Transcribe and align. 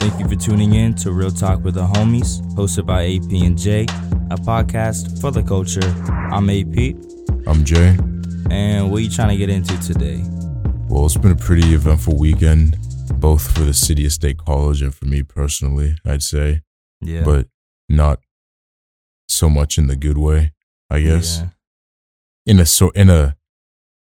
Thank 0.00 0.18
you 0.18 0.28
for 0.28 0.34
tuning 0.36 0.74
in 0.74 0.94
to 0.96 1.12
Real 1.12 1.30
Talk 1.30 1.62
with 1.62 1.74
the 1.74 1.86
Homies, 1.86 2.40
hosted 2.54 2.86
by 2.86 3.04
AP 3.06 3.42
and 3.44 3.56
J, 3.58 3.82
a 4.30 4.36
podcast 4.36 5.20
for 5.20 5.30
the 5.30 5.42
culture. 5.42 5.80
I'm 6.32 6.48
AP, 6.48 6.96
I'm 7.46 7.64
Jay. 7.64 7.96
and 8.50 8.90
what 8.90 8.98
are 8.98 9.00
you 9.00 9.10
trying 9.10 9.28
to 9.28 9.36
get 9.36 9.50
into 9.50 9.78
today? 9.80 10.22
Well, 10.88 11.04
it's 11.06 11.16
been 11.16 11.32
a 11.32 11.36
pretty 11.36 11.74
eventful 11.74 12.16
weekend, 12.18 12.76
both 13.20 13.52
for 13.52 13.60
the 13.60 13.74
City 13.74 14.06
of 14.06 14.12
State 14.12 14.38
College 14.38 14.82
and 14.82 14.94
for 14.94 15.04
me 15.04 15.22
personally, 15.22 15.96
I'd 16.04 16.22
say, 16.22 16.62
Yeah. 17.00 17.22
but 17.24 17.48
not 17.88 18.20
so 19.28 19.48
much 19.50 19.76
in 19.78 19.86
the 19.86 19.96
good 19.96 20.18
way, 20.18 20.52
I 20.88 21.00
guess. 21.02 21.38
Yeah. 21.38 21.48
In 22.46 22.58
a 22.58 22.66
so 22.66 22.88
in 22.90 23.10
a 23.10 23.36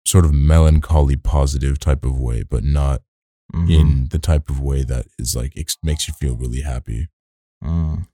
sort 0.06 0.24
of 0.24 0.32
melancholy 0.32 1.16
positive 1.16 1.78
type 1.78 2.04
of 2.04 2.18
way, 2.18 2.42
but 2.42 2.62
not 2.64 3.02
Mhm. 3.52 3.70
in 3.70 4.08
the 4.10 4.18
type 4.18 4.48
of 4.50 4.60
way 4.60 4.84
that 4.84 5.06
is 5.18 5.34
like 5.34 5.52
ex- 5.56 5.76
makes 5.82 6.06
you 6.08 6.14
feel 6.14 6.36
really 6.36 6.60
happy. 6.62 7.08
Mm. 7.62 8.06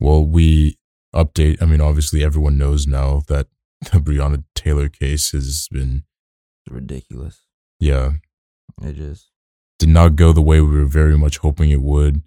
Well, 0.00 0.24
we 0.26 0.78
update. 1.14 1.60
I 1.62 1.66
mean, 1.66 1.80
obviously, 1.80 2.24
everyone 2.24 2.56
knows 2.58 2.86
now 2.86 3.20
that 3.28 3.48
the 3.92 3.98
Breonna 3.98 4.44
Taylor 4.54 4.88
case 4.88 5.30
has 5.32 5.68
been, 5.70 6.04
ridiculous. 6.70 7.42
yeah, 7.80 8.12
It 8.82 8.94
just. 8.94 9.28
did 9.78 9.88
not 9.90 10.16
go 10.16 10.32
the 10.32 10.40
way 10.42 10.60
we 10.60 10.78
were 10.78 10.86
very 10.86 11.18
much 11.18 11.38
hoping 11.38 11.70
it 11.70 11.82
would. 11.82 12.22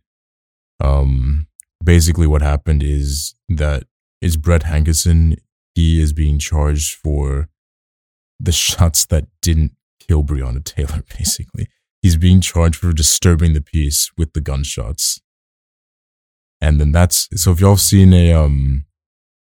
Um, 0.79 1.47
basically, 1.83 2.27
what 2.27 2.41
happened 2.41 2.83
is 2.83 3.35
that 3.49 3.85
is 4.21 4.37
Brett 4.37 4.63
Hankerson. 4.63 5.37
He 5.73 6.01
is 6.01 6.13
being 6.13 6.39
charged 6.39 6.93
for 6.95 7.49
the 8.39 8.51
shots 8.65 9.05
that 9.07 9.25
didn't 9.41 9.71
kill 9.99 10.23
Breonna 10.23 10.63
Taylor. 10.63 11.03
Basically, 11.17 11.67
he's 12.05 12.17
being 12.17 12.39
charged 12.39 12.75
for 12.75 12.93
disturbing 12.93 13.53
the 13.53 13.61
peace 13.61 14.11
with 14.15 14.33
the 14.33 14.39
gunshots. 14.39 15.19
And 16.61 16.79
then 16.79 16.91
that's 16.91 17.27
so. 17.41 17.51
If 17.51 17.59
y'all 17.59 17.77
seen 17.77 18.13
a 18.13 18.31
um 18.31 18.85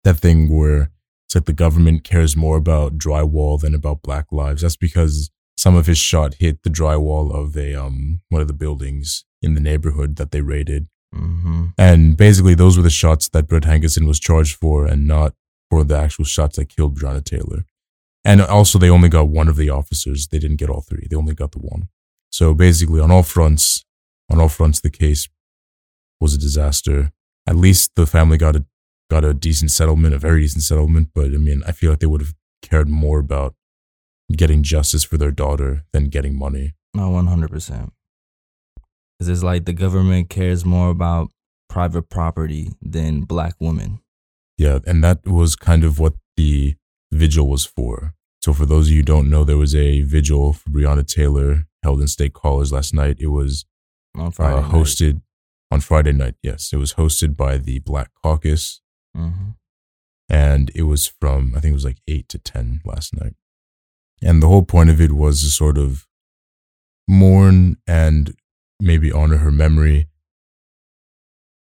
that 0.03 0.19
thing 0.19 0.55
where 0.55 0.91
it's 1.25 1.33
like 1.33 1.45
the 1.45 1.53
government 1.53 2.03
cares 2.03 2.37
more 2.37 2.57
about 2.57 2.99
drywall 2.99 3.59
than 3.59 3.73
about 3.73 4.03
Black 4.03 4.27
lives. 4.31 4.61
That's 4.61 4.75
because 4.75 5.31
some 5.57 5.75
of 5.75 5.87
his 5.87 5.97
shot 5.97 6.35
hit 6.35 6.61
the 6.61 6.69
drywall 6.69 7.33
of 7.33 7.57
a 7.57 7.73
um 7.73 8.21
one 8.29 8.41
of 8.43 8.47
the 8.47 8.53
buildings 8.53 9.25
in 9.41 9.55
the 9.55 9.61
neighborhood 9.69 10.17
that 10.17 10.29
they 10.29 10.41
raided. 10.41 10.87
Mm-hmm. 11.13 11.69
And 11.75 12.15
basically 12.15 12.53
those 12.53 12.77
were 12.77 12.83
the 12.83 12.91
shots 12.91 13.29
that 13.29 13.47
Brett 13.47 13.63
Hankerson 13.63 14.05
was 14.05 14.19
charged 14.19 14.57
for 14.57 14.85
and 14.85 15.07
not 15.07 15.33
for 15.71 15.83
the 15.83 15.97
actual 15.97 16.25
shots 16.25 16.57
that 16.57 16.69
killed 16.69 16.99
Breonna 16.99 17.23
Taylor. 17.23 17.65
And 18.23 18.41
also 18.43 18.77
they 18.77 18.91
only 18.91 19.09
got 19.09 19.27
one 19.27 19.47
of 19.47 19.55
the 19.55 19.71
officers. 19.71 20.27
They 20.27 20.37
didn't 20.37 20.57
get 20.57 20.69
all 20.69 20.81
three. 20.81 21.07
They 21.09 21.15
only 21.15 21.33
got 21.33 21.51
the 21.53 21.59
one. 21.59 21.89
So 22.33 22.55
basically 22.55 22.99
on 22.99 23.11
all 23.11 23.21
fronts, 23.21 23.85
on 24.27 24.39
all 24.39 24.49
fronts 24.49 24.81
the 24.81 24.89
case 24.89 25.29
was 26.19 26.33
a 26.33 26.39
disaster. 26.39 27.11
At 27.45 27.55
least 27.55 27.91
the 27.95 28.07
family 28.07 28.37
got 28.37 28.55
a 28.55 28.65
got 29.11 29.23
a 29.23 29.35
decent 29.35 29.69
settlement, 29.69 30.15
a 30.15 30.17
very 30.17 30.41
decent 30.41 30.63
settlement, 30.63 31.09
but 31.13 31.25
I 31.25 31.37
mean, 31.37 31.61
I 31.67 31.71
feel 31.71 31.91
like 31.91 31.99
they 31.99 32.07
would 32.07 32.21
have 32.21 32.33
cared 32.63 32.89
more 32.89 33.19
about 33.19 33.53
getting 34.35 34.63
justice 34.63 35.03
for 35.03 35.19
their 35.19 35.29
daughter 35.29 35.83
than 35.93 36.09
getting 36.09 36.35
money. 36.35 36.73
No, 36.95 37.11
one 37.11 37.27
hundred 37.27 37.51
percent. 37.51 37.93
Because 39.19 39.29
it's 39.29 39.43
like 39.43 39.65
the 39.65 39.73
government 39.73 40.31
cares 40.31 40.65
more 40.65 40.89
about 40.89 41.29
private 41.69 42.09
property 42.09 42.71
than 42.81 43.21
black 43.21 43.53
women. 43.59 43.99
Yeah, 44.57 44.79
and 44.87 45.03
that 45.03 45.27
was 45.27 45.55
kind 45.55 45.83
of 45.83 45.99
what 45.99 46.13
the 46.35 46.77
vigil 47.11 47.47
was 47.47 47.63
for. 47.63 48.15
So 48.41 48.53
for 48.53 48.65
those 48.65 48.87
of 48.87 48.91
you 48.93 48.97
who 48.97 49.03
don't 49.03 49.29
know, 49.29 49.43
there 49.43 49.57
was 49.57 49.75
a 49.75 50.01
vigil 50.01 50.53
for 50.53 50.71
Breonna 50.71 51.05
Taylor 51.05 51.67
held 51.83 52.01
in 52.01 52.07
State 52.07 52.33
College 52.33 52.71
last 52.71 52.93
night. 52.93 53.17
It 53.19 53.27
was 53.27 53.65
On 54.15 54.31
Friday. 54.31 54.57
uh, 54.57 54.69
hosted 54.69 55.21
on 55.71 55.81
Friday 55.81 56.11
night. 56.13 56.35
Yes, 56.41 56.71
it 56.73 56.77
was 56.77 56.93
hosted 56.95 57.35
by 57.37 57.57
the 57.57 57.79
Black 57.79 58.11
Caucus, 58.23 58.81
Mm-hmm. 59.15 59.49
and 60.29 60.71
it 60.73 60.83
was 60.83 61.05
from 61.19 61.53
I 61.55 61.59
think 61.59 61.71
it 61.73 61.75
was 61.75 61.85
like 61.85 62.01
eight 62.07 62.27
to 62.29 62.39
ten 62.39 62.81
last 62.85 63.13
night. 63.19 63.35
And 64.23 64.41
the 64.41 64.47
whole 64.47 64.63
point 64.63 64.89
of 64.89 64.99
it 65.01 65.11
was 65.11 65.41
to 65.43 65.49
sort 65.49 65.77
of 65.77 66.07
mourn 67.07 67.77
and 67.85 68.33
maybe 68.79 69.11
honor 69.11 69.37
her 69.37 69.51
memory. 69.51 70.07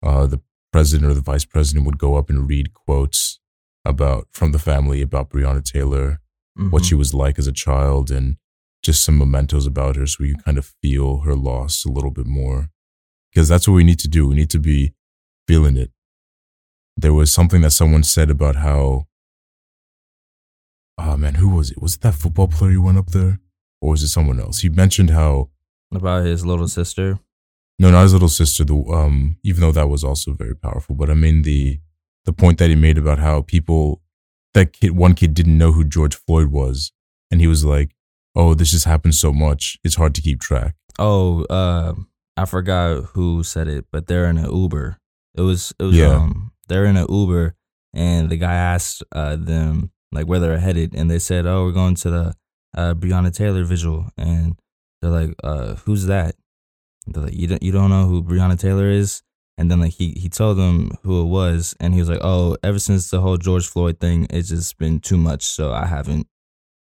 Uh, 0.04 0.28
the 0.28 0.40
president 0.72 1.10
or 1.10 1.14
the 1.16 1.22
vice 1.22 1.46
president 1.46 1.86
would 1.86 1.98
go 1.98 2.16
up 2.16 2.30
and 2.30 2.48
read 2.48 2.74
quotes 2.74 3.40
about 3.84 4.28
from 4.32 4.52
the 4.52 4.60
family 4.60 5.02
about 5.02 5.30
Breonna 5.30 5.64
Taylor, 5.64 6.22
what 6.70 6.86
she 6.86 6.96
was 6.96 7.14
like 7.14 7.38
as 7.40 7.48
a 7.48 7.52
child, 7.52 8.12
and 8.12 8.38
just 8.86 9.04
some 9.04 9.18
mementos 9.18 9.66
about 9.68 9.96
her, 9.96 10.06
so 10.08 10.18
we 10.20 10.32
can 10.32 10.42
kind 10.42 10.58
of 10.58 10.74
feel 10.82 11.20
her 11.20 11.36
loss 11.36 11.86
a 11.86 11.90
little 11.92 12.12
bit 12.12 12.26
more. 12.28 12.70
Because 13.32 13.50
that's 13.50 13.68
what 13.68 13.74
we 13.76 13.84
need 13.84 14.00
to 14.00 14.08
do. 14.08 14.28
We 14.28 14.36
need 14.36 14.50
to 14.52 14.60
be 14.60 14.94
feeling 15.48 15.76
it. 15.78 15.92
There 16.96 17.14
was 17.14 17.32
something 17.32 17.62
that 17.62 17.72
someone 17.72 18.04
said 18.04 18.30
about 18.30 18.56
how 18.58 19.08
oh 20.98 21.18
man, 21.18 21.36
who 21.36 21.50
was 21.50 21.72
it? 21.72 21.82
Was 21.82 21.96
it 21.96 22.02
that 22.02 22.16
football 22.16 22.48
player 22.48 22.72
who 22.72 22.84
went 22.84 22.98
up 22.98 23.12
there? 23.12 23.40
Or 23.82 23.92
was 23.92 24.04
it 24.04 24.08
someone 24.08 24.40
else? 24.40 24.60
He 24.60 24.70
mentioned 24.70 25.10
how 25.10 25.50
about 25.94 26.26
his 26.26 26.46
little 26.46 26.68
sister. 26.68 27.20
no, 27.80 27.92
not 27.92 28.04
his 28.04 28.14
little 28.14 28.30
sister, 28.30 28.64
the 28.64 28.76
um 28.76 29.38
even 29.44 29.62
though 29.62 29.72
that 29.72 29.90
was 29.90 30.04
also 30.04 30.34
very 30.34 30.56
powerful, 30.56 30.96
but 30.96 31.10
I 31.10 31.14
mean 31.14 31.42
the 31.42 31.80
the 32.26 32.34
point 32.34 32.58
that 32.60 32.70
he 32.70 32.76
made 32.76 32.98
about 32.98 33.20
how 33.20 33.42
people 33.42 34.02
that 34.54 34.74
kid 34.74 34.92
one 34.92 35.14
kid 35.14 35.34
didn't 35.34 35.58
know 35.58 35.72
who 35.74 35.84
George 35.84 36.16
Floyd 36.16 36.48
was, 36.48 36.92
and 37.30 37.42
he 37.42 37.48
was 37.48 37.64
like, 37.66 37.92
Oh, 38.36 38.54
this 38.54 38.72
just 38.72 38.86
happens 38.86 39.20
so 39.20 39.32
much, 39.32 39.78
it's 39.84 39.96
hard 39.96 40.14
to 40.16 40.22
keep 40.22 40.42
track. 40.42 40.76
Oh, 41.00 41.44
uh, 41.46 41.94
I 42.38 42.46
forgot 42.46 43.04
who 43.14 43.44
said 43.44 43.68
it, 43.68 43.86
but 43.92 44.08
they're 44.08 44.26
in 44.26 44.38
an 44.38 44.52
Uber. 44.54 44.98
It 45.36 45.42
was 45.42 45.74
it 45.80 45.84
was 45.84 45.96
Yeah. 45.98 46.16
um 46.16 46.52
they're 46.68 46.86
in 46.86 46.98
an 46.98 47.06
Uber 47.10 47.56
and 47.94 48.30
the 48.30 48.38
guy 48.38 48.54
asked 48.54 49.04
uh 49.12 49.36
them 49.36 49.92
like 50.12 50.28
where 50.28 50.40
they're 50.40 50.60
headed 50.60 50.94
and 50.96 51.10
they 51.12 51.20
said, 51.20 51.46
Oh, 51.46 51.66
we're 51.66 51.72
going 51.74 51.96
to 51.96 52.10
the 52.10 52.34
uh 52.76 52.94
Breonna 52.94 53.34
Taylor 53.34 53.64
visual 53.66 54.10
and 54.18 54.58
they're 55.02 55.12
like, 55.12 55.36
uh, 55.44 55.76
who's 55.86 56.06
that? 56.08 56.36
They're 57.08 57.24
like, 57.24 57.34
You 57.36 57.48
don't 57.48 57.64
you 57.64 57.72
don't 57.72 57.90
know 57.90 58.06
who 58.06 58.24
Breonna 58.24 58.58
Taylor 58.60 58.90
is? 58.90 59.22
And 59.58 59.70
then 59.72 59.80
like 59.82 59.94
he 59.94 60.12
he 60.18 60.28
told 60.30 60.58
them 60.58 60.92
who 61.04 61.22
it 61.22 61.26
was 61.30 61.76
and 61.80 61.94
he 61.94 62.00
was 62.00 62.10
like, 62.10 62.20
Oh, 62.22 62.58
ever 62.64 62.80
since 62.80 63.10
the 63.10 63.20
whole 63.22 63.38
George 63.38 63.68
Floyd 63.68 64.00
thing, 64.00 64.28
it's 64.30 64.50
just 64.50 64.78
been 64.78 65.00
too 65.00 65.18
much, 65.18 65.44
so 65.44 65.72
I 65.74 65.86
haven't 65.86 66.28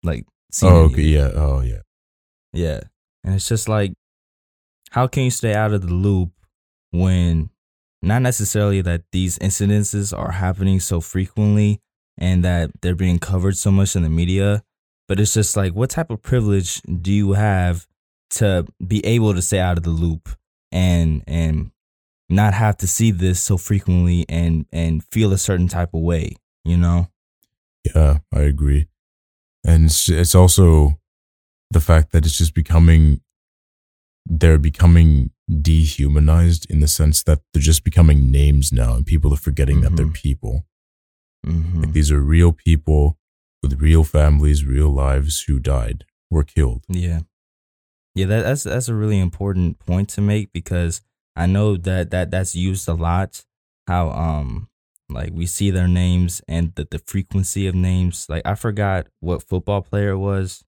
like 0.03 0.25
oh, 0.61 0.83
okay, 0.83 1.01
yeah, 1.01 1.31
oh 1.33 1.61
yeah. 1.61 1.81
Yeah. 2.51 2.81
And 3.23 3.35
it's 3.35 3.47
just 3.47 3.67
like, 3.67 3.93
how 4.91 5.07
can 5.07 5.23
you 5.23 5.31
stay 5.31 5.53
out 5.53 5.73
of 5.73 5.81
the 5.81 5.93
loop 5.93 6.31
when 6.91 7.49
not 8.01 8.21
necessarily 8.21 8.81
that 8.81 9.03
these 9.11 9.39
incidences 9.39 10.17
are 10.17 10.31
happening 10.31 10.79
so 10.79 11.01
frequently 11.01 11.79
and 12.17 12.43
that 12.43 12.69
they're 12.81 12.95
being 12.95 13.17
covered 13.17 13.57
so 13.57 13.71
much 13.71 13.95
in 13.95 14.03
the 14.03 14.09
media, 14.09 14.63
but 15.07 15.19
it's 15.19 15.33
just 15.33 15.57
like, 15.57 15.73
what 15.73 15.89
type 15.89 16.11
of 16.11 16.21
privilege 16.21 16.81
do 16.81 17.11
you 17.11 17.33
have 17.33 17.87
to 18.31 18.67
be 18.85 19.03
able 19.05 19.33
to 19.33 19.41
stay 19.41 19.59
out 19.59 19.77
of 19.77 19.83
the 19.83 19.89
loop 19.89 20.29
and, 20.71 21.23
and, 21.25 21.71
not 22.29 22.53
have 22.53 22.77
to 22.77 22.87
see 22.87 23.11
this 23.11 23.39
so 23.39 23.57
frequently 23.57 24.25
and 24.27 24.65
and 24.71 25.03
feel 25.03 25.31
a 25.33 25.37
certain 25.37 25.67
type 25.67 25.93
of 25.93 26.01
way, 26.01 26.35
you 26.63 26.77
know? 26.77 27.07
Yeah, 27.95 28.19
I 28.33 28.41
agree. 28.41 28.87
And 29.65 29.85
it's, 29.85 30.09
it's 30.09 30.35
also 30.35 30.99
the 31.71 31.79
fact 31.81 32.11
that 32.11 32.25
it's 32.25 32.37
just 32.37 32.53
becoming, 32.53 33.21
they're 34.25 34.57
becoming 34.59 35.31
dehumanized 35.61 36.69
in 36.69 36.79
the 36.79 36.87
sense 36.87 37.23
that 37.23 37.39
they're 37.53 37.61
just 37.61 37.83
becoming 37.83 38.31
names 38.31 38.71
now 38.71 38.95
and 38.95 39.05
people 39.05 39.33
are 39.33 39.37
forgetting 39.37 39.81
that 39.81 39.95
they're 39.95 40.05
Mhm. 40.05 40.13
people. 40.13 40.65
Mm-hmm. 41.45 41.81
Like 41.81 41.93
these 41.93 42.11
are 42.11 42.21
real 42.21 42.51
people 42.53 43.17
with 43.61 43.81
real 43.81 44.03
families, 44.03 44.65
real 44.65 44.89
lives 44.89 45.43
who 45.43 45.59
died, 45.59 46.05
were 46.29 46.43
killed. 46.43 46.83
Yeah. 46.87 47.21
Yeah, 48.15 48.27
that, 48.27 48.43
that's 48.43 48.63
that's 48.63 48.87
a 48.89 48.93
really 48.95 49.19
important 49.19 49.79
point 49.79 50.07
to 50.09 50.21
make 50.21 50.53
because 50.53 51.01
I 51.35 51.47
know 51.47 51.77
that, 51.77 52.11
that 52.11 52.29
that's 52.31 52.53
used 52.55 52.87
a 52.87 52.93
lot. 52.93 53.43
How 53.87 54.11
um 54.11 54.69
like 55.13 55.31
we 55.33 55.45
see 55.45 55.71
their 55.71 55.87
names 55.87 56.41
and 56.47 56.73
the, 56.75 56.87
the 56.89 56.99
frequency 56.99 57.67
of 57.67 57.75
names. 57.75 58.25
Like 58.29 58.41
I 58.45 58.55
forgot 58.55 59.07
what 59.19 59.43
football 59.43 59.81
player 59.81 60.11
it 60.11 60.17
was, 60.17 60.63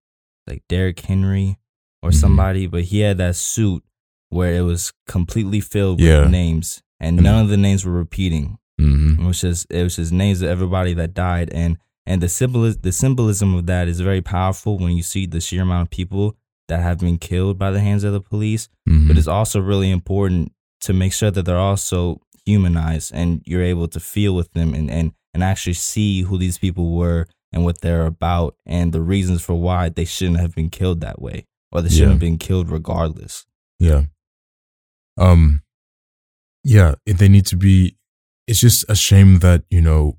like 0.48 0.64
Derrick 0.70 1.00
Henry 1.00 1.58
or 2.04 2.12
Mhm. 2.12 2.16
somebody, 2.16 2.68
but 2.68 2.84
he 2.86 3.00
had 3.00 3.18
that 3.18 3.36
suit 3.36 3.84
where 4.30 4.56
it 4.56 4.62
was 4.62 4.94
completely 5.08 5.60
filled 5.62 6.00
Yeah. 6.00 6.22
with 6.22 6.32
names 6.32 6.82
and 7.00 7.18
And- 7.18 7.24
none 7.24 7.44
of 7.44 7.50
the 7.50 7.58
names 7.58 7.86
were 7.86 7.92
repeating. 7.94 8.58
hmm 8.78 9.20
It 9.22 9.26
was 9.26 9.42
just 9.42 9.68
it 9.72 9.84
was 9.84 9.96
just 9.96 10.12
names 10.12 10.42
of 10.42 10.50
everybody 10.50 10.94
that 10.96 11.14
died 11.14 11.50
and 11.54 11.78
and 12.06 12.22
the 12.22 12.30
symbol 12.30 12.72
the 12.74 12.92
symbolism 12.92 13.56
of 13.56 13.66
that 13.68 13.88
is 13.88 14.00
very 14.02 14.22
powerful 14.22 14.78
when 14.78 14.96
you 14.98 15.02
see 15.04 15.26
the 15.26 15.40
sheer 15.42 15.62
amount 15.64 15.84
of 15.88 15.90
people 15.90 16.36
that 16.68 16.82
have 16.82 17.00
been 17.00 17.18
killed 17.18 17.58
by 17.58 17.72
the 17.72 17.80
hands 17.80 18.04
of 18.04 18.12
the 18.14 18.20
police. 18.22 18.68
hmm 18.88 19.08
But 19.08 19.18
it's 19.18 19.28
also 19.28 19.60
really 19.62 19.90
important 19.92 20.52
to 20.82 20.94
make 20.94 21.14
sure 21.14 21.32
that 21.32 21.44
they're 21.46 21.58
also 21.58 22.20
humanized 22.46 23.12
and 23.14 23.42
you're 23.46 23.64
able 23.64 23.88
to 23.88 24.00
feel 24.00 24.36
with 24.36 24.52
them 24.54 24.74
and 24.74 24.90
and, 24.90 25.14
and 25.34 25.44
actually 25.44 25.74
see 25.74 26.22
who 26.22 26.38
these 26.38 26.58
people 26.58 26.96
were 26.96 27.28
and 27.52 27.64
what 27.64 27.82
they're 27.82 28.06
about 28.06 28.56
and 28.66 28.92
the 28.94 29.02
reasons 29.02 29.42
for 29.42 29.56
why 29.56 29.90
they 29.90 30.06
shouldn't 30.06 30.40
have 30.40 30.54
been 30.56 30.70
killed 30.70 31.02
that 31.02 31.22
way 31.22 31.46
or 31.72 31.82
they 31.82 31.90
shouldn't 31.90 32.08
Yeah. 32.08 32.12
have 32.14 32.20
been 32.20 32.38
killed 32.38 32.70
regardless. 32.70 33.46
Yeah. 33.80 34.04
Um, 35.18 35.62
yeah, 36.64 36.96
they 37.06 37.28
need 37.30 37.46
to 37.48 37.56
be. 37.58 37.96
It's 38.48 38.60
just 38.60 38.86
a 38.90 38.96
shame 38.96 39.40
that 39.40 39.64
you 39.70 39.82
know 39.82 40.18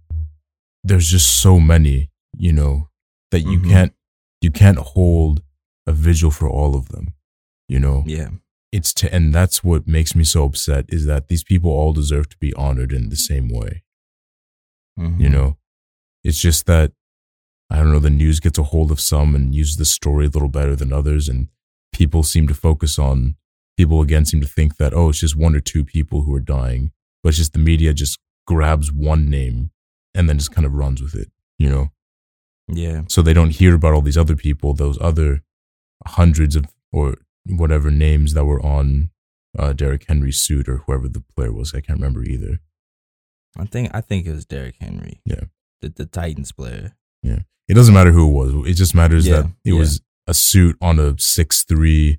there's 0.85 1.09
just 1.11 1.41
so 1.41 1.61
many, 1.61 2.11
you 2.37 2.53
know, 2.53 2.89
that 3.31 3.41
you 3.41 3.59
Mhm. 3.61 3.71
can't 3.71 3.93
you 4.41 4.51
can't 4.51 4.79
hold 4.79 5.43
a 5.87 5.93
vigil 5.93 6.31
for 6.31 6.49
all 6.49 6.75
of 6.77 6.89
them. 6.89 7.15
You 7.69 7.81
know, 7.81 8.05
Yeah. 8.07 8.31
It's 8.73 8.93
to 8.95 9.13
and 9.15 9.33
that's 9.35 9.63
what 9.65 9.87
makes 9.87 10.15
me 10.15 10.25
so 10.25 10.45
upset 10.45 10.85
is 10.89 11.07
that 11.07 11.29
these 11.29 11.45
people 11.45 11.71
all 11.71 11.93
deserve 11.93 12.29
to 12.31 12.37
be 12.39 12.53
honored 12.55 12.93
in 12.93 13.09
the 13.09 13.17
same 13.17 13.49
way. 13.49 13.83
Mhm. 14.99 15.21
You 15.21 15.29
know, 15.29 15.57
it's 16.25 16.39
just 16.41 16.67
that 16.67 16.93
I 17.71 17.79
don't 17.79 17.91
know. 17.93 17.99
The 17.99 18.11
news 18.11 18.39
gets 18.41 18.59
a 18.59 18.63
hold 18.63 18.91
of 18.93 19.01
some 19.01 19.35
and 19.35 19.55
uses 19.55 19.77
the 19.77 19.85
story 19.85 20.27
a 20.27 20.31
little 20.31 20.49
better 20.49 20.77
than 20.77 20.93
others, 20.93 21.29
and 21.29 21.49
people 21.93 22.23
seem 22.23 22.47
to 22.49 22.55
focus 22.55 22.99
on 22.99 23.35
people 23.77 24.01
again 24.03 24.25
seem 24.25 24.41
to 24.41 24.47
think 24.47 24.77
that 24.77 24.95
oh, 24.95 25.09
it's 25.11 25.21
just 25.21 25.37
one 25.37 25.55
or 25.55 25.61
two 25.61 25.85
people 25.85 26.23
who 26.23 26.35
are 26.35 26.41
dying, 26.41 26.93
but 27.23 27.31
it's 27.31 27.39
just 27.39 27.53
the 27.53 27.59
media 27.59 27.93
just 27.93 28.19
grabs 28.47 28.93
one 28.93 29.29
name 29.29 29.71
and 30.15 30.29
then 30.29 30.39
just 30.39 30.53
kind 30.53 30.65
of 30.67 30.73
runs 30.75 31.03
with 31.03 31.15
it. 31.15 31.31
You 31.59 31.69
know, 31.69 31.93
Yeah. 32.69 33.03
so 33.09 33.21
they 33.23 33.33
don't 33.35 33.51
hear 33.51 33.75
about 33.75 33.93
all 33.95 34.03
these 34.03 34.17
other 34.19 34.37
people, 34.37 34.73
those 34.75 34.99
other 35.01 35.43
hundreds 36.07 36.55
of 36.57 36.67
or 36.93 37.17
whatever 37.49 37.91
names 37.91 38.35
that 38.35 38.45
were 38.45 38.65
on 38.65 39.11
uh, 39.59 39.73
Derrick 39.73 40.05
Henry's 40.09 40.41
suit 40.41 40.69
or 40.69 40.79
whoever 40.79 41.09
the 41.09 41.23
player 41.35 41.53
was. 41.53 41.75
I 41.75 41.81
can't 41.81 41.99
remember 41.99 42.23
either. 42.25 42.61
I 43.59 43.65
think 43.65 43.91
I 43.95 44.01
think 44.01 44.27
it 44.27 44.33
was 44.33 44.45
Derrick 44.45 44.77
Henry. 44.81 45.21
Yeah. 45.25 45.45
The 45.81 45.89
the 45.91 46.07
Titans 46.07 46.53
player. 46.53 46.95
Yeah, 47.23 47.41
it 47.69 47.75
doesn't 47.75 47.95
matter 47.95 48.13
who 48.13 48.29
it 48.29 48.33
was. 48.33 48.69
It 48.71 48.75
just 48.75 48.95
matters 48.95 49.27
Yeah, 49.27 49.43
that 49.43 49.47
it 49.65 49.73
yeah. 49.73 49.79
was 49.79 50.01
a 50.27 50.35
suit 50.35 50.77
on 50.81 50.99
a 50.99 51.13
6'3", 51.15 52.19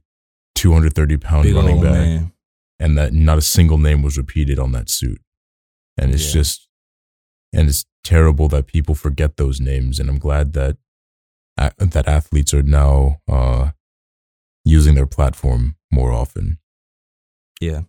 230 0.55 1.17
pound 1.17 1.43
Big 1.43 1.55
running 1.55 1.81
back, 1.81 1.91
man. 1.91 2.31
and 2.79 2.97
that 2.97 3.13
not 3.13 3.37
a 3.37 3.41
single 3.41 3.77
name 3.77 4.01
was 4.01 4.17
repeated 4.17 4.57
on 4.59 4.71
that 4.71 4.89
suit. 4.89 5.21
And 5.97 6.13
it's 6.13 6.27
Yeah. 6.27 6.41
just, 6.41 6.67
and 7.53 7.67
it's 7.69 7.85
terrible 8.03 8.47
that 8.49 8.67
people 8.67 8.95
forget 8.95 9.37
those 9.37 9.59
names. 9.59 9.99
And 9.99 10.09
I'm 10.09 10.19
glad 10.19 10.53
that 10.53 10.77
that 11.57 12.07
athletes 12.07 12.53
are 12.53 12.63
now 12.63 13.19
uh, 13.27 13.71
using 14.67 14.95
their 14.95 15.05
platform 15.07 15.75
more 15.91 16.11
often. 16.11 16.57
Yeah. 17.61 17.81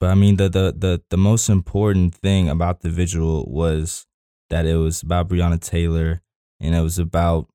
But 0.00 0.10
I 0.10 0.14
mean 0.14 0.36
the, 0.36 0.48
the 0.48 0.74
the 0.76 1.02
the 1.10 1.16
most 1.16 1.48
important 1.48 2.14
thing 2.14 2.48
about 2.48 2.80
the 2.80 2.90
visual 2.90 3.44
was 3.50 4.06
that 4.50 4.66
it 4.66 4.76
was 4.76 5.02
about 5.02 5.28
Breonna 5.28 5.60
Taylor 5.60 6.20
and 6.60 6.74
it 6.74 6.80
was 6.80 6.98
about 6.98 7.48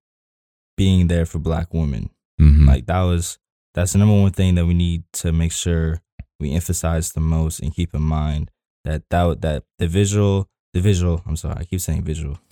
being 0.77 1.07
there 1.07 1.25
for 1.25 1.39
black 1.39 1.73
women. 1.73 2.09
hmm 2.39 2.67
Like 2.67 2.85
that 2.87 3.01
was 3.03 3.37
that's 3.75 3.93
the 3.93 3.99
number 3.99 4.19
one 4.19 4.31
thing 4.31 4.55
that 4.55 4.65
we 4.65 4.73
need 4.73 5.03
to 5.13 5.31
make 5.31 5.51
sure 5.51 6.01
we 6.39 6.53
emphasize 6.53 7.11
the 7.11 7.19
most 7.19 7.59
and 7.59 7.73
keep 7.73 7.93
in 7.93 8.01
mind 8.01 8.49
that 8.85 9.03
that 9.09 9.41
that 9.41 9.63
the 9.77 9.87
visual 9.87 10.49
the 10.73 10.81
visual 10.81 11.21
I'm 11.25 11.35
sorry 11.35 11.57
I 11.59 11.63
keep 11.65 11.81
saying 11.81 12.03
visual 12.03 12.39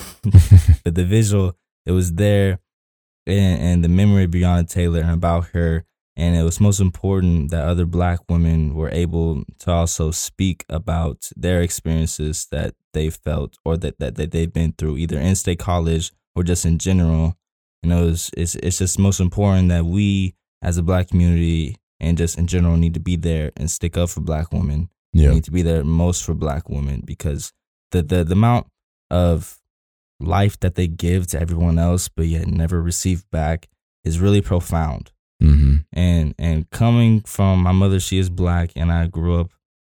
but 0.84 0.96
the 0.96 1.06
visual 1.06 1.56
it 1.86 1.92
was 1.92 2.14
there 2.14 2.60
and, 3.27 3.62
and 3.62 3.83
the 3.83 3.89
memory 3.89 4.24
of 4.24 4.31
Breonna 4.31 4.69
Taylor 4.69 5.01
and 5.01 5.12
about 5.12 5.47
her. 5.47 5.85
And 6.15 6.35
it 6.35 6.41
was 6.41 6.59
most 6.59 6.79
important 6.79 7.51
that 7.51 7.63
other 7.63 7.85
black 7.85 8.21
women 8.27 8.74
were 8.74 8.89
able 8.89 9.44
to 9.59 9.71
also 9.71 10.09
speak 10.09 10.65
about 10.68 11.29
their 11.35 11.62
experiences 11.62 12.47
that 12.51 12.74
they 12.94 13.12
felt 13.12 13.57
or 13.63 13.77
that, 13.77 14.00
that, 14.00 14.15
that 14.15 14.31
they've 14.31 14.51
been 14.51 14.74
through 14.74 14.97
either 14.97 15.19
in 15.19 15.35
state 15.35 15.59
college 15.59 16.12
or 16.35 16.44
just 16.44 16.65
in 16.65 16.79
general. 16.79 17.35
You 17.83 17.89
know 17.89 18.07
it's, 18.07 18.31
it's 18.35 18.56
it's 18.56 18.79
just 18.79 18.97
most 18.97 19.19
important 19.19 19.69
that 19.69 19.85
we 19.85 20.33
as 20.63 20.77
a 20.77 20.83
black 20.83 21.09
community 21.09 21.75
and 22.00 22.18
just 22.18 22.38
in 22.38 22.47
general 22.47 22.77
need 22.77 22.95
to 22.95 23.00
be 23.00 23.15
there 23.15 23.51
and 23.56 23.69
stick 23.69 23.97
up 23.97 24.09
for 24.09 24.21
black 24.21 24.51
women. 24.51 24.89
Yeah. 25.13 25.31
need 25.31 25.44
to 25.45 25.51
be 25.51 25.62
there 25.62 25.83
most 25.83 26.23
for 26.23 26.33
black 26.33 26.69
women 26.69 27.01
because 27.06 27.53
the, 27.91 28.01
the 28.01 28.23
the 28.23 28.33
amount 28.33 28.68
of 29.09 29.59
life 30.19 30.60
that 30.60 30.75
they 30.75 30.88
give 30.88 31.28
to 31.28 31.40
everyone 31.40 31.78
else 31.78 32.08
but 32.08 32.25
yet 32.25 32.48
never 32.48 32.81
receive 32.81 33.30
back 33.31 33.68
is 34.04 34.19
really 34.19 34.42
profound 34.42 35.12
hmm 35.42 35.78
and 35.94 36.34
and 36.40 36.69
coming 36.72 37.22
from 37.22 37.62
my 37.62 37.72
mother 37.72 38.00
she 38.00 38.18
is 38.18 38.30
black 38.30 38.72
and 38.75 38.92
i 38.92 39.06
grew 39.08 39.40
up 39.40 39.52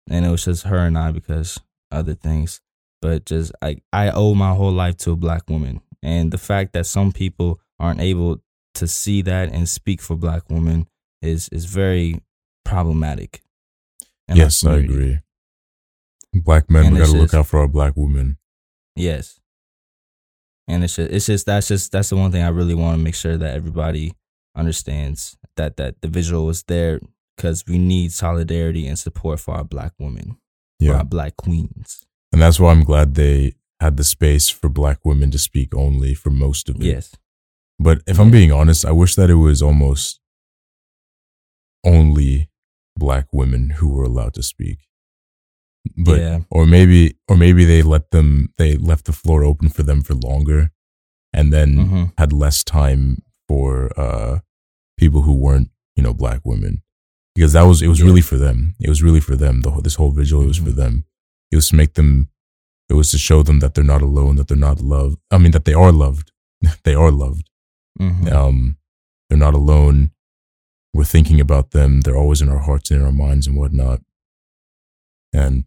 and 0.09 0.25
it 0.25 0.29
was 0.29 0.45
just 0.45 0.63
her 0.63 0.77
and 0.85 0.97
i 0.97 1.11
because 1.11 1.59
other 1.91 2.13
things 2.13 2.61
but 3.01 3.25
just 3.25 3.51
i 3.61 3.77
i 3.91 4.09
owe 4.11 4.35
my 4.35 4.53
whole 4.53 4.71
life 4.71 4.95
to 4.95 5.11
a 5.11 5.15
black 5.15 5.49
woman 5.49 5.81
and 6.03 6.31
the 6.31 6.37
fact 6.37 6.73
that 6.73 6.85
some 6.85 7.11
people 7.11 7.59
aren't 7.79 8.01
able 8.01 8.37
to 8.75 8.87
see 8.87 9.21
that 9.21 9.51
and 9.51 9.67
speak 9.67 10.01
for 10.01 10.15
black 10.15 10.43
women 10.49 10.87
is 11.21 11.49
is 11.49 11.65
very 11.65 12.21
problematic 12.63 13.41
Yes, 14.35 14.65
I 14.65 14.77
agree. 14.77 15.19
Black 16.33 16.69
men, 16.69 16.85
And 16.85 16.93
we 16.93 17.01
got 17.01 17.09
to 17.09 17.17
look 17.17 17.33
out 17.33 17.47
for 17.47 17.59
our 17.59 17.67
black 17.67 17.93
women. 17.95 18.37
Yes. 18.95 19.40
And 20.71 20.83
it's 20.83 20.95
just, 20.95 21.11
it's 21.11 21.25
just 21.25 21.45
that's 21.45 21.67
just 21.67 21.91
that's 21.91 22.09
the 22.09 22.15
one 22.15 22.31
thing 22.31 22.43
I 22.43 22.47
really 22.49 22.73
want 22.75 22.97
to 22.97 23.03
make 23.03 23.15
sure 23.15 23.37
that 23.37 23.55
everybody 23.55 24.13
understands 24.55 25.37
that 25.57 25.77
that 25.77 26.01
the 26.01 26.07
visual 26.07 26.49
is 26.49 26.63
there 26.63 26.99
because 27.35 27.63
we 27.67 27.77
need 27.77 28.11
solidarity 28.11 28.87
and 28.87 28.97
support 28.97 29.39
for 29.39 29.53
our 29.55 29.63
black 29.63 29.93
women, 29.99 30.37
for 30.79 30.85
Yeah. 30.85 30.97
our 30.99 31.03
black 31.05 31.35
queens. 31.37 32.01
And 32.31 32.41
that's 32.41 32.59
why 32.59 32.71
I'm 32.71 32.83
glad 32.83 33.15
they 33.15 33.53
had 33.79 33.97
the 33.97 34.03
space 34.03 34.49
for 34.49 34.69
black 34.69 34.99
women 35.03 35.31
to 35.31 35.37
speak 35.39 35.75
only 35.75 36.13
for 36.13 36.29
most 36.29 36.69
of 36.69 36.75
it. 36.77 36.83
Yes. 36.85 37.15
But 37.79 38.01
if 38.07 38.19
I'm 38.19 38.31
being 38.31 38.51
honest, 38.51 38.85
I 38.85 38.91
wish 38.91 39.15
that 39.15 39.29
it 39.29 39.35
was 39.47 39.61
almost 39.61 40.19
only 41.83 42.49
black 42.95 43.27
women 43.33 43.71
who 43.71 43.89
were 43.89 44.03
allowed 44.03 44.33
to 44.35 44.43
speak. 44.43 44.77
But 45.97 46.19
yeah. 46.19 46.39
or 46.51 46.65
maybe 46.67 47.15
or 47.27 47.35
maybe 47.37 47.65
they 47.65 47.81
let 47.81 48.11
them 48.11 48.49
they 48.57 48.75
left 48.77 49.05
the 49.05 49.11
floor 49.13 49.43
open 49.43 49.69
for 49.69 49.83
them 49.83 50.01
for 50.03 50.13
longer 50.13 50.71
and 51.33 51.51
then 51.51 51.69
hmm 51.77 52.03
had 52.17 52.31
less 52.33 52.63
time 52.63 53.23
for 53.47 53.91
uh 53.99 54.39
people 54.97 55.21
who 55.23 55.33
weren't, 55.33 55.69
you 55.95 56.03
know, 56.03 56.13
black 56.13 56.41
women. 56.45 56.83
Because 57.35 57.53
that 57.53 57.63
was 57.63 57.81
it 57.81 57.87
was 57.87 57.99
Yeah. 57.99 58.05
really 58.05 58.21
for 58.21 58.37
them. 58.37 58.75
It 58.79 58.89
was 58.89 59.01
really 59.01 59.21
for 59.21 59.35
them. 59.35 59.61
The 59.61 59.71
whole, 59.71 59.81
this 59.81 59.95
whole 59.95 60.11
vigil 60.11 60.41
it 60.43 60.47
was 60.47 60.57
for 60.57 60.69
Mhm. 60.71 60.75
them. 60.75 61.05
It 61.51 61.55
was 61.55 61.69
to 61.69 61.75
make 61.75 61.93
them 61.95 62.29
it 62.89 62.93
was 62.95 63.09
to 63.11 63.17
show 63.17 63.41
them 63.41 63.59
that 63.59 63.73
they're 63.73 63.83
not 63.93 64.01
alone, 64.01 64.35
that 64.35 64.47
they're 64.49 64.57
not 64.69 64.81
loved. 64.81 65.17
I 65.31 65.37
mean 65.39 65.51
that 65.53 65.65
they 65.65 65.73
are 65.73 65.91
loved. 65.91 66.31
they 66.83 66.93
are 66.93 67.11
loved. 67.11 67.49
hmm 67.97 68.27
Um 68.27 68.77
they're 69.29 69.45
not 69.47 69.55
alone. 69.55 70.11
We're 70.93 71.05
thinking 71.15 71.39
about 71.41 71.71
them. 71.71 72.01
They're 72.01 72.17
always 72.23 72.41
in 72.41 72.49
our 72.49 72.59
hearts 72.67 72.91
and 72.91 72.99
in 72.99 73.05
our 73.05 73.13
minds 73.13 73.47
and 73.47 73.55
whatnot. 73.57 74.01
And 75.33 75.63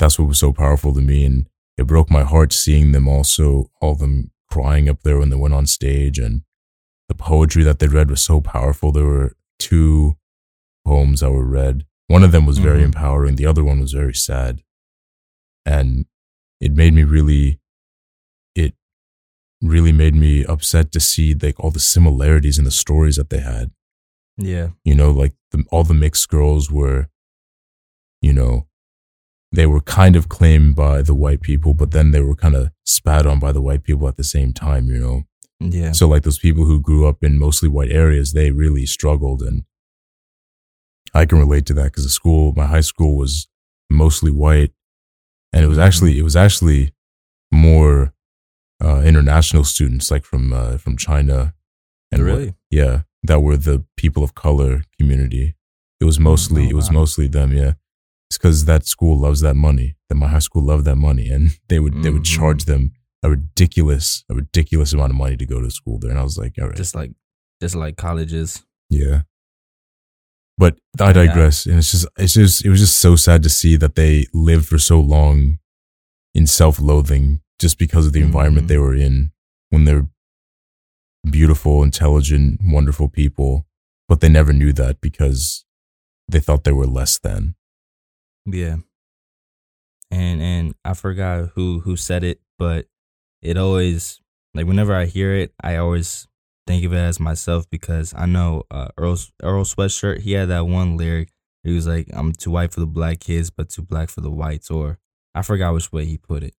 that's 0.00 0.18
what 0.18 0.28
was 0.28 0.38
so 0.40 0.52
powerful 0.52 0.92
to 0.94 1.00
me. 1.00 1.24
And 1.24 1.48
it 1.78 1.86
broke 1.86 2.10
my 2.10 2.24
heart 2.24 2.52
seeing 2.52 2.92
them 2.92 3.06
also, 3.06 3.70
all 3.80 3.94
them 3.94 4.32
crying 4.50 4.88
up 4.88 5.02
there 5.02 5.18
when 5.18 5.30
they 5.30 5.36
went 5.36 5.54
on 5.54 5.66
stage. 5.66 6.18
And 6.18 6.42
the 7.08 7.14
poetry 7.14 7.62
that 7.64 7.78
they 7.78 7.86
read 7.86 8.10
was 8.10 8.20
so 8.20 8.40
powerful. 8.40 8.90
There 8.92 9.04
were 9.06 9.36
two 9.58 10.16
poems 10.86 11.20
that 11.20 11.30
were 11.30 11.44
read. 11.44 11.86
One 12.08 12.24
of 12.24 12.32
them 12.32 12.44
was 12.46 12.58
very 12.58 12.80
Mhm. 12.80 12.86
empowering, 12.86 13.36
the 13.36 13.46
other 13.46 13.62
one 13.62 13.78
was 13.80 13.92
very 13.92 14.14
sad. 14.14 14.62
And 15.64 16.06
it 16.60 16.72
made 16.72 16.94
me 16.94 17.04
really, 17.04 17.60
it 18.54 18.74
really 19.62 19.92
made 19.92 20.14
me 20.14 20.44
upset 20.44 20.90
to 20.92 21.00
see 21.00 21.34
like 21.34 21.60
all 21.60 21.70
the 21.70 21.78
similarities 21.80 22.58
in 22.58 22.64
the 22.64 22.70
stories 22.70 23.16
that 23.16 23.30
they 23.30 23.40
had 23.40 23.70
Yeah. 24.38 24.70
you 24.84 24.94
know 24.94 25.10
like 25.10 25.34
the, 25.52 25.64
all 25.70 25.84
the 25.84 25.94
mixed 25.94 26.28
girls 26.30 26.70
were 26.70 27.08
you 28.22 28.32
know 28.32 28.66
they 29.52 29.66
were 29.66 29.80
kind 29.80 30.14
of 30.16 30.28
claimed 30.28 30.74
by 30.76 31.02
the 31.02 31.14
white 31.14 31.40
people 31.40 31.74
but 31.74 31.90
then 31.90 32.10
they 32.12 32.20
were 32.20 32.36
kind 32.36 32.54
of 32.54 32.70
spat 32.84 33.26
on 33.26 33.38
by 33.38 33.52
the 33.52 33.60
white 33.62 33.82
people 33.82 34.06
at 34.08 34.16
the 34.16 34.24
same 34.24 34.52
time 34.52 34.86
you 34.88 34.98
know 34.98 35.22
Yeah. 35.60 35.92
so 35.92 36.06
like 36.08 36.22
those 36.22 36.38
people 36.38 36.64
who 36.64 36.80
grew 36.80 37.06
up 37.06 37.22
in 37.22 37.38
mostly 37.38 37.68
white 37.68 37.90
areas 37.90 38.32
they 38.32 38.50
really 38.50 38.86
struggled 38.86 39.42
and 39.42 39.64
i 41.14 41.24
can 41.26 41.38
relate 41.38 41.66
to 41.66 41.74
that 41.74 41.84
because 41.84 42.04
the 42.04 42.10
school 42.10 42.52
my 42.56 42.66
high 42.66 42.80
school 42.92 43.16
was 43.16 43.48
mostly 43.90 44.30
white 44.30 44.72
and 45.52 45.64
it 45.64 45.68
was 45.68 45.78
actually 45.78 46.18
it 46.18 46.22
was 46.22 46.36
actually 46.36 46.92
more 47.52 48.12
uh, 48.82 49.00
international 49.04 49.64
students 49.64 50.10
like 50.10 50.24
from 50.24 50.52
uh, 50.52 50.76
from 50.78 50.96
china 50.96 51.54
and 52.12 52.22
what- 52.24 52.26
really? 52.32 52.54
yeah, 52.70 53.02
that 53.22 53.40
were 53.40 53.56
the 53.56 53.84
people 53.96 54.22
of 54.24 54.34
color 54.34 54.82
community. 54.98 55.54
It 56.00 56.04
was 56.06 56.18
mostly 56.18 56.66
oh, 56.66 56.70
it 56.70 56.74
was 56.74 56.90
mostly 56.90 57.28
them. 57.28 57.52
Yeah, 57.52 57.74
it's 58.30 58.38
because 58.38 58.64
that 58.66 58.86
school 58.86 59.18
loves 59.18 59.40
that 59.40 59.54
money. 59.56 59.96
That 60.08 60.14
my 60.14 60.28
high 60.28 60.38
school 60.38 60.62
loved 60.62 60.84
that 60.84 60.96
money, 60.96 61.28
and 61.28 61.50
they 61.68 61.78
would 61.80 62.02
they 62.02 62.10
would 62.10 62.24
charge 62.24 62.64
them 62.64 62.92
a 63.22 63.30
ridiculous 63.30 64.24
a 64.30 64.34
ridiculous 64.34 64.92
amount 64.92 65.10
of 65.10 65.16
money 65.16 65.36
to 65.36 65.46
go 65.46 65.60
to 65.60 65.70
school 65.70 65.98
there. 65.98 66.10
And 66.10 66.18
I 66.18 66.22
was 66.22 66.38
like, 66.38 66.54
all 66.60 66.68
right, 66.68 66.76
Just 66.76 66.94
like 66.94 67.10
just 67.60 67.74
like 67.74 67.96
colleges. 67.96 68.64
yeah. 68.88 69.22
But 70.56 70.78
I 71.00 71.06
Yeah. 71.08 71.12
digress, 71.12 71.66
and 71.66 71.78
it's 71.78 71.90
just 71.90 72.06
it's 72.18 72.34
just 72.34 72.64
it 72.64 72.68
was 72.70 72.80
just 72.80 72.98
so 72.98 73.16
sad 73.16 73.42
to 73.42 73.48
see 73.50 73.76
that 73.76 73.94
they 73.94 74.26
lived 74.32 74.66
for 74.66 74.78
so 74.78 75.00
long 75.00 75.58
in 76.34 76.46
self 76.46 76.78
loathing 76.80 77.40
just 77.58 77.78
because 77.78 78.06
of 78.06 78.12
the 78.12 78.20
environment 78.22 78.66
Mhm. 78.66 78.68
they 78.68 78.78
were 78.78 78.94
in 78.94 79.32
when 79.70 79.84
they're 79.84 80.08
beautiful, 81.30 81.82
intelligent, 81.82 82.60
wonderful 82.64 83.08
people, 83.08 83.66
but 84.08 84.20
they 84.20 84.28
never 84.28 84.52
knew 84.52 84.72
that 84.72 85.00
because 85.00 85.64
they 86.28 86.40
thought 86.40 86.64
they 86.64 86.72
were 86.72 86.86
less 86.86 87.18
than. 87.18 87.54
Yeah. 88.46 88.78
and 90.10 90.40
and 90.42 90.74
I 90.84 90.94
forgot 90.94 91.50
who 91.54 91.80
who 91.80 91.96
said 91.96 92.24
it, 92.24 92.40
but 92.58 92.86
it 93.42 93.56
always 93.56 94.20
like 94.54 94.66
whenever 94.66 94.94
I 94.94 95.06
hear 95.06 95.34
it, 95.34 95.52
I 95.62 95.76
always 95.76 96.26
think 96.66 96.84
of 96.84 96.92
it 96.92 96.98
as 96.98 97.20
myself 97.20 97.68
because 97.70 98.12
I 98.16 98.26
know 98.26 98.64
uh, 98.70 98.88
Earl 98.98 99.16
Earl 99.42 99.64
Sweatshirt. 99.64 100.20
He 100.20 100.32
had 100.32 100.48
that 100.48 100.66
one 100.66 100.96
lyric. 100.96 101.30
He 101.64 101.74
was 101.74 101.86
like, 101.86 102.08
"I'm 102.12 102.32
too 102.32 102.50
white 102.50 102.72
for 102.72 102.80
the 102.80 102.86
black 102.86 103.20
kids, 103.20 103.50
but 103.50 103.68
too 103.68 103.82
black 103.82 104.08
for 104.08 104.20
the 104.20 104.30
whites." 104.30 104.70
Or 104.70 104.98
I 105.34 105.42
forgot 105.42 105.74
which 105.74 105.92
way 105.92 106.04
he 106.06 106.18
put 106.18 106.42
it, 106.42 106.54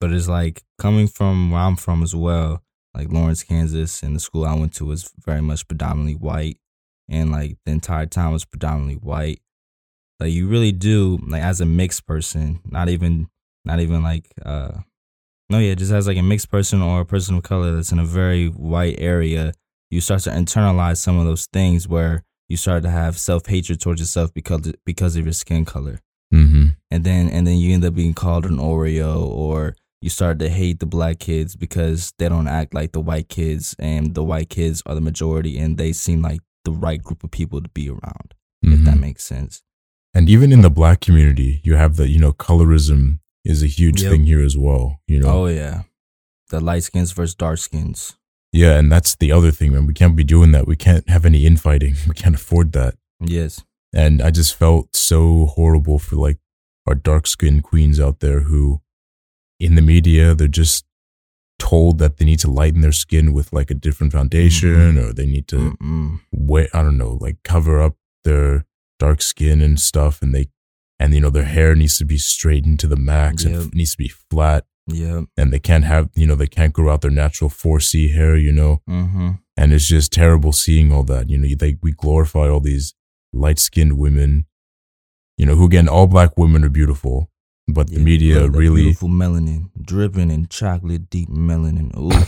but 0.00 0.12
it's 0.12 0.28
like 0.28 0.62
coming 0.78 1.06
from 1.08 1.50
where 1.50 1.60
I'm 1.62 1.76
from 1.76 2.02
as 2.02 2.14
well, 2.14 2.62
like 2.94 3.10
Lawrence, 3.10 3.42
Kansas, 3.44 4.02
and 4.02 4.14
the 4.16 4.20
school 4.20 4.44
I 4.44 4.54
went 4.54 4.74
to 4.74 4.84
was 4.84 5.10
very 5.24 5.40
much 5.40 5.66
predominantly 5.68 6.14
white, 6.16 6.58
and 7.08 7.30
like 7.32 7.56
the 7.64 7.72
entire 7.72 8.06
town 8.06 8.32
was 8.32 8.44
predominantly 8.44 8.96
white. 8.96 9.40
Like 10.20 10.32
you 10.32 10.46
really 10.48 10.72
do, 10.72 11.18
like 11.26 11.42
as 11.42 11.60
a 11.60 11.66
mixed 11.66 12.06
person, 12.06 12.60
not 12.64 12.88
even, 12.88 13.28
not 13.64 13.80
even 13.80 14.02
like, 14.02 14.26
uh, 14.44 14.72
no, 15.48 15.58
yeah, 15.58 15.74
just 15.74 15.90
as 15.92 16.06
like 16.06 16.18
a 16.18 16.22
mixed 16.22 16.50
person 16.50 16.82
or 16.82 17.00
a 17.00 17.06
person 17.06 17.36
of 17.36 17.42
color 17.42 17.74
that's 17.74 17.90
in 17.92 17.98
a 17.98 18.04
very 18.04 18.46
white 18.48 18.96
area, 18.98 19.52
you 19.90 20.00
start 20.00 20.20
to 20.22 20.30
internalize 20.30 20.98
some 20.98 21.18
of 21.18 21.24
those 21.26 21.46
things 21.46 21.88
where 21.88 22.22
you 22.48 22.56
start 22.56 22.82
to 22.84 22.90
have 22.90 23.18
self 23.18 23.46
hatred 23.46 23.80
towards 23.80 24.00
yourself 24.00 24.32
because 24.34 24.72
because 24.84 25.16
of 25.16 25.24
your 25.24 25.32
skin 25.32 25.64
color, 25.64 26.00
Mm-hmm. 26.32 26.66
and 26.92 27.02
then 27.02 27.28
and 27.28 27.44
then 27.44 27.56
you 27.56 27.74
end 27.74 27.84
up 27.84 27.94
being 27.94 28.14
called 28.14 28.46
an 28.46 28.58
Oreo 28.58 29.20
or 29.26 29.74
you 30.00 30.08
start 30.08 30.38
to 30.38 30.48
hate 30.48 30.78
the 30.78 30.86
black 30.86 31.18
kids 31.18 31.56
because 31.56 32.12
they 32.18 32.28
don't 32.28 32.46
act 32.46 32.72
like 32.72 32.92
the 32.92 33.00
white 33.00 33.28
kids 33.28 33.74
and 33.80 34.14
the 34.14 34.22
white 34.22 34.48
kids 34.48 34.80
are 34.86 34.94
the 34.94 35.00
majority 35.00 35.58
and 35.58 35.76
they 35.76 35.92
seem 35.92 36.22
like 36.22 36.40
the 36.64 36.70
right 36.70 37.02
group 37.02 37.24
of 37.24 37.32
people 37.32 37.60
to 37.60 37.68
be 37.70 37.88
around 37.90 38.34
if 38.62 38.78
Mhm. 38.78 38.84
that 38.84 38.98
makes 38.98 39.24
sense 39.24 39.62
And 40.12 40.28
even 40.28 40.52
in 40.52 40.60
the 40.60 40.70
black 40.70 41.00
community, 41.00 41.60
you 41.62 41.76
have 41.76 41.96
the, 41.96 42.08
you 42.08 42.18
know, 42.18 42.32
colorism 42.32 43.20
is 43.44 43.62
a 43.62 43.66
huge 43.66 44.02
Yep. 44.02 44.10
thing 44.10 44.24
here 44.24 44.44
as 44.44 44.56
well. 44.56 45.00
You 45.06 45.20
know, 45.20 45.28
oh 45.28 45.46
yeah 45.46 45.82
the 46.50 46.60
light 46.60 46.82
skins 46.82 47.12
versus 47.12 47.34
dark 47.34 47.58
skins 47.58 48.16
yeah, 48.52 48.78
and 48.78 48.90
that's 48.90 49.14
the 49.14 49.30
other 49.30 49.50
thing, 49.52 49.72
man. 49.72 49.86
We 49.86 49.94
can't 49.94 50.16
be 50.16 50.24
doing 50.24 50.50
that. 50.52 50.66
We 50.66 50.76
can't 50.76 51.08
have 51.08 51.24
any 51.24 51.46
infighting. 51.46 51.94
We 52.08 52.14
can't 52.14 52.34
afford 52.34 52.72
that. 52.72 52.94
yes 53.20 53.64
And 53.92 54.20
I 54.20 54.30
just 54.30 54.54
felt 54.54 54.96
so 54.96 55.46
horrible 55.46 55.98
for 55.98 56.16
like 56.16 56.38
our 56.86 56.94
dark 56.94 57.26
skinned 57.26 57.62
queens 57.62 58.00
out 58.00 58.20
there 58.20 58.40
who, 58.40 58.80
in 59.58 59.74
the 59.74 59.82
media, 59.82 60.34
they're 60.34 60.48
just 60.48 60.84
told 61.58 61.98
that 61.98 62.16
they 62.16 62.24
need 62.24 62.38
to 62.40 62.50
lighten 62.50 62.80
their 62.80 62.92
skin 62.92 63.32
with 63.32 63.52
like 63.52 63.70
a 63.70 63.74
different 63.74 64.12
foundation 64.12 64.70
mm-hmm. 64.70 64.98
or 64.98 65.12
they 65.12 65.26
need 65.26 65.46
to 65.46 65.76
wait 66.32 66.70
i 66.72 66.82
don't 66.82 66.96
know 66.96 67.18
like 67.20 67.36
cover 67.44 67.82
up 67.82 67.96
their 68.24 68.64
dark 69.04 69.20
skin 69.22 69.58
and 69.66 69.80
stuff 69.80 70.14
and 70.22 70.32
they 70.34 70.46
and 71.00 71.14
you 71.14 71.20
know 71.22 71.30
their 71.30 71.50
hair 71.56 71.74
needs 71.74 71.96
to 71.98 72.04
be 72.04 72.18
straightened 72.18 72.78
to 72.80 72.86
the 72.86 72.96
max 73.12 73.44
and 73.44 73.54
Yep. 73.54 73.62
it 73.66 73.74
needs 73.74 73.92
to 73.96 73.98
be 74.06 74.12
flat. 74.30 74.62
Yeah 74.86 75.20
and 75.38 75.52
they 75.52 75.58
can't 75.68 75.84
have 75.92 76.04
you 76.20 76.26
know 76.26 76.36
they 76.36 76.46
can't 76.58 76.72
grow 76.76 76.88
out 76.92 77.00
their 77.00 77.10
natural 77.24 77.50
4c 77.50 77.92
hair 78.18 78.36
you 78.46 78.52
know? 78.60 78.72
Mm-hmm. 78.88 79.30
And 79.56 79.72
it's 79.74 79.88
just 79.96 80.12
terrible 80.12 80.52
seeing 80.52 80.92
all 80.92 81.04
that. 81.12 81.24
You 81.30 81.38
know 81.38 81.48
they 81.62 81.72
we 81.82 81.92
glorify 81.92 82.46
all 82.48 82.60
these 82.60 82.94
light-skinned 83.32 83.96
women. 84.04 84.46
You 85.38 85.46
know 85.46 85.56
who 85.58 85.66
again 85.70 85.88
all 85.88 86.06
black 86.06 86.32
women 86.42 86.64
are 86.64 86.74
beautiful 86.80 87.16
but 87.76 87.86
the 87.88 88.00
media 88.10 88.48
really 88.48 88.82
beautiful 88.82 89.08
melanin 89.22 89.62
dripping 89.90 90.30
in 90.36 90.42
chocolate 90.48 91.04
deep 91.14 91.28
melanin. 91.28 91.88
Ooh, 92.04 92.26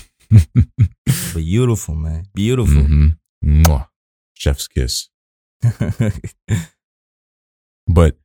beautiful 1.34 1.94
man. 1.94 2.26
Beautiful. 2.34 2.82
Mhm. 2.82 3.18
Mwah. 3.44 3.88
chef's 4.42 4.68
kiss 4.68 5.08
But 7.86 8.16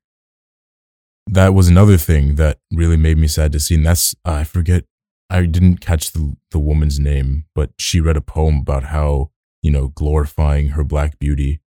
that 1.28 1.54
was 1.54 1.68
another 1.68 1.98
thing 1.98 2.36
that 2.36 2.60
really 2.72 2.98
made 2.98 3.18
me 3.18 3.28
sad 3.28 3.52
to 3.52 3.60
see. 3.60 3.76
And 3.76 3.86
that's, 3.86 4.16
I 4.24 4.44
forget, 4.44 4.86
I 5.30 5.46
didn't 5.46 5.78
catch 5.78 6.12
the, 6.12 6.36
the 6.52 6.60
woman's 6.60 7.00
name, 7.00 7.46
but 7.54 7.72
she 7.78 8.00
read 8.00 8.18
a 8.18 8.22
poem 8.22 8.60
about 8.62 8.86
how, 8.86 9.32
you 9.62 9.72
know, 9.72 9.88
glorifying 9.90 10.70
her 10.70 10.84
black 10.84 11.20
beauty. 11.20 11.60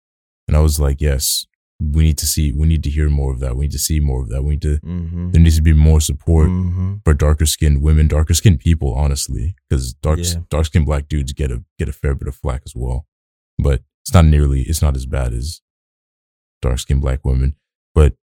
And 0.47 0.55
I 0.55 0.61
was 0.61 0.79
like, 0.79 1.01
yes, 1.01 1.45
we 1.81 2.03
need 2.03 2.17
to 2.19 2.25
see, 2.25 2.53
we 2.53 2.67
need 2.67 2.83
to 2.83 2.89
hear 2.89 3.09
more 3.09 3.33
of 3.33 3.39
that. 3.41 3.55
We 3.55 3.65
need 3.65 3.71
to 3.71 3.79
see 3.79 3.99
more 3.99 4.21
of 4.21 4.29
that. 4.29 4.43
We 4.43 4.51
need 4.51 4.61
to, 4.61 4.79
mm-hmm. 4.79 5.31
there 5.31 5.41
needs 5.41 5.57
to 5.57 5.61
be 5.61 5.73
more 5.73 5.99
support 5.99 6.47
mm-hmm. 6.47 6.95
for 7.03 7.13
darker 7.13 7.45
skinned 7.45 7.81
women, 7.81 8.07
darker 8.07 8.33
skinned 8.33 8.59
people, 8.59 8.93
honestly, 8.93 9.55
because 9.67 9.93
dark, 9.93 10.19
Yeah. 10.19 10.41
dark 10.49 10.67
skinned 10.67 10.85
black 10.85 11.07
dudes 11.09 11.33
get 11.33 11.51
a, 11.51 11.63
get 11.77 11.89
a 11.89 11.93
fair 11.93 12.15
bit 12.15 12.27
of 12.27 12.35
flack 12.35 12.61
as 12.65 12.73
well. 12.75 13.05
But 13.59 13.81
it's 14.03 14.13
not 14.13 14.25
nearly, 14.25 14.61
it's 14.61 14.81
not 14.81 14.95
as 14.95 15.05
bad 15.05 15.33
as 15.33 15.61
dark 16.61 16.79
skinned 16.79 17.01
black 17.01 17.23
women. 17.25 17.55
But 17.93 18.13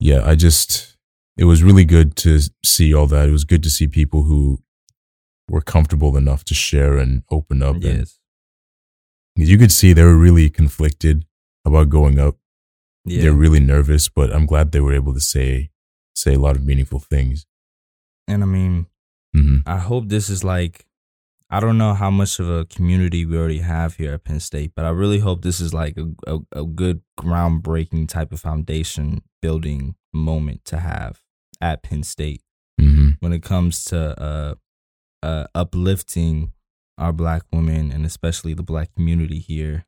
yeah, 0.00 0.22
I 0.24 0.34
just, 0.34 0.96
it 1.36 1.44
was 1.44 1.62
really 1.62 1.84
good 1.84 2.16
to 2.16 2.40
see 2.64 2.94
all 2.94 3.06
that. 3.08 3.28
It 3.28 3.32
was 3.32 3.44
good 3.44 3.62
to 3.62 3.70
see 3.70 3.86
people 3.86 4.22
who 4.24 4.62
were 5.48 5.60
comfortable 5.60 6.16
enough 6.16 6.44
to 6.44 6.54
share 6.54 6.96
and 6.96 7.22
open 7.30 7.62
up. 7.62 7.74
And 7.76 7.84
yes 7.84 8.18
you 9.40 9.56
could 9.56 9.70
see 9.70 9.92
they 9.92 10.02
were 10.02 10.16
really 10.16 10.50
conflicted 10.50 11.24
about 11.64 11.88
going 11.88 12.18
up. 12.18 12.36
yeah 13.04 13.22
They're 13.22 13.32
really 13.32 13.60
nervous, 13.60 14.08
but 14.08 14.34
I'm 14.34 14.46
glad 14.46 14.72
they 14.72 14.80
were 14.80 14.92
able 14.94 15.14
to 15.14 15.20
say, 15.20 15.70
say 16.14 16.34
a 16.34 16.38
lot 16.40 16.56
of 16.56 16.64
meaningful 16.64 16.98
things. 16.98 17.46
and 18.26 18.42
i 18.42 18.46
mean 18.46 18.86
hmm 19.32 19.58
I 19.64 19.78
hope 19.78 20.08
this 20.08 20.28
is 20.28 20.42
like 20.42 20.86
I 21.50 21.60
don't 21.60 21.78
know 21.78 21.94
how 21.94 22.10
much 22.10 22.38
of 22.38 22.50
a 22.50 22.66
community 22.66 23.24
we 23.24 23.36
already 23.36 23.60
have 23.60 23.96
here 23.96 24.12
at 24.12 24.24
Penn 24.24 24.40
State, 24.40 24.72
but 24.76 24.84
I 24.84 24.90
really 24.90 25.20
hope 25.20 25.42
this 25.42 25.60
is 25.60 25.72
like 25.72 25.96
a, 25.96 26.08
a, 26.26 26.60
a 26.60 26.64
good 26.64 27.00
groundbreaking 27.18 28.08
type 28.08 28.32
of 28.32 28.40
foundation 28.40 29.22
building 29.40 29.94
moment 30.12 30.64
to 30.66 30.78
have 30.78 31.22
at 31.60 31.82
Penn 31.82 32.02
State 32.02 32.42
hmm 32.78 33.10
when 33.20 33.32
it 33.32 33.42
comes 33.42 33.84
to 33.84 34.20
uh, 34.22 34.54
uh, 35.22 35.46
uplifting 35.54 36.52
our 36.96 37.12
black 37.12 37.42
women 37.52 37.90
and 37.90 38.04
especially 38.04 38.54
the 38.54 38.62
black 38.62 38.94
community 38.94 39.38
here. 39.38 39.86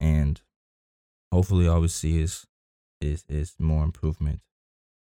And 0.00 0.40
hopefully 1.32 1.68
all 1.68 1.80
we 1.80 1.88
see 1.88 2.20
is 2.20 2.46
is 3.00 3.24
is 3.28 3.54
more 3.58 3.84
improvement. 3.84 4.40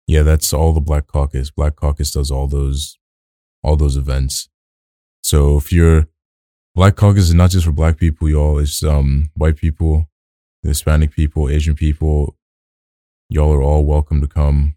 Yeah, 0.08 0.24
that's 0.24 0.54
all 0.54 0.74
the 0.74 0.82
Black 0.82 1.08
Caucus. 1.08 1.52
Black 1.52 1.76
Caucus 1.76 2.12
does 2.12 2.32
all 2.32 2.48
those, 2.48 2.98
all 3.62 3.76
those 3.76 3.98
events. 3.98 4.48
So 5.24 5.58
if 5.58 5.72
you're 5.72 6.08
Black 6.76 6.96
Caucus 6.96 7.24
is 7.30 7.34
not 7.34 7.50
just 7.50 7.66
for 7.66 7.72
Black 7.72 7.98
people, 7.98 8.30
y'all. 8.30 8.60
It's 8.60 8.84
um 8.84 9.30
white 9.36 9.58
people, 9.58 10.10
Hispanic 10.64 11.12
people, 11.12 11.50
Asian 11.50 11.76
people. 11.76 12.36
Y'all 13.30 13.52
are 13.52 13.62
all 13.62 13.84
welcome 13.84 14.22
to 14.22 14.28
come 14.28 14.76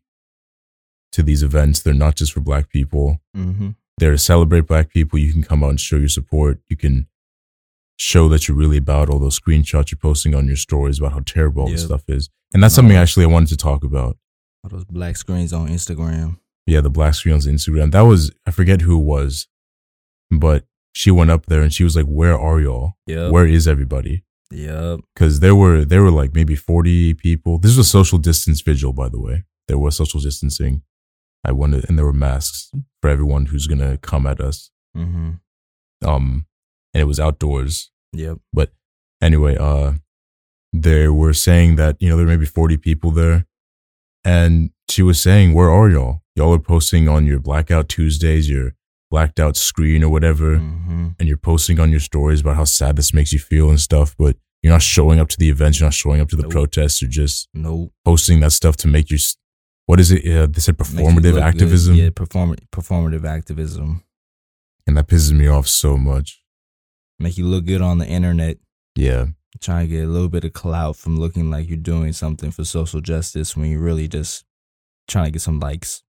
to 1.13 1.23
these 1.23 1.43
events. 1.43 1.81
They're 1.81 1.95
not 1.95 2.17
just 2.17 2.33
for 2.33 2.41
Black 2.41 2.69
people. 2.71 3.21
Mm-hmm. 3.37 3.71
They're 3.99 4.13
to 4.13 4.19
celebrate 4.19 4.63
Black 4.67 4.89
people. 4.89 5.19
You 5.19 5.33
can 5.33 5.43
come 5.43 5.63
out 5.63 5.71
and 5.71 5.81
show 5.81 5.97
your 5.97 6.09
support. 6.09 6.61
You 6.69 6.77
can 6.77 7.07
show 7.99 8.29
that 8.31 8.49
you're 8.49 8.57
really 8.57 8.79
about 8.79 9.11
all 9.11 9.19
those 9.19 9.39
screenshots 9.39 9.93
you're 9.93 9.99
posting 9.99 10.35
on 10.35 10.47
your 10.47 10.57
stories 10.57 10.99
about 10.99 11.13
how 11.13 11.21
terrible 11.25 11.63
all 11.65 11.69
this 11.69 11.85
stuff 11.85 12.05
is. 12.09 12.31
And 12.55 12.63
that's 12.63 12.75
something 12.75 12.97
actually 12.97 13.25
I 13.25 13.29
wanted 13.29 13.51
to 13.51 13.57
talk 13.59 13.85
about. 13.85 14.17
All 14.65 14.71
those 14.71 14.85
black 14.87 15.17
screens 15.19 15.53
on 15.53 15.69
Instagram. 15.69 16.39
yeah, 16.67 16.81
the 16.81 16.91
black 16.91 17.15
screens 17.15 17.47
on 17.47 17.55
Instagram. 17.55 17.93
That 17.93 18.03
was 18.03 18.33
I 18.47 18.51
forget 18.53 18.81
who 18.81 18.99
it 18.99 19.05
was, 19.05 19.49
but 20.31 20.65
she 20.93 21.11
went 21.11 21.31
up 21.31 21.47
there 21.47 21.63
and 21.63 21.73
she 21.73 21.85
was 21.85 21.97
like, 21.97 22.07
"Where 22.07 22.39
are 22.39 22.61
y'all? 22.61 22.95
Yep. 23.07 23.31
Where 23.33 23.47
is 23.47 23.69
everybody?" 23.69 24.25
Yep. 24.51 25.01
Because 25.15 25.41
there 25.41 25.55
were 25.55 25.85
there 25.85 26.03
were 26.03 26.11
like 26.11 26.35
maybe 26.35 26.57
forty 26.57 27.15
people. 27.15 27.59
This 27.59 27.77
was 27.77 27.87
a 27.87 27.91
social 27.91 28.19
distance 28.19 28.61
vigil, 28.61 28.93
by 28.93 29.09
the 29.09 29.21
way. 29.21 29.45
There 29.69 29.79
was 29.79 29.97
social 29.97 30.21
distancing. 30.21 30.83
I 31.45 31.53
wanted, 31.53 31.89
and 31.89 31.97
there 31.97 32.05
were 32.05 32.13
masks 32.13 32.71
for 33.01 33.09
everyone 33.09 33.47
who's 33.47 33.67
gonna 33.67 33.97
come 33.99 34.27
at 34.27 34.41
us. 34.41 34.71
Mm-hmm. 34.97 35.31
Um, 36.07 36.47
and 36.93 37.01
it 37.01 37.07
was 37.07 37.21
outdoors. 37.21 37.91
Yep. 38.13 38.39
But 38.53 38.73
anyway, 39.23 39.57
uh, 39.57 39.95
they 40.73 41.09
were 41.09 41.33
saying 41.33 41.77
that 41.77 41.97
you 42.01 42.09
know 42.09 42.17
there 42.17 42.27
may 42.27 42.37
be 42.37 42.47
forty 42.47 42.77
people 42.77 43.11
there, 43.11 43.47
and 44.25 44.71
she 44.89 45.03
was 45.03 45.21
saying, 45.21 45.55
"Where 45.55 45.71
are 45.71 45.89
y'all? 45.89 46.23
Y'all 46.35 46.55
are 46.55 46.59
posting 46.59 47.09
on 47.09 47.27
your 47.27 47.39
blackout 47.39 47.89
Tuesdays, 47.89 48.51
your 48.51 48.73
blacked 49.11 49.39
out 49.41 49.57
screen 49.57 50.03
or 50.05 50.09
whatever." 50.11 50.57
Mm-hmm. 50.57 51.09
and 51.19 51.29
you're 51.29 51.37
posting 51.37 51.79
on 51.81 51.91
your 51.91 52.01
stories 52.01 52.41
about 52.41 52.57
how 52.57 52.65
sad 52.65 52.97
this 52.97 53.13
makes 53.13 53.33
you 53.33 53.39
feel 53.39 53.69
and 53.71 53.81
stuff, 53.81 54.15
but 54.19 54.37
you're 54.63 54.73
not 54.73 54.83
showing 54.83 55.19
up 55.21 55.29
to 55.29 55.37
the 55.39 55.49
events, 55.51 55.79
you're 55.81 55.87
not 55.87 55.95
showing 55.95 56.21
up 56.21 56.29
to 56.29 56.37
the 56.37 56.43
Nope. 56.43 56.53
protests, 56.53 57.01
you're 57.03 57.11
just 57.11 57.49
Nope. 57.55 57.93
posting 58.05 58.41
that 58.41 58.53
stuff 58.53 58.77
to 58.79 58.89
make 58.89 59.11
you, 59.11 59.19
what 59.87 59.99
is 60.01 60.11
it? 60.11 60.25
Uh, 60.27 60.47
they 60.47 60.61
said 60.61 60.77
performative 60.79 61.15
look 61.15 61.35
good. 61.35 61.43
activism. 61.43 61.95
Yeah, 61.97 62.11
perform- 62.15 62.57
performative 62.73 63.25
activism. 63.25 64.03
And 64.87 64.97
that 64.97 65.09
pisses 65.09 65.33
me 65.33 65.47
off 65.47 65.67
so 65.69 65.97
much. 65.97 66.43
Make 67.19 67.37
you 67.39 67.47
look 67.47 67.65
good 67.67 67.81
on 67.83 67.99
the 67.99 68.07
internet. 68.07 68.59
Yeah. 68.97 69.27
Trying 69.61 69.89
to 69.89 69.95
get 69.95 70.05
a 70.05 70.09
little 70.09 70.29
bit 70.29 70.45
of 70.45 70.53
clout 70.53 70.97
from 70.97 71.19
looking 71.19 71.51
like 71.51 71.69
you're 71.69 71.77
doing 71.77 72.13
something 72.13 72.51
for 72.51 72.65
social 72.65 73.01
justice 73.01 73.57
when 73.57 73.71
you're 73.71 73.81
really 73.81 74.09
just 74.09 74.45
trying 75.09 75.27
to 75.27 75.31
get 75.33 75.43
some 75.43 75.59
likes. 75.61 76.03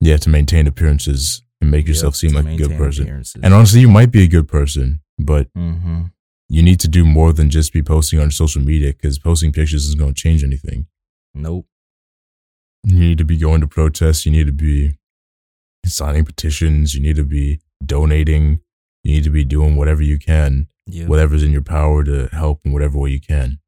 Yeah. 0.00 0.16
To 0.18 0.28
maintain 0.30 0.66
appearances 0.66 1.42
and 1.60 1.70
make 1.70 1.88
yourself 1.88 2.14
Yep, 2.14 2.32
seem 2.32 2.32
like 2.32 2.46
a 2.46 2.56
good 2.56 2.76
person. 2.76 3.22
And 3.42 3.54
honestly, 3.54 3.80
you 3.80 3.88
might 3.88 4.10
be 4.10 4.22
a 4.22 4.28
good 4.28 4.48
person, 4.48 5.00
but 5.18 5.52
mm-hmm. 5.54 6.04
you 6.48 6.62
need 6.62 6.80
to 6.80 6.88
do 6.88 7.04
more 7.04 7.32
than 7.32 7.50
just 7.50 7.72
be 7.72 7.82
posting 7.82 8.20
on 8.20 8.30
social 8.30 8.62
media 8.62 8.92
because 8.92 9.18
posting 9.18 9.52
pictures 9.52 9.84
isn't 9.86 9.98
going 9.98 10.14
to 10.14 10.20
change 10.20 10.44
anything. 10.44 10.86
Nope. 11.34 11.66
You 12.84 12.98
need 12.98 13.18
to 13.18 13.24
be 13.24 13.36
going 13.36 13.60
to 13.62 13.66
protests. 13.66 14.26
You 14.26 14.32
need 14.32 14.46
to 14.46 14.52
be 14.52 14.98
signing 15.84 16.24
petitions. 16.24 16.94
You 16.94 17.02
need 17.02 17.16
to 17.16 17.24
be 17.24 17.60
donating. 17.84 18.60
You 19.02 19.14
need 19.14 19.24
to 19.24 19.30
be 19.30 19.44
doing 19.44 19.76
whatever 19.76 20.02
you 20.02 20.18
can, 20.18 20.68
whatever's 21.06 21.42
in 21.42 21.52
your 21.52 21.62
power 21.62 22.04
to 22.04 22.28
help 22.32 22.60
in 22.64 22.72
whatever 22.72 22.98
way 22.98 23.10
you 23.10 23.20
can. 23.20 23.58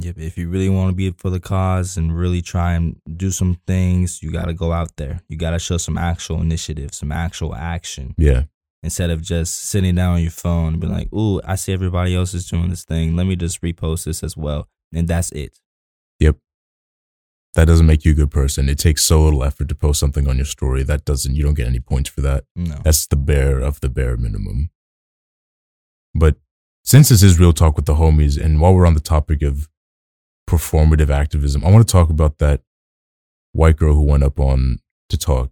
Yep. 0.00 0.18
If 0.18 0.36
you 0.38 0.48
really 0.48 0.68
want 0.68 0.90
to 0.90 0.94
be 0.94 1.10
for 1.12 1.30
the 1.30 1.40
cause 1.40 1.96
and 1.96 2.16
really 2.16 2.42
try 2.42 2.72
and 2.74 3.00
do 3.16 3.30
some 3.30 3.58
things, 3.66 4.22
you 4.22 4.30
got 4.32 4.46
to 4.46 4.54
go 4.54 4.72
out 4.72 4.96
there. 4.96 5.20
You 5.28 5.36
got 5.36 5.50
to 5.50 5.58
show 5.58 5.76
some 5.78 5.96
actual 5.98 6.40
initiative, 6.40 6.94
some 6.94 7.12
actual 7.12 7.54
action 7.54 8.14
Yeah. 8.18 8.44
instead 8.82 9.10
of 9.10 9.22
just 9.22 9.54
sitting 9.64 9.94
down 9.94 10.14
on 10.16 10.22
your 10.22 10.30
phone 10.30 10.74
and 10.74 10.80
being 10.80 10.92
like, 10.92 11.12
"Ooh, 11.12 11.40
I 11.44 11.56
see 11.56 11.72
everybody 11.72 12.14
else 12.14 12.34
is 12.34 12.48
doing 12.48 12.68
this 12.70 12.84
thing. 12.84 13.16
Let 13.16 13.26
me 13.26 13.36
just 13.36 13.60
repost 13.62 14.04
this 14.04 14.22
as 14.22 14.36
well." 14.36 14.68
And 14.92 15.08
that's 15.08 15.30
it. 15.32 15.60
Yep. 16.20 16.36
That 17.54 17.64
doesn't 17.66 17.86
make 17.86 18.04
you 18.04 18.12
a 18.12 18.14
good 18.14 18.30
person. 18.30 18.68
It 18.68 18.78
takes 18.78 19.02
so 19.04 19.24
little 19.24 19.42
effort 19.42 19.68
to 19.70 19.74
post 19.74 19.98
something 19.98 20.28
on 20.28 20.36
your 20.36 20.44
story. 20.44 20.82
That 20.82 21.04
doesn't, 21.04 21.34
you 21.34 21.42
don't 21.42 21.54
get 21.54 21.66
any 21.66 21.80
points 21.80 22.10
for 22.10 22.20
that. 22.20 22.44
No. 22.54 22.76
That's 22.84 23.06
the 23.06 23.16
bare 23.16 23.58
of 23.60 23.80
the 23.80 23.88
bare 23.88 24.16
minimum. 24.16 24.70
But 26.14 26.36
since 26.84 27.08
this 27.08 27.22
is 27.22 27.38
real 27.40 27.52
talk 27.52 27.76
with 27.76 27.86
the 27.86 27.94
homies, 27.94 28.42
and 28.42 28.60
while 28.60 28.74
we're 28.74 28.86
on 28.86 28.94
the 28.94 29.00
topic 29.00 29.42
of 29.42 29.68
performative 30.48 31.10
activism, 31.10 31.64
I 31.64 31.70
want 31.70 31.86
to 31.86 31.92
talk 31.92 32.10
about 32.10 32.38
that 32.38 32.62
white 33.52 33.76
girl 33.76 33.94
who 33.94 34.02
went 34.02 34.22
up 34.22 34.38
on 34.38 34.78
to 35.08 35.16
talk 35.18 35.50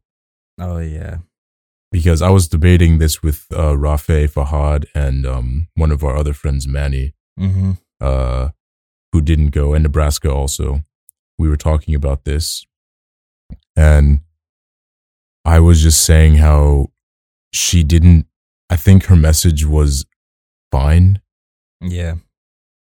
Oh 0.61 0.79
yeah. 0.79 1.19
because 1.91 2.23
I 2.23 2.31
was 2.31 2.49
debating 2.49 2.99
this 2.99 3.23
with 3.23 3.47
uh, 3.53 3.77
Rafe 3.77 4.07
Fahad 4.35 4.85
and 4.95 5.27
um, 5.27 5.69
one 5.75 5.91
of 5.91 6.05
our 6.05 6.17
other 6.17 6.33
friends, 6.33 6.67
Manny, 6.69 7.15
Mm-hmm. 7.39 7.73
uh, 8.01 8.51
who 9.13 9.21
didn't 9.21 9.51
go, 9.51 9.75
and 9.75 9.83
Nebraska 9.83 10.31
also. 10.31 10.85
We 11.39 11.49
were 11.49 11.57
talking 11.57 11.95
about 11.97 12.25
this, 12.25 12.65
and 13.77 14.21
I 15.45 15.59
was 15.61 15.83
just 15.83 16.05
saying 16.05 16.37
how 16.37 16.91
she 17.53 17.83
didn't. 17.83 18.27
I 18.71 18.77
think 18.77 19.05
her 19.07 19.17
message 19.17 19.65
was 19.65 20.07
fine, 20.71 21.21
Yeah. 21.81 22.15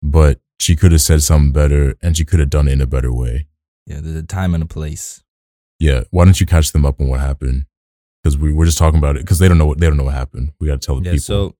but 0.04 0.40
she 0.60 0.76
could 0.76 0.92
have 0.92 1.02
said 1.02 1.22
something 1.24 1.52
better, 1.52 1.96
and 2.02 2.16
she 2.18 2.26
could 2.26 2.40
have 2.40 2.50
done 2.50 2.68
it 2.68 2.74
in 2.74 2.82
a 2.82 2.88
better 2.88 3.12
way. 3.14 3.48
Yeah. 3.86 4.00
There's 4.02 4.16
a 4.16 4.24
time 4.24 4.54
and 4.54 4.64
a 4.64 4.68
place. 4.68 5.22
Yeah, 5.80 6.04
why 6.12 6.24
don't 6.26 6.40
you 6.40 6.46
catch 6.46 6.72
them 6.72 6.86
up 6.86 7.02
on 7.02 7.08
what 7.10 7.20
happened? 7.20 7.66
Because 8.24 8.38
we 8.38 8.54
we're 8.54 8.66
just 8.66 8.78
talking 8.78 8.98
about 9.00 9.18
it 9.18 9.24
because 9.24 9.40
they 9.40 9.50
don't 9.50 9.58
know 9.58 9.66
what 9.66 9.80
they 9.80 9.88
don't 9.88 9.98
know 9.98 10.06
what 10.06 10.14
happened. 10.14 10.54
We 10.60 10.68
got 10.68 10.80
to 10.82 10.86
tell 10.86 10.96
the 11.00 11.06
Yeah. 11.06 11.12
people. 11.12 11.20
So, 11.22 11.56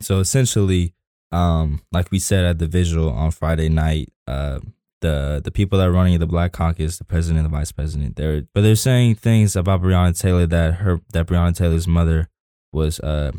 so 0.00 0.20
essentially, 0.20 0.94
um, 1.30 1.82
like 1.92 2.10
we 2.10 2.18
said 2.18 2.44
at 2.46 2.58
the 2.58 2.66
visual 2.66 3.10
on 3.10 3.30
Friday 3.32 3.68
night, 3.68 4.10
uh, 4.26 4.60
the 5.02 5.42
the 5.44 5.50
people 5.50 5.78
that 5.78 5.88
are 5.88 5.92
running 5.92 6.18
the 6.18 6.26
Black 6.26 6.52
Caucus, 6.52 6.96
the 6.96 7.04
president 7.04 7.44
and 7.44 7.52
the 7.52 7.54
vice 7.54 7.70
president, 7.72 8.16
they're 8.16 8.44
but 8.54 8.62
they're 8.62 8.76
saying 8.76 9.16
things 9.16 9.54
about 9.56 9.82
Breonna 9.82 10.18
Taylor 10.18 10.46
that 10.46 10.74
her 10.76 11.02
that 11.12 11.26
Breonna 11.26 11.54
Taylor's 11.54 11.86
mother 11.86 12.30
was 12.72 12.98
uh 13.00 13.32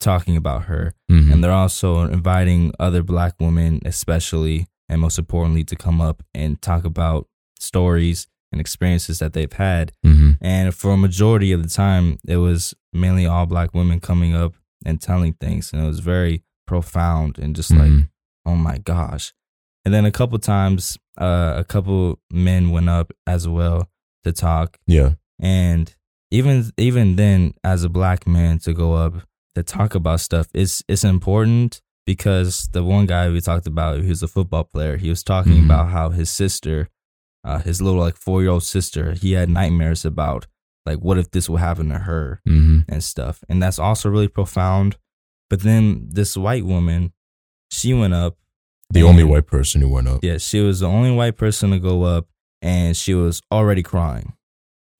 talking 0.00 0.36
about 0.36 0.64
her, 0.64 0.92
Mhm. 1.10 1.32
and 1.32 1.42
they're 1.44 1.52
also 1.52 2.02
inviting 2.02 2.72
other 2.78 3.02
Black 3.02 3.34
women, 3.40 3.80
especially 3.84 4.66
and 4.88 5.00
most 5.00 5.18
importantly, 5.18 5.64
to 5.64 5.74
come 5.74 6.00
up 6.00 6.22
and 6.32 6.62
talk 6.62 6.84
about 6.84 7.26
stories 7.58 8.28
and 8.52 8.60
experiences 8.60 9.18
that 9.18 9.32
they've 9.32 9.52
had. 9.54 9.90
Mhm. 10.04 10.38
And 10.40 10.72
for 10.74 10.92
a 10.92 10.96
majority 10.96 11.50
of 11.50 11.62
the 11.62 11.68
time, 11.68 12.18
it 12.28 12.36
was 12.36 12.72
mainly 12.92 13.26
all 13.26 13.46
black 13.46 13.74
women 13.74 13.98
coming 13.98 14.32
up 14.34 14.54
and 14.84 15.00
telling 15.00 15.32
things. 15.34 15.72
And 15.72 15.82
it 15.82 15.86
was 15.86 15.98
very 15.98 16.44
profound 16.68 17.38
and 17.38 17.56
just 17.56 17.72
like, 17.72 17.90
Mhm. 17.90 18.08
oh 18.44 18.54
my 18.54 18.78
gosh. 18.78 19.32
And 19.84 19.92
then 19.92 20.04
a 20.04 20.12
couple 20.12 20.38
times, 20.38 20.96
uh, 21.20 21.54
a 21.56 21.64
couple 21.64 22.20
men 22.30 22.70
went 22.70 22.88
up 22.88 23.12
as 23.26 23.48
well 23.48 23.88
to 24.24 24.32
talk. 24.32 24.78
yeah, 24.86 25.14
And 25.40 25.92
even 26.30 26.70
even 26.76 27.16
then, 27.16 27.54
as 27.64 27.82
a 27.84 27.88
black 27.88 28.26
man 28.26 28.58
to 28.60 28.72
go 28.72 28.94
up 28.94 29.25
to 29.56 29.62
talk 29.62 29.94
about 29.94 30.20
stuff, 30.20 30.46
it's 30.54 30.82
it's 30.88 31.04
important 31.04 31.80
because 32.06 32.68
the 32.72 32.84
one 32.84 33.06
guy 33.06 33.28
we 33.30 33.40
talked 33.40 33.66
about, 33.66 34.00
he 34.02 34.08
was 34.08 34.22
a 34.22 34.28
football 34.28 34.64
player. 34.64 34.96
He 34.96 35.08
was 35.10 35.22
talking 35.24 35.54
Mhm. 35.60 35.64
about 35.64 35.88
how 35.96 36.10
his 36.10 36.30
sister, 36.30 36.88
uh, 37.42 37.58
his 37.68 37.80
little 37.82 38.00
like 38.06 38.16
four 38.16 38.42
year 38.42 38.50
old 38.50 38.62
sister, 38.64 39.12
he 39.14 39.32
had 39.32 39.48
nightmares 39.48 40.04
about 40.04 40.46
like 40.88 40.98
what 40.98 41.18
if 41.18 41.30
this 41.30 41.48
would 41.50 41.60
happen 41.68 41.88
to 41.88 41.98
her 42.10 42.40
hmm 42.44 42.80
and 42.88 43.02
stuff. 43.02 43.42
And 43.48 43.60
that's 43.62 43.78
also 43.78 44.08
really 44.08 44.28
profound. 44.28 44.96
But 45.50 45.60
then 45.62 46.06
this 46.18 46.36
white 46.36 46.64
woman, 46.66 47.12
she 47.72 47.92
went 47.94 48.14
up. 48.14 48.36
the 48.90 49.02
only 49.02 49.24
white 49.24 49.46
person 49.48 49.80
who 49.80 49.88
went 49.88 50.06
up. 50.06 50.22
Yeah, 50.22 50.38
she 50.38 50.60
was 50.60 50.78
the 50.80 50.86
only 50.86 51.10
white 51.10 51.36
person 51.36 51.70
to 51.72 51.80
go 51.80 52.04
up, 52.04 52.26
and 52.62 52.96
she 52.96 53.14
was 53.14 53.42
already 53.50 53.82
crying. 53.82 54.34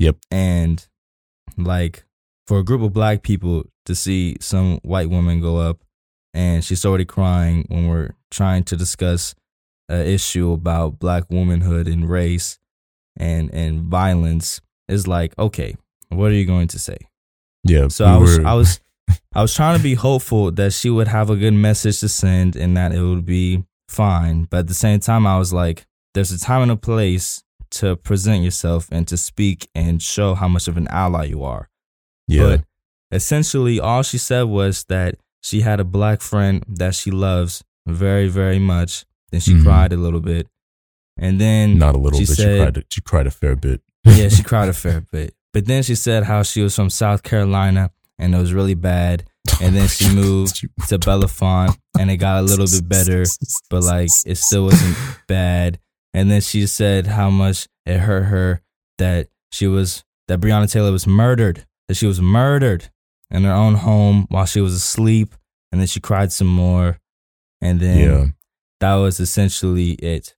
Yep. 0.01 0.17
And 0.31 0.85
like 1.57 2.05
for 2.49 2.59
a 2.59 2.65
group 2.65 2.83
of 2.83 2.93
black 2.93 3.23
people 3.23 3.65
to 3.87 3.95
see 3.95 4.37
some 4.41 4.79
white 4.83 5.09
woman 5.11 5.41
go 5.41 5.57
up 5.57 5.79
and 6.35 6.63
she's 6.65 6.85
already 6.85 7.05
crying 7.05 7.65
when 7.69 7.89
we're 7.89 8.11
trying 8.31 8.63
to 8.65 8.77
discuss 8.77 9.35
an 9.89 10.07
issue 10.07 10.53
about 10.53 10.99
black 10.99 11.25
womanhood 11.31 11.89
and 11.89 12.09
race 12.09 12.59
and 13.17 13.53
and 13.55 13.83
violence. 13.85 14.61
Is 14.89 15.09
like 15.09 15.37
okay 15.39 15.75
what 16.11 16.31
are 16.31 16.35
you 16.35 16.47
going 16.47 16.69
to 16.69 16.79
say? 16.79 16.99
Yeah, 17.65 17.89
so 17.89 18.05
we 18.05 18.11
i 18.13 18.17
was 18.19 18.39
were- 18.39 18.47
i 18.47 18.55
was 18.55 18.81
i 19.35 19.43
was 19.43 19.55
trying 19.55 19.77
to 19.77 19.83
be 19.83 19.95
hopeful 19.95 20.53
that 20.53 20.73
she 20.73 20.91
would 20.91 21.09
have 21.09 21.31
a 21.31 21.37
good 21.37 21.55
message 21.55 21.99
to 22.01 22.09
send 22.09 22.55
and 22.55 22.77
that 22.77 22.93
it 22.93 23.01
would 23.03 23.25
be 23.27 23.65
fine. 23.89 24.45
But 24.45 24.59
at 24.59 24.67
the 24.69 24.75
same 24.75 25.01
time 25.01 25.27
i 25.27 25.39
was 25.39 25.53
like 25.53 25.87
there's 26.15 26.31
a 26.33 26.39
time 26.39 26.63
and 26.63 26.71
a 26.71 26.77
place 26.77 27.43
to 27.73 27.97
present 27.97 28.45
yourself 28.45 28.89
and 28.93 29.09
to 29.09 29.17
speak 29.17 29.69
and 29.75 30.01
show 30.01 30.35
how 30.35 30.47
much 30.49 30.69
of 30.69 30.77
an 30.77 30.87
ally 30.89 31.25
you 31.25 31.43
are. 31.43 31.69
Yeah, 32.29 32.43
but 32.43 32.65
essentially, 33.11 33.81
all 33.81 34.03
she 34.03 34.19
said 34.19 34.43
was 34.45 34.85
that 34.85 35.17
she 35.43 35.61
had 35.61 35.81
a 35.81 35.85
black 35.85 36.21
friend 36.21 36.65
that 36.69 36.95
she 36.95 37.11
loves 37.11 37.63
very, 37.87 38.29
very 38.29 38.59
much. 38.59 39.05
Then 39.31 39.41
she 39.41 39.55
Mhm. 39.55 39.63
cried 39.65 39.93
a 39.93 39.97
little 39.97 40.21
bit. 40.21 40.49
And 41.19 41.41
then, 41.41 41.79
not 41.79 41.95
a 41.95 41.99
little 41.99 42.19
she 42.19 42.27
bit. 42.27 42.37
said- 42.37 42.47
she 42.47 42.59
cried. 42.73 42.85
She 42.91 43.01
cried 43.01 43.27
a 43.27 43.31
fair 43.31 43.57
bit. 43.57 43.81
yeah, 44.05 44.29
she 44.29 44.43
cried 44.51 44.69
a 44.69 44.73
fair 44.73 45.01
bit. 45.01 45.35
But 45.53 45.67
then 45.67 45.83
she 45.83 45.95
said 45.95 46.25
how 46.25 46.43
she 46.43 46.61
was 46.63 46.75
from 46.75 46.91
South 46.91 47.23
Carolina 47.23 47.91
and 48.19 48.35
it 48.35 48.39
was 48.39 48.53
really 48.53 48.75
bad. 48.75 49.25
And 49.63 49.75
then 49.75 49.89
she 49.89 50.13
moved 50.15 50.57
to 50.89 50.99
Bellefonte 50.99 51.77
and 51.99 52.11
it 52.11 52.19
got 52.19 52.41
a 52.41 52.43
little 52.43 52.67
bit 52.67 52.89
better, 52.89 53.25
but 53.71 53.83
like 53.83 54.11
it 54.27 54.37
still 54.37 54.65
wasn't 54.65 54.97
bad. 55.29 55.79
And 56.13 56.31
then 56.31 56.41
she 56.41 56.67
said 56.67 57.07
how 57.07 57.31
much 57.31 57.67
it 57.87 57.99
hurt 58.01 58.25
her 58.25 58.61
that 58.99 59.29
she 59.53 59.67
was 59.67 60.05
that 60.29 60.41
Breonna 60.41 60.71
Taylor 60.71 60.93
was 60.93 61.07
murdered, 61.07 61.65
that 61.89 61.95
she 61.97 62.07
was 62.07 62.21
murdered 62.21 62.91
in 63.31 63.45
her 63.45 63.53
own 63.53 63.75
home 63.75 64.27
while 64.29 64.47
she 64.47 64.61
was 64.61 64.75
asleep. 64.75 65.35
And 65.73 65.81
then 65.81 65.89
she 65.89 66.01
cried 66.01 66.33
some 66.33 66.47
more. 66.47 66.99
And 67.61 67.81
then 67.81 67.99
yeah, 67.99 68.27
that 68.81 68.95
was 68.97 69.21
essentially 69.21 69.93
it. 69.93 70.35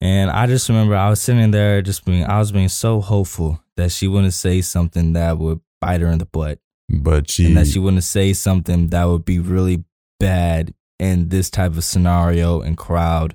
And 0.00 0.30
I 0.30 0.46
just 0.46 0.68
remember 0.68 0.96
I 0.96 1.10
was 1.10 1.20
sitting 1.20 1.50
there 1.50 1.82
just 1.82 2.04
being 2.04 2.24
I 2.24 2.38
was 2.38 2.52
being 2.52 2.68
so 2.68 3.00
hopeful 3.00 3.62
that 3.76 3.92
she 3.92 4.08
wouldn't 4.08 4.34
say 4.34 4.60
something 4.60 5.12
that 5.14 5.38
would 5.38 5.60
bite 5.80 6.00
her 6.00 6.08
in 6.08 6.18
the 6.18 6.26
butt 6.26 6.58
but 6.92 7.30
she, 7.30 7.46
and 7.46 7.56
that 7.56 7.66
she 7.66 7.78
wouldn't 7.78 8.04
say 8.04 8.32
something 8.32 8.88
that 8.88 9.04
would 9.04 9.24
be 9.24 9.38
really 9.38 9.84
bad 10.20 10.74
in 10.98 11.28
this 11.30 11.50
type 11.50 11.72
of 11.76 11.84
scenario 11.84 12.60
and 12.60 12.76
crowd. 12.76 13.34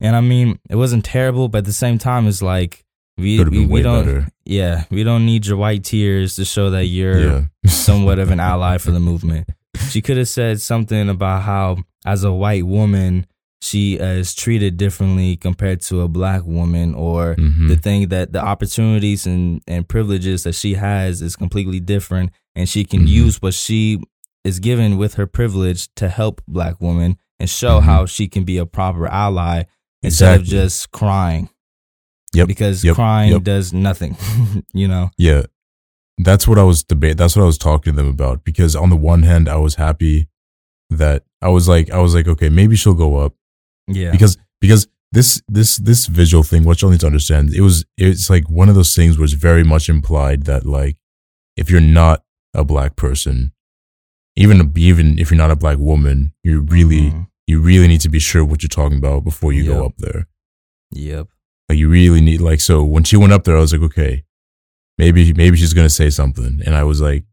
And 0.00 0.14
I 0.14 0.20
mean, 0.20 0.58
it 0.68 0.76
wasn't 0.76 1.04
terrible, 1.04 1.48
but 1.48 1.58
at 1.58 1.64
the 1.64 1.72
same 1.72 1.98
time, 1.98 2.26
it's 2.26 2.42
like 2.42 2.83
we 3.16 3.36
could 3.38 3.46
have 3.46 3.52
we, 3.52 3.60
been 3.60 3.68
we 3.68 3.74
way 3.80 3.82
don't 3.82 4.04
better. 4.04 4.28
yeah 4.44 4.84
we 4.90 5.04
don't 5.04 5.24
need 5.26 5.46
your 5.46 5.56
white 5.56 5.84
tears 5.84 6.36
to 6.36 6.44
show 6.44 6.70
that 6.70 6.86
you're 6.86 7.20
Yeah, 7.20 7.42
somewhat 7.66 8.18
of 8.18 8.30
an 8.30 8.40
ally 8.40 8.78
for 8.78 8.90
the 8.90 9.00
movement. 9.00 9.48
She 9.90 10.00
could 10.02 10.16
have 10.16 10.28
said 10.28 10.60
something 10.60 11.08
about 11.08 11.42
how, 11.42 11.78
as 12.06 12.22
a 12.24 12.32
white 12.32 12.64
woman, 12.66 13.26
she 13.60 13.98
uh, 14.00 14.04
is 14.06 14.34
treated 14.34 14.76
differently 14.76 15.36
compared 15.36 15.80
to 15.82 16.00
a 16.02 16.08
black 16.08 16.44
woman, 16.44 16.94
or 16.94 17.34
Mhm. 17.36 17.68
the 17.68 17.76
thing 17.76 18.08
that 18.08 18.32
the 18.32 18.40
opportunities 18.44 19.26
and, 19.26 19.62
and 19.66 19.88
privileges 19.88 20.42
that 20.44 20.54
she 20.54 20.74
has 20.74 21.22
is 21.22 21.34
completely 21.36 21.80
different, 21.80 22.30
and 22.54 22.68
she 22.68 22.84
can 22.84 23.00
Mhm. 23.06 23.08
use 23.08 23.42
what 23.42 23.54
she 23.54 24.00
is 24.44 24.58
given 24.60 24.96
with 24.98 25.14
her 25.14 25.26
privilege 25.26 25.88
to 25.96 26.08
help 26.08 26.40
black 26.46 26.80
women 26.80 27.16
and 27.40 27.48
show 27.50 27.80
Mhm. 27.80 27.84
how 27.84 28.06
she 28.06 28.28
can 28.28 28.44
be 28.44 28.58
a 28.58 28.66
proper 28.66 29.06
ally 29.08 29.62
instead 30.02 30.40
of 30.40 30.46
just 30.46 30.90
crying. 30.92 31.48
Yep, 32.34 32.48
Because 32.48 32.84
yep, 32.84 32.94
crying 32.94 33.32
yep. 33.32 33.42
does 33.42 33.72
nothing, 33.72 34.16
you 34.74 34.88
know? 34.88 35.10
Yeah. 35.18 35.42
That's 36.18 36.46
what 36.46 36.58
I 36.58 36.62
was 36.62 36.84
debate. 36.84 37.16
That's 37.16 37.34
what 37.36 37.42
I 37.42 37.46
was 37.46 37.58
talking 37.58 37.92
to 37.92 37.96
them 37.96 38.08
about. 38.08 38.44
Because 38.44 38.76
on 38.76 38.90
the 38.90 38.96
one 38.96 39.22
hand, 39.24 39.48
I 39.48 39.56
was 39.56 39.74
happy 39.74 40.28
that 40.90 41.24
I 41.42 41.48
was 41.48 41.68
like, 41.68 41.90
I 41.90 41.98
was 41.98 42.14
like, 42.14 42.28
okay, 42.28 42.48
maybe 42.48 42.76
she'll 42.76 42.94
go 42.94 43.16
up 43.16 43.34
Yeah. 43.88 44.12
because 44.12 44.36
because 44.60 44.86
this 45.12 45.42
this 45.48 45.76
this 45.78 46.06
visual 46.06 46.42
thing, 46.44 46.64
what 46.64 46.80
you'll 46.82 46.90
need 46.92 47.00
to 47.00 47.06
understand, 47.06 47.52
it 47.54 47.60
was 47.62 47.84
it's 47.96 48.30
like 48.30 48.48
one 48.48 48.68
of 48.68 48.74
those 48.76 48.94
things 48.94 49.16
where 49.18 49.24
it's 49.24 49.32
very 49.34 49.64
much 49.64 49.88
implied 49.88 50.44
that 50.44 50.64
like 50.66 50.96
if 51.56 51.68
you're 51.70 51.80
not 51.80 52.22
a 52.54 52.64
black 52.64 52.94
person, 52.96 53.52
even 54.36 54.72
even 54.76 55.18
if 55.18 55.30
you're 55.30 55.38
not 55.38 55.50
a 55.50 55.56
black 55.56 55.78
woman, 55.78 56.32
you 56.44 56.60
really 56.60 57.10
Mhm. 57.10 57.26
you 57.46 57.60
really 57.60 57.88
need 57.88 58.00
to 58.02 58.08
be 58.08 58.18
sure 58.20 58.44
what 58.44 58.62
you're 58.62 58.68
talking 58.68 58.98
about 58.98 59.24
before 59.24 59.52
you 59.52 59.64
Yep. 59.64 59.72
go 59.74 59.84
up 59.86 59.96
there. 59.98 60.26
Yep. 60.92 61.28
Like 61.68 61.78
you 61.78 61.88
really 61.88 62.20
need 62.20 62.40
like 62.40 62.60
so 62.60 62.84
when 62.84 63.04
she 63.04 63.16
went 63.16 63.32
up 63.32 63.44
there, 63.44 63.56
I 63.56 63.60
was 63.60 63.72
like, 63.72 63.82
okay, 63.82 64.24
maybe 64.98 65.32
maybe 65.32 65.56
she's 65.56 65.72
gonna 65.72 65.88
say 65.90 66.10
something, 66.10 66.60
and 66.64 66.74
I 66.74 66.84
was 66.84 67.00
like, 67.00 67.24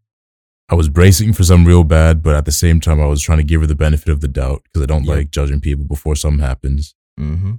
I 0.70 0.76
was 0.76 0.88
bracing 0.90 1.34
for 1.34 1.44
some 1.44 1.66
real 1.66 1.84
bad, 1.84 2.24
but 2.24 2.36
at 2.36 2.46
the 2.46 2.52
same 2.52 2.80
time, 2.80 3.02
I 3.02 3.06
was 3.08 3.22
trying 3.22 3.40
to 3.40 3.44
give 3.44 3.62
her 3.62 3.68
the 3.68 3.76
benefit 3.76 4.10
of 4.10 4.22
the 4.22 4.28
doubt 4.30 4.62
because 4.64 4.82
I 4.84 4.86
don't 4.86 5.04
Yep. 5.04 5.16
like 5.16 5.32
judging 5.32 5.60
people 5.60 5.86
before 5.86 6.16
something 6.16 6.40
happens. 6.46 6.96
Mm-hmm. 7.20 7.56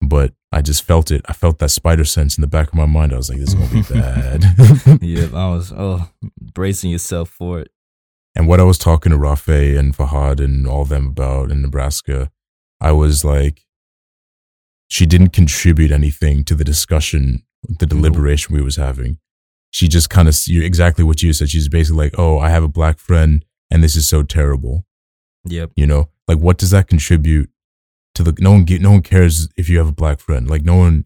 But 0.00 0.32
I 0.52 0.62
just 0.62 0.82
felt 0.82 1.10
it. 1.10 1.22
I 1.28 1.32
felt 1.34 1.58
that 1.58 1.70
spider 1.70 2.04
sense 2.04 2.36
in 2.38 2.42
the 2.42 2.46
back 2.46 2.68
of 2.68 2.74
my 2.74 2.86
mind. 2.86 3.12
I 3.12 3.16
was 3.16 3.28
like, 3.28 3.38
this 3.38 3.48
is 3.50 3.54
gonna 3.54 3.70
be 3.70 3.82
bad. 3.92 5.02
Yeah, 5.02 5.26
I 5.34 5.50
was 5.54 5.72
oh 5.76 6.08
bracing 6.40 6.90
yourself 6.90 7.28
for 7.28 7.60
it. 7.60 7.70
And 8.34 8.48
what 8.48 8.60
I 8.60 8.64
was 8.64 8.78
talking 8.78 9.12
to 9.12 9.18
Rafe 9.18 9.46
and 9.48 9.94
Fahad 9.96 10.40
and 10.42 10.66
all 10.66 10.84
them 10.84 11.06
about 11.08 11.50
in 11.52 11.62
Nebraska, 11.62 12.30
I 12.80 12.92
was 12.92 13.24
like, 13.24 13.60
she 14.88 15.06
didn't 15.06 15.30
contribute 15.30 15.90
anything 15.90 16.44
to 16.44 16.54
the 16.54 16.64
discussion, 16.64 17.42
the 17.80 17.86
deliberation 17.86 18.54
we 18.54 18.62
was 18.62 18.76
having. 18.76 19.18
She 19.70 19.88
just 19.88 20.08
kind 20.10 20.28
of 20.28 20.36
exactly 20.48 21.04
what 21.04 21.22
you 21.22 21.32
said. 21.32 21.50
She's 21.50 21.68
basically 21.68 22.04
like, 22.04 22.14
"Oh, 22.18 22.38
I 22.38 22.48
have 22.50 22.62
a 22.62 22.68
black 22.68 22.98
friend, 22.98 23.44
and 23.70 23.82
this 23.82 23.96
is 23.96 24.08
so 24.08 24.22
terrible." 24.22 24.86
Yep. 25.46 25.72
You 25.76 25.86
know, 25.86 26.08
like 26.28 26.38
what 26.38 26.58
does 26.58 26.70
that 26.70 26.86
contribute 26.88 27.50
to 28.14 28.22
the? 28.22 28.34
No 28.38 28.52
one, 28.52 28.66
no 28.68 28.92
one 28.92 29.02
cares 29.02 29.48
if 29.56 29.68
you 29.68 29.78
have 29.78 29.88
a 29.88 29.92
black 29.92 30.20
friend. 30.20 30.48
Like 30.48 30.62
no 30.62 30.76
one, 30.76 31.04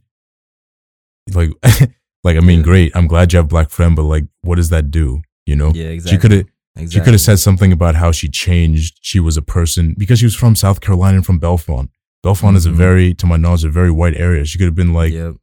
like, 1.34 1.50
like 2.24 2.36
I 2.36 2.40
mean, 2.40 2.58
Yeah. 2.58 2.64
great. 2.64 2.92
I'm 2.94 3.06
glad 3.06 3.32
you 3.32 3.38
have 3.38 3.46
a 3.46 3.48
black 3.48 3.70
friend, 3.70 3.96
but 3.96 4.02
like, 4.04 4.24
what 4.42 4.56
does 4.56 4.68
that 4.70 4.90
do? 4.90 5.22
You 5.46 5.56
know, 5.56 5.72
Yeah, 5.74 5.86
exactly. 5.86 6.16
she 6.16 6.20
could 6.20 6.30
have 6.32 6.46
Exactly. 6.76 7.00
she 7.00 7.04
could 7.04 7.14
have 7.14 7.20
said 7.20 7.38
something 7.40 7.72
about 7.72 7.94
how 7.96 8.12
she 8.12 8.28
changed. 8.28 8.98
She 9.00 9.18
was 9.18 9.36
a 9.36 9.42
person 9.42 9.94
because 9.98 10.18
she 10.20 10.26
was 10.26 10.36
from 10.36 10.54
South 10.54 10.80
Carolina 10.80 11.16
and 11.16 11.26
from 11.26 11.40
Bellefonte. 11.40 11.88
Bellefonte 12.24 12.56
is 12.56 12.66
a 12.66 12.70
Mhm. 12.70 12.74
very, 12.74 13.14
to 13.14 13.26
my 13.26 13.36
knowledge, 13.36 13.64
a 13.64 13.70
very 13.70 13.90
white 13.90 14.16
area. 14.16 14.44
She 14.44 14.58
could 14.58 14.66
have 14.66 14.74
been 14.74 14.92
like, 14.92 15.12
Yep. 15.12 15.36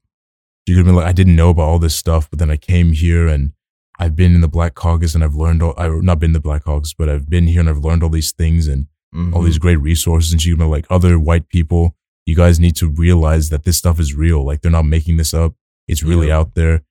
she 0.67 0.73
could 0.73 0.77
have 0.79 0.85
been 0.85 0.95
like, 0.95 1.05
I 1.07 1.13
didn't 1.13 1.35
know 1.35 1.49
about 1.49 1.63
all 1.63 1.79
this 1.79 1.95
stuff, 1.95 2.29
but 2.29 2.39
then 2.39 2.51
I 2.51 2.57
came 2.57 2.91
here 2.91 3.27
and 3.27 3.51
I've 3.97 4.15
been 4.15 4.35
in 4.35 4.41
the 4.41 4.49
Black 4.49 4.75
Caucus 4.75 5.15
and 5.15 5.23
I've 5.23 5.35
learned 5.35 5.63
all, 5.63 5.73
I've 5.77 6.01
not 6.03 6.19
been 6.19 6.33
the 6.33 6.39
Black 6.41 6.65
Caucus, 6.65 6.93
but 6.93 7.07
I've 7.09 7.29
been 7.29 7.47
here 7.47 7.61
and 7.61 7.69
I've 7.69 7.83
learned 7.85 8.03
all 8.03 8.09
these 8.09 8.33
things 8.33 8.67
and 8.67 8.88
all 9.13 9.41
Mhm. 9.41 9.45
these 9.45 9.57
great 9.57 9.77
resources. 9.79 10.33
And 10.33 10.41
she 10.41 10.49
could 10.49 10.59
be 10.59 10.65
like, 10.65 10.85
other 10.89 11.17
white 11.17 11.47
people, 11.47 11.95
you 12.25 12.35
guys 12.35 12.59
need 12.59 12.75
to 12.77 12.89
realize 12.89 13.47
that 13.49 13.63
this 13.63 13.77
stuff 13.77 13.97
is 13.99 14.13
real. 14.13 14.43
Like 14.45 14.61
they're 14.61 14.71
not 14.71 14.85
making 14.85 15.15
this 15.15 15.33
up. 15.33 15.53
It's 15.88 16.03
really 16.03 16.27
Yeah. 16.27 16.39
out 16.39 16.55
there. 16.55 16.81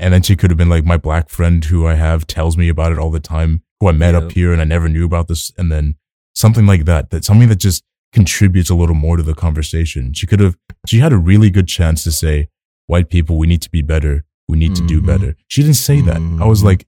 And 0.00 0.12
then 0.12 0.20
she 0.22 0.36
could 0.36 0.50
have 0.50 0.58
been 0.58 0.68
like, 0.68 0.84
my 0.84 0.98
black 0.98 1.30
friend 1.30 1.64
who 1.64 1.86
I 1.86 1.94
have 1.94 2.26
tells 2.26 2.58
me 2.58 2.68
about 2.68 2.92
it 2.92 2.98
all 2.98 3.10
the 3.10 3.20
time, 3.20 3.62
who 3.80 3.88
I 3.88 3.92
met 3.92 4.12
Yeah. 4.12 4.18
up 4.20 4.32
here 4.32 4.52
and 4.52 4.60
I 4.60 4.64
never 4.64 4.88
knew 4.90 5.06
about 5.06 5.28
this. 5.28 5.50
And 5.56 5.72
then 5.72 5.94
something 6.34 6.66
like 6.66 6.84
that, 6.84 7.08
that 7.10 7.24
something 7.24 7.48
that 7.48 7.56
just 7.60 7.82
contributes 8.12 8.70
a 8.70 8.74
little 8.74 8.94
more 8.94 9.16
to 9.16 9.22
the 9.22 9.34
conversation. 9.34 10.12
She 10.12 10.26
could 10.26 10.40
have, 10.40 10.56
she 10.86 10.98
had 10.98 11.12
a 11.12 11.18
really 11.18 11.50
good 11.50 11.66
chance 11.68 12.04
to 12.04 12.12
say, 12.12 12.48
white 12.86 13.08
people, 13.08 13.38
we 13.38 13.46
need 13.46 13.62
to 13.62 13.70
be 13.70 13.82
better. 13.82 14.24
We 14.48 14.58
need 14.58 14.74
to 14.76 14.86
do 14.86 15.00
Mhm. 15.00 15.06
better. 15.06 15.36
She 15.48 15.62
didn't 15.62 15.76
say 15.76 16.00
that. 16.02 16.16
I 16.40 16.46
was 16.46 16.60
Mhm. 16.62 16.64
like, 16.64 16.86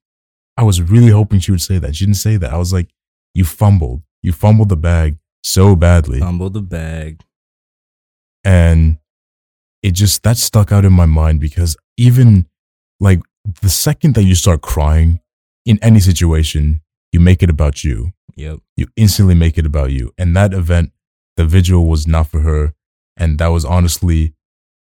I 0.57 0.63
was 0.65 0.83
really 0.83 1.11
hoping 1.11 1.41
she 1.41 1.51
would 1.51 1.63
say 1.63 1.79
that. 1.79 1.97
She 1.97 2.05
didn't 2.05 2.19
say 2.19 2.37
that. 2.37 2.53
I 2.53 2.59
was 2.59 2.73
like, 2.73 2.89
you 3.35 3.45
fumbled. 3.45 4.03
You 4.23 4.33
fumbled 4.33 4.69
the 4.69 4.77
bag 4.77 5.17
so 5.43 5.75
badly. 5.77 6.21
Fumbled 6.21 6.55
the 6.55 6.63
bag. 6.63 7.21
and 8.47 8.99
it 9.83 9.93
just 9.93 10.23
that 10.23 10.37
stuck 10.37 10.71
out 10.71 10.85
in 10.85 10.93
my 10.93 11.07
mind 11.07 11.41
because 11.41 11.77
even 11.97 12.47
like 13.01 13.21
the 13.63 13.71
second 13.71 14.15
that 14.15 14.25
you 14.25 14.35
start 14.35 14.61
crying 14.61 15.19
in 15.65 15.79
any 15.83 15.99
situation 16.01 16.83
you 17.13 17.21
make 17.21 17.43
it 17.43 17.49
about 17.49 17.83
you 17.85 18.13
Yep. 18.37 18.59
you 18.77 18.87
instantly 18.97 19.35
make 19.35 19.57
it 19.57 19.65
about 19.65 19.93
you 19.93 20.13
and 20.19 20.37
that 20.37 20.53
event 20.53 20.93
the 21.37 21.45
vigil 21.45 21.87
was 21.87 22.07
not 22.07 22.27
for 22.29 22.41
her 22.41 22.75
and 23.17 23.39
that 23.39 23.49
was 23.49 23.65
honestly 23.65 24.35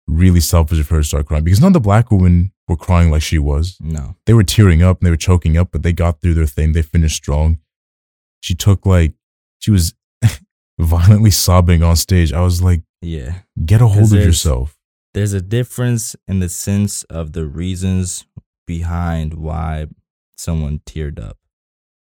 really 0.07 0.39
selfish 0.39 0.79
of 0.79 0.89
her 0.89 0.99
to 0.99 1.03
start 1.03 1.25
crying 1.27 1.43
because 1.43 1.61
none 1.61 1.69
of 1.69 1.73
the 1.73 1.79
black 1.79 2.09
women 2.11 2.51
were 2.67 2.75
crying 2.77 3.11
like 3.11 3.21
she 3.21 3.37
was 3.37 3.77
No. 3.79 4.15
they 4.25 4.33
were 4.33 4.43
tearing 4.43 4.81
up 4.81 4.99
and 4.99 5.05
they 5.05 5.11
were 5.11 5.17
choking 5.17 5.57
up 5.57 5.69
but 5.71 5.83
they 5.83 5.93
got 5.93 6.21
through 6.21 6.33
their 6.35 6.45
thing 6.47 6.73
they 6.73 6.81
finished 6.81 7.15
strong 7.17 7.59
she 8.41 8.55
took 8.55 8.85
like 8.85 9.13
she 9.59 9.71
was 9.71 9.93
violently 10.79 11.31
sobbing 11.31 11.83
on 11.83 11.95
stage 11.95 12.31
i 12.33 12.41
was 12.41 12.61
like 12.61 12.81
Yeah. 13.01 13.39
get 13.65 13.81
a 13.81 13.87
hold 13.87 14.13
of 14.13 14.19
yourself 14.23 14.77
There's 15.13 15.33
a 15.33 15.41
difference 15.41 16.15
in 16.27 16.39
the 16.39 16.49
sense 16.49 17.03
of 17.03 17.33
the 17.33 17.45
reasons 17.45 18.25
behind 18.67 19.33
why 19.33 19.87
someone 20.37 20.79
teared 20.85 21.19
up. 21.19 21.37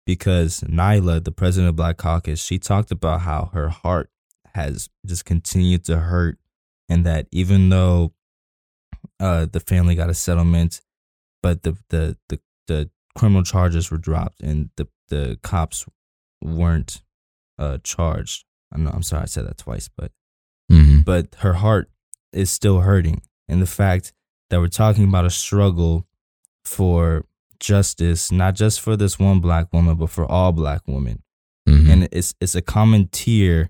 Because 0.06 0.62
Nyla, 0.62 1.23
the 1.23 1.32
president 1.32 1.69
of 1.69 1.76
Black 1.76 1.97
Caucus, 1.97 2.43
she 2.43 2.58
talked 2.58 2.91
about 2.91 3.21
how 3.21 3.52
her 3.54 3.69
heart 3.69 4.10
has 4.53 4.89
just 5.05 5.25
continued 5.25 5.86
to 5.86 5.97
hurt 5.97 6.38
and 6.89 7.05
that 7.05 7.27
even 7.31 7.69
though 7.69 8.13
uh, 9.19 9.45
the 9.51 9.60
family 9.60 9.95
got 9.95 10.10
a 10.10 10.13
settlement, 10.13 10.81
but 11.41 11.63
the, 11.63 11.77
the, 11.89 12.17
the, 12.29 12.39
the 12.67 12.89
criminal 13.17 13.43
charges 13.43 13.89
were 13.91 13.97
dropped 13.97 14.41
and 14.41 14.69
the, 14.77 14.88
the 15.10 15.39
cops 15.43 15.86
weren't 16.43 17.01
uh, 17.57 17.77
charged. 17.83 18.45
I 18.73 18.77
know, 18.77 18.91
I'm 18.93 19.03
sorry 19.03 19.23
I 19.23 19.25
said 19.25 19.47
that 19.47 19.57
twice, 19.57 19.89
but 19.95 20.12
Mm-hmm. 20.69 20.99
but 21.05 21.33
her 21.39 21.53
heart 21.53 21.89
is 22.33 22.51
still 22.51 22.81
hurting. 22.81 23.21
And 23.47 23.62
the 23.62 23.65
fact 23.65 24.12
that 24.49 24.60
we're 24.60 24.67
talking 24.67 25.05
about 25.05 25.23
a 25.23 25.29
struggle 25.29 26.05
for 26.65 27.23
justice, 27.62 28.33
not 28.33 28.53
just 28.55 28.81
for 28.81 28.97
this 28.97 29.17
one 29.17 29.39
black 29.39 29.71
woman, 29.71 29.95
but 29.95 30.10
for 30.10 30.29
all 30.29 30.51
black 30.51 30.81
women. 30.86 31.23
Mm-hmm. 31.69 31.89
And 31.89 32.10
it's 32.12 32.36
it's 32.41 32.53
a 32.53 32.62
common 32.62 33.07
tier 33.07 33.69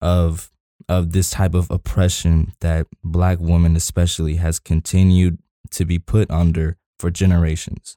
of 0.00 0.50
of 0.88 1.12
this 1.12 1.30
type 1.30 1.54
of 1.54 1.70
oppression 1.70 2.52
that 2.60 2.86
black 3.02 3.38
women 3.40 3.74
especially 3.76 4.36
has 4.36 4.58
continued 4.58 5.38
to 5.70 5.84
be 5.84 5.98
put 5.98 6.30
under 6.30 6.76
for 6.98 7.10
generations. 7.10 7.96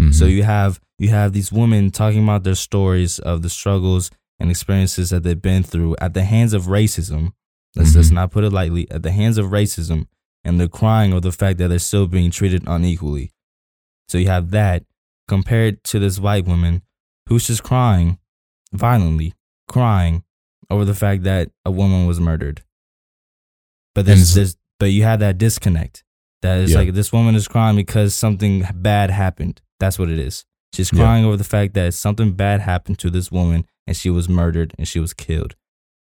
Mm-hmm. 0.00 0.12
So 0.12 0.26
you 0.26 0.42
have 0.44 0.80
you 0.98 1.08
have 1.08 1.32
these 1.32 1.50
women 1.52 1.90
talking 1.90 2.22
about 2.22 2.44
their 2.44 2.54
stories 2.54 3.18
of 3.18 3.42
the 3.42 3.48
struggles 3.50 4.10
and 4.38 4.50
experiences 4.50 5.10
that 5.10 5.22
they've 5.24 5.40
been 5.40 5.62
through 5.64 5.96
at 6.00 6.14
the 6.14 6.22
hands 6.24 6.52
of 6.52 6.64
racism. 6.64 7.32
Let's 7.74 7.94
let's 7.96 8.08
Mhm. 8.10 8.12
not 8.14 8.30
put 8.30 8.44
it 8.44 8.50
lightly. 8.52 8.88
At 8.90 9.02
the 9.02 9.10
hands 9.10 9.38
of 9.38 9.46
racism, 9.46 10.06
and 10.44 10.60
they're 10.60 10.68
crying 10.68 11.12
over 11.12 11.20
the 11.20 11.32
fact 11.32 11.58
that 11.58 11.68
they're 11.68 11.78
still 11.78 12.06
being 12.06 12.30
treated 12.30 12.62
unequally. 12.66 13.32
So 14.08 14.18
you 14.18 14.28
have 14.28 14.50
that 14.52 14.84
compared 15.26 15.82
to 15.84 15.98
this 15.98 16.18
white 16.18 16.46
woman 16.46 16.82
who's 17.28 17.46
just 17.48 17.62
crying 17.62 18.18
violently, 18.72 19.34
crying 19.66 20.24
over 20.70 20.84
the 20.84 20.94
fact 20.94 21.22
that 21.24 21.50
a 21.64 21.70
woman 21.70 22.06
was 22.06 22.20
murdered. 22.20 22.62
But 23.94 24.06
there's, 24.06 24.34
there's 24.34 24.56
but 24.78 24.86
you 24.86 25.02
have 25.02 25.20
that 25.20 25.38
disconnect. 25.38 26.04
That 26.42 26.58
is 26.58 26.70
Yeah. 26.72 26.78
like 26.78 26.94
this 26.94 27.12
woman 27.12 27.34
is 27.34 27.48
crying 27.48 27.76
because 27.76 28.14
something 28.14 28.64
bad 28.74 29.10
happened. 29.10 29.60
That's 29.80 29.98
what 29.98 30.08
it 30.08 30.18
is. 30.18 30.44
She's 30.72 30.92
Yeah. 30.92 31.00
crying 31.00 31.24
over 31.24 31.36
the 31.36 31.44
fact 31.44 31.74
that 31.74 31.94
something 31.94 32.32
bad 32.32 32.60
happened 32.60 32.98
to 33.00 33.10
this 33.10 33.32
woman 33.32 33.64
and 33.86 33.96
she 33.96 34.10
was 34.10 34.28
murdered 34.28 34.74
and 34.78 34.86
she 34.86 35.00
was 35.00 35.12
killed. 35.14 35.56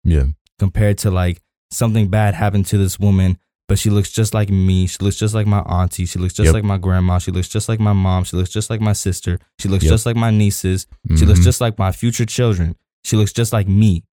yeah, 0.04 0.28
Compared 0.60 0.98
to 1.00 1.12
like 1.12 1.42
something 1.72 2.08
bad 2.10 2.34
happened 2.36 2.66
to 2.68 2.78
this 2.78 3.00
woman, 3.00 3.38
but 3.68 3.78
she 3.80 3.90
looks 3.90 4.12
just 4.12 4.34
like 4.34 4.50
me. 4.50 4.88
She 4.88 4.98
looks 5.02 5.18
just 5.18 5.34
like 5.34 5.46
my 5.48 5.60
auntie. 5.62 6.06
She 6.06 6.20
looks 6.20 6.34
just 6.34 6.46
Yep. 6.48 6.54
like 6.54 6.64
my 6.64 6.78
grandma. 6.78 7.18
She 7.18 7.32
looks 7.32 7.50
just 7.50 7.68
like 7.70 7.80
my 7.80 7.94
mom. 7.94 8.24
She 8.24 8.36
looks 8.38 8.50
just 8.50 8.70
like 8.70 8.82
my 8.82 8.94
sister. 8.94 9.40
She 9.60 9.68
looks 9.68 9.84
Yep. 9.84 9.92
just 9.92 10.06
like 10.06 10.16
my 10.16 10.32
nieces. 10.32 10.86
She 11.18 11.26
looks 11.26 11.40
Mhm. 11.42 11.44
just 11.44 11.60
like 11.62 11.78
my 11.80 11.92
future 11.92 12.26
children. 12.26 12.76
She 13.04 13.16
looks 13.18 13.34
just 13.34 13.52
like 13.54 13.68
me. 13.68 14.04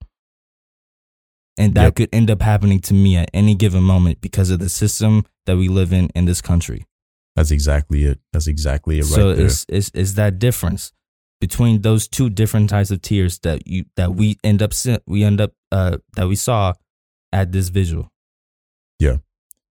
And 1.58 1.74
that 1.74 1.84
Yep. 1.84 1.94
could 1.94 2.08
end 2.12 2.30
up 2.30 2.42
happening 2.42 2.80
to 2.80 2.94
me 2.94 3.16
at 3.16 3.30
any 3.32 3.54
given 3.54 3.82
moment 3.82 4.20
because 4.20 4.50
of 4.50 4.58
the 4.58 4.68
system 4.68 5.24
that 5.46 5.56
we 5.56 5.68
live 5.68 5.92
in 5.92 6.10
in 6.14 6.26
this 6.26 6.42
country. 6.42 6.84
That's 7.34 7.50
exactly 7.50 8.04
it. 8.04 8.20
That's 8.32 8.46
exactly 8.46 8.98
it 8.98 9.02
right 9.04 9.10
so 9.10 9.34
there. 9.34 9.46
it's, 9.46 9.64
it's 9.68 9.90
it's 9.94 10.12
that 10.14 10.38
difference 10.38 10.92
between 11.40 11.82
those 11.82 12.08
two 12.08 12.28
different 12.30 12.68
types 12.70 12.90
of 12.90 13.00
tears 13.02 13.38
that 13.40 13.66
you 13.66 13.84
that 13.96 14.14
we 14.14 14.36
end 14.44 14.62
up 14.62 14.72
we 15.06 15.22
end 15.24 15.40
up 15.40 15.52
uh 15.72 15.96
that 16.16 16.28
we 16.28 16.36
saw 16.36 16.72
at 17.32 17.52
this 17.52 17.68
visual. 17.70 18.10
Yeah. 18.98 19.16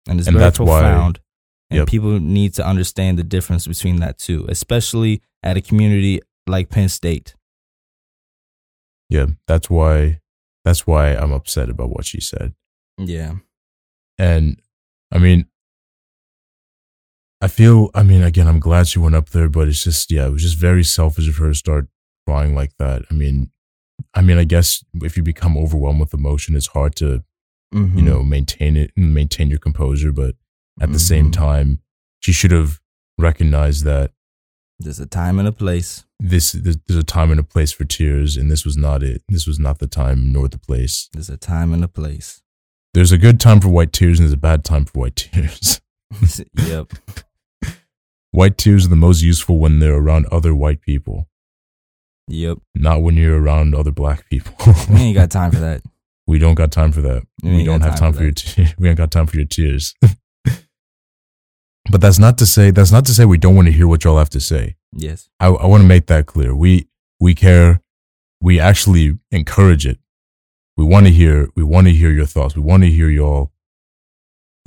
And 0.07 0.19
it's 0.19 0.27
And 0.27 0.37
very 0.37 0.45
that's 0.49 0.59
why- 0.59 0.81
profound. 0.81 1.19
and 1.69 1.77
Yep. 1.79 1.87
people 1.87 2.19
need 2.19 2.53
to 2.55 2.65
understand 2.67 3.17
the 3.17 3.23
difference 3.23 3.65
between 3.67 3.97
that 4.01 4.17
too, 4.17 4.45
especially 4.49 5.21
at 5.43 5.57
a 5.57 5.61
community 5.61 6.19
like 6.47 6.69
Penn 6.69 6.89
State. 6.89 7.35
yeah, 9.09 9.25
that's 9.47 9.69
why. 9.69 10.19
That's 10.65 10.85
why 10.85 11.15
I'm 11.15 11.31
upset 11.31 11.69
about 11.69 11.89
what 11.89 12.05
she 12.05 12.21
said. 12.21 12.53
Yeah. 12.97 13.35
And 14.19 14.61
I 15.11 15.17
mean, 15.17 15.47
I 17.41 17.47
feel, 17.47 17.89
I 17.95 18.03
mean, 18.03 18.21
again, 18.21 18.47
I'm 18.47 18.59
glad 18.59 18.87
she 18.87 18.99
went 18.99 19.15
up 19.15 19.29
there, 19.29 19.49
but 19.49 19.67
it's 19.67 19.83
just, 19.83 20.11
yeah, 20.11 20.27
it 20.27 20.31
was 20.31 20.43
just 20.43 20.57
very 20.57 20.83
selfish 20.83 21.27
of 21.27 21.37
her 21.37 21.49
to 21.49 21.55
start 21.55 21.87
crying 22.27 22.53
like 22.53 22.73
that. 22.77 23.01
I 23.09 23.13
mean, 23.15 23.49
I 24.13 24.21
mean, 24.21 24.37
I 24.37 24.43
guess 24.43 24.83
if 25.01 25.17
you 25.17 25.23
become 25.23 25.57
overwhelmed 25.57 25.99
with 25.99 26.13
emotion, 26.13 26.55
it's 26.55 26.67
hard 26.67 26.95
to, 26.97 27.23
Mm-hmm. 27.73 27.99
you 27.99 28.03
know, 28.03 28.21
maintain 28.21 28.75
it 28.75 28.91
and 28.97 29.13
maintain 29.13 29.49
your 29.49 29.57
composure. 29.57 30.11
But 30.11 30.35
at 30.81 30.91
the 30.91 30.99
same 30.99 31.29
Mhm. 31.29 31.33
time, 31.33 31.79
she 32.19 32.33
should 32.33 32.51
have 32.51 32.81
recognized 33.17 33.85
that 33.85 34.11
there's 34.83 34.99
a 34.99 35.05
time 35.05 35.39
and 35.39 35.47
a 35.47 35.51
place. 35.51 36.03
this, 36.19 36.51
there's 36.51 36.77
a 36.89 37.03
time 37.03 37.31
and 37.31 37.39
a 37.39 37.43
place 37.43 37.71
for 37.71 37.83
tears, 37.85 38.37
and 38.37 38.51
this 38.51 38.65
was 38.65 38.75
not 38.77 39.01
it. 39.03 39.23
This 39.29 39.47
was 39.47 39.59
not 39.59 39.79
the 39.79 39.87
time 39.87 40.31
nor 40.31 40.47
the 40.47 40.59
place. 40.59 41.09
There's 41.13 41.29
a 41.29 41.37
time 41.37 41.73
and 41.73 41.83
a 41.83 41.87
place. 41.87 42.41
there's 42.93 43.11
a 43.11 43.17
good 43.17 43.39
time 43.39 43.59
for 43.61 43.69
white 43.69 43.93
tears 43.93 44.19
and 44.19 44.25
there's 44.25 44.33
a 44.33 44.37
bad 44.37 44.63
time 44.65 44.85
for 44.85 44.99
white 44.99 45.15
tears. 45.15 45.81
yep. 46.55 46.91
white 48.31 48.57
tears 48.57 48.85
are 48.85 48.89
the 48.89 48.95
most 48.95 49.21
useful 49.21 49.59
when 49.59 49.79
they're 49.79 49.95
around 49.97 50.25
other 50.31 50.53
white 50.55 50.81
people, 50.81 51.27
Yep. 52.27 52.57
not 52.75 53.01
when 53.01 53.15
you're 53.15 53.41
around 53.41 53.73
other 53.75 53.91
black 53.91 54.29
people. 54.29 54.53
We 54.89 54.99
ain't 55.01 55.15
got 55.15 55.31
time 55.39 55.51
for 55.51 55.59
that. 55.59 55.81
we 56.27 56.39
don't 56.39 56.55
got 56.55 56.71
time 56.71 56.91
for 56.91 57.01
that. 57.01 57.23
We 57.43 57.57
We, 57.57 57.63
don't 57.65 57.81
have 57.81 57.95
time 57.97 58.13
for 58.13 58.23
your 58.23 58.31
te- 58.33 58.67
we 58.77 58.89
ain't 58.89 58.97
got 58.97 59.11
time 59.11 59.27
for 59.27 59.37
your 59.37 59.47
tears. 59.47 59.93
But 61.91 62.01
that's 62.01 62.19
not 62.19 62.37
to 62.39 62.45
say 62.45 62.71
that's 62.71 62.91
not 62.91 63.05
to 63.05 63.13
say 63.13 63.25
we 63.25 63.37
don't 63.37 63.55
want 63.55 63.67
to 63.67 63.71
hear 63.71 63.87
what 63.87 64.03
y'all 64.03 64.17
have 64.17 64.29
to 64.31 64.39
say. 64.39 64.75
Yes. 64.93 65.29
I, 65.39 65.47
I 65.47 65.65
want 65.67 65.81
to 65.81 65.87
make 65.87 66.07
that 66.07 66.25
clear. 66.25 66.55
We 66.55 66.87
we 67.19 67.35
care. 67.35 67.81
We 68.41 68.59
actually 68.59 69.17
encourage 69.31 69.85
it. 69.85 69.99
We 70.77 70.85
want 70.85 71.05
to 71.05 71.11
hear. 71.11 71.49
We 71.55 71.63
want 71.63 71.87
to 71.87 71.93
hear 71.93 72.11
your 72.11 72.25
thoughts. 72.25 72.55
We 72.55 72.61
want 72.61 72.83
to 72.83 72.89
hear 72.89 73.09
y'all. 73.09 73.51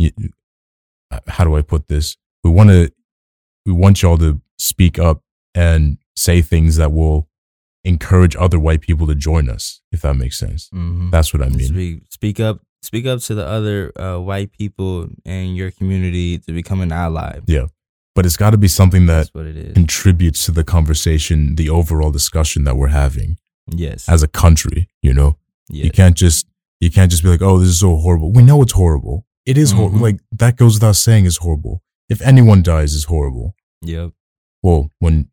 uh, 0.01 1.21
How 1.29 1.45
do 1.45 1.57
I 1.57 1.63
put 1.63 1.89
this? 1.89 2.17
We 2.43 2.51
want 2.51 2.71
to. 2.71 2.93
We 3.67 3.73
want 3.73 4.03
y'all 4.03 4.19
to 4.19 4.41
speak 4.59 4.99
up 4.99 5.23
and 5.55 5.99
say 6.15 6.43
things 6.43 6.77
that 6.77 6.93
will 6.93 7.29
encourage 7.85 8.37
other 8.37 8.59
white 8.59 8.81
people 8.81 9.07
to 9.07 9.15
join 9.15 9.49
us. 9.49 9.81
If 9.91 10.03
that 10.03 10.15
makes 10.15 10.39
sense. 10.39 10.69
Mm-hmm. 10.69 11.11
That's 11.11 11.33
what 11.33 11.43
I 11.43 11.49
mean. 11.49 11.69
Speak, 11.69 12.03
speak 12.11 12.41
up. 12.41 12.61
Speak 12.85 13.07
up 13.07 13.21
to 13.21 13.35
the 13.35 13.47
other 13.47 13.93
uh, 13.99 14.19
white 14.21 14.53
people 14.53 15.09
in 15.25 15.55
your 15.57 15.71
community 15.71 16.39
to 16.39 16.53
become 16.53 16.81
an 16.81 16.93
ally. 16.93 17.41
Yeah, 17.47 17.67
but 18.15 18.27
it's 18.27 18.37
got 18.37 18.51
to 18.51 18.59
be 18.59 18.69
something 18.69 19.07
that 19.07 19.31
what 19.33 19.47
it 19.47 19.57
is. 19.57 19.73
contributes 19.75 20.45
to 20.47 20.53
the 20.53 20.65
conversation, 20.65 21.57
the 21.57 21.69
overall 21.71 22.11
discussion 22.11 22.65
that 22.65 22.77
we're 22.77 22.89
having 23.05 23.39
Yes. 23.71 24.09
as 24.09 24.23
a 24.23 24.29
country. 24.29 24.89
You 25.03 25.15
know. 25.15 25.39
yes. 25.69 25.85
You 25.87 25.91
can't 25.91 26.17
just 26.17 26.47
you 26.81 26.91
can't 26.91 27.11
just 27.11 27.23
be 27.23 27.31
like, 27.31 27.43
"Oh, 27.43 27.59
this 27.59 27.69
is 27.71 27.81
so 27.81 27.97
horrible." 27.97 28.31
We 28.33 28.43
know 28.43 28.61
it's 28.63 28.73
horrible. 28.75 29.25
It 29.47 29.57
is 29.59 29.73
horrible. 29.73 29.99
Mhm. 29.99 30.03
Like 30.03 30.21
that 30.33 30.57
goes 30.57 30.75
without 30.75 30.97
saying. 30.97 31.25
Is 31.25 31.39
horrible. 31.39 31.83
If 32.11 32.21
anyone 32.23 32.63
dies, 32.63 32.93
is 32.95 33.05
horrible. 33.05 33.55
Yep. 33.83 34.11
Well, 34.63 34.91
when 34.99 35.29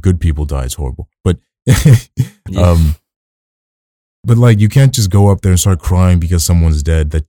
good 0.00 0.18
people 0.20 0.44
die, 0.46 0.64
it's 0.64 0.74
horrible. 0.74 1.08
But 1.24 1.38
um, 2.56 2.96
but 4.24 4.36
like 4.38 4.58
you 4.60 4.68
can't 4.68 4.92
just 4.94 5.10
go 5.10 5.28
up 5.28 5.40
there 5.42 5.52
and 5.52 5.60
start 5.60 5.80
crying 5.80 6.18
because 6.18 6.44
someone's 6.44 6.82
dead. 6.82 7.10
That 7.10 7.26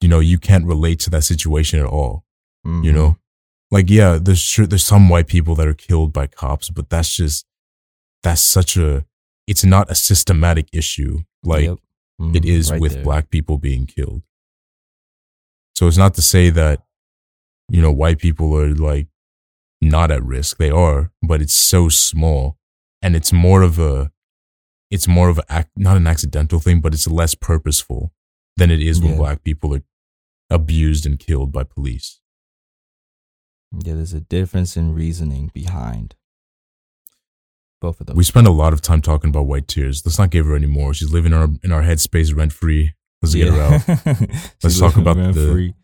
you 0.00 0.08
know 0.08 0.20
you 0.20 0.38
can't 0.38 0.66
relate 0.66 1.00
to 1.00 1.10
that 1.10 1.22
situation 1.24 1.78
at 1.80 1.86
all. 1.86 2.24
You 2.64 2.70
Mhm. 2.92 2.94
know, 2.94 3.16
like 3.70 3.90
yeah, 3.90 4.18
there's 4.20 4.38
sure 4.40 4.66
there's 4.66 4.84
some 4.84 5.08
white 5.08 5.26
people 5.26 5.54
that 5.56 5.66
are 5.68 5.74
killed 5.74 6.12
by 6.12 6.26
cops, 6.28 6.70
but 6.70 6.88
that's 6.90 7.14
just 7.16 7.46
that's 8.22 8.42
such 8.42 8.76
a 8.76 9.04
it's 9.46 9.64
not 9.64 9.90
a 9.90 9.94
systematic 9.94 10.68
issue. 10.72 11.22
Like 11.42 11.64
Yep. 11.64 11.78
it 12.34 12.42
Mhm. 12.44 12.46
is 12.46 12.70
Right 12.70 12.80
with 12.80 12.92
there. 12.94 13.02
black 13.04 13.30
people 13.30 13.58
being 13.58 13.86
killed. 13.86 14.22
So 15.74 15.88
it's 15.88 15.96
not 15.96 16.14
to 16.14 16.22
say 16.22 16.50
that, 16.50 16.84
you 17.68 17.80
know, 17.82 17.90
white 17.90 18.18
people 18.20 18.56
are 18.56 18.74
like 18.74 19.08
not 19.80 20.10
at 20.12 20.22
risk. 20.22 20.58
They 20.58 20.70
are, 20.70 21.10
but 21.22 21.42
it's 21.42 21.54
so 21.54 21.88
small 21.88 22.56
and 23.00 23.16
it's 23.16 23.32
more 23.32 23.62
of 23.62 23.78
a, 23.80 24.12
it's 24.92 25.08
more 25.08 25.28
of 25.28 25.40
a, 25.48 25.64
not 25.76 25.96
an 25.96 26.06
accidental 26.06 26.60
thing, 26.60 26.80
but 26.80 26.92
it's 26.94 27.08
less 27.08 27.34
purposeful 27.34 28.12
than 28.56 28.70
it 28.70 28.80
is 28.82 29.00
when 29.00 29.12
Yeah. 29.12 29.16
black 29.18 29.42
people 29.42 29.74
are 29.74 29.82
abused 30.50 31.06
and 31.06 31.18
killed 31.18 31.50
by 31.50 31.64
police. 31.64 32.20
Yeah, 33.84 33.94
there's 33.94 34.12
a 34.12 34.20
difference 34.20 34.76
in 34.76 34.94
reasoning 34.94 35.50
behind 35.54 36.14
both 37.80 38.00
of 38.00 38.06
those. 38.06 38.16
We 38.16 38.24
spend 38.24 38.46
a 38.46 38.50
lot 38.52 38.72
of 38.72 38.80
time 38.82 39.00
talking 39.00 39.30
about 39.30 39.46
white 39.46 39.66
tears. 39.66 40.02
Let's 40.04 40.18
not 40.18 40.30
give 40.30 40.46
her 40.46 40.54
any 40.54 40.66
more. 40.66 40.92
She's 40.94 41.12
living 41.12 41.32
in 41.32 41.38
our, 41.38 41.48
in 41.64 41.72
our 41.72 41.82
headspace 41.82 42.36
rent 42.36 42.52
free. 42.52 42.92
Let's 43.22 43.34
get 43.34 43.48
her 43.48 43.60
out. 43.60 43.88
Let's 44.62 44.78
talk 44.78 44.96
about 44.96 45.16
the- 45.16 45.50
free. 45.52 45.74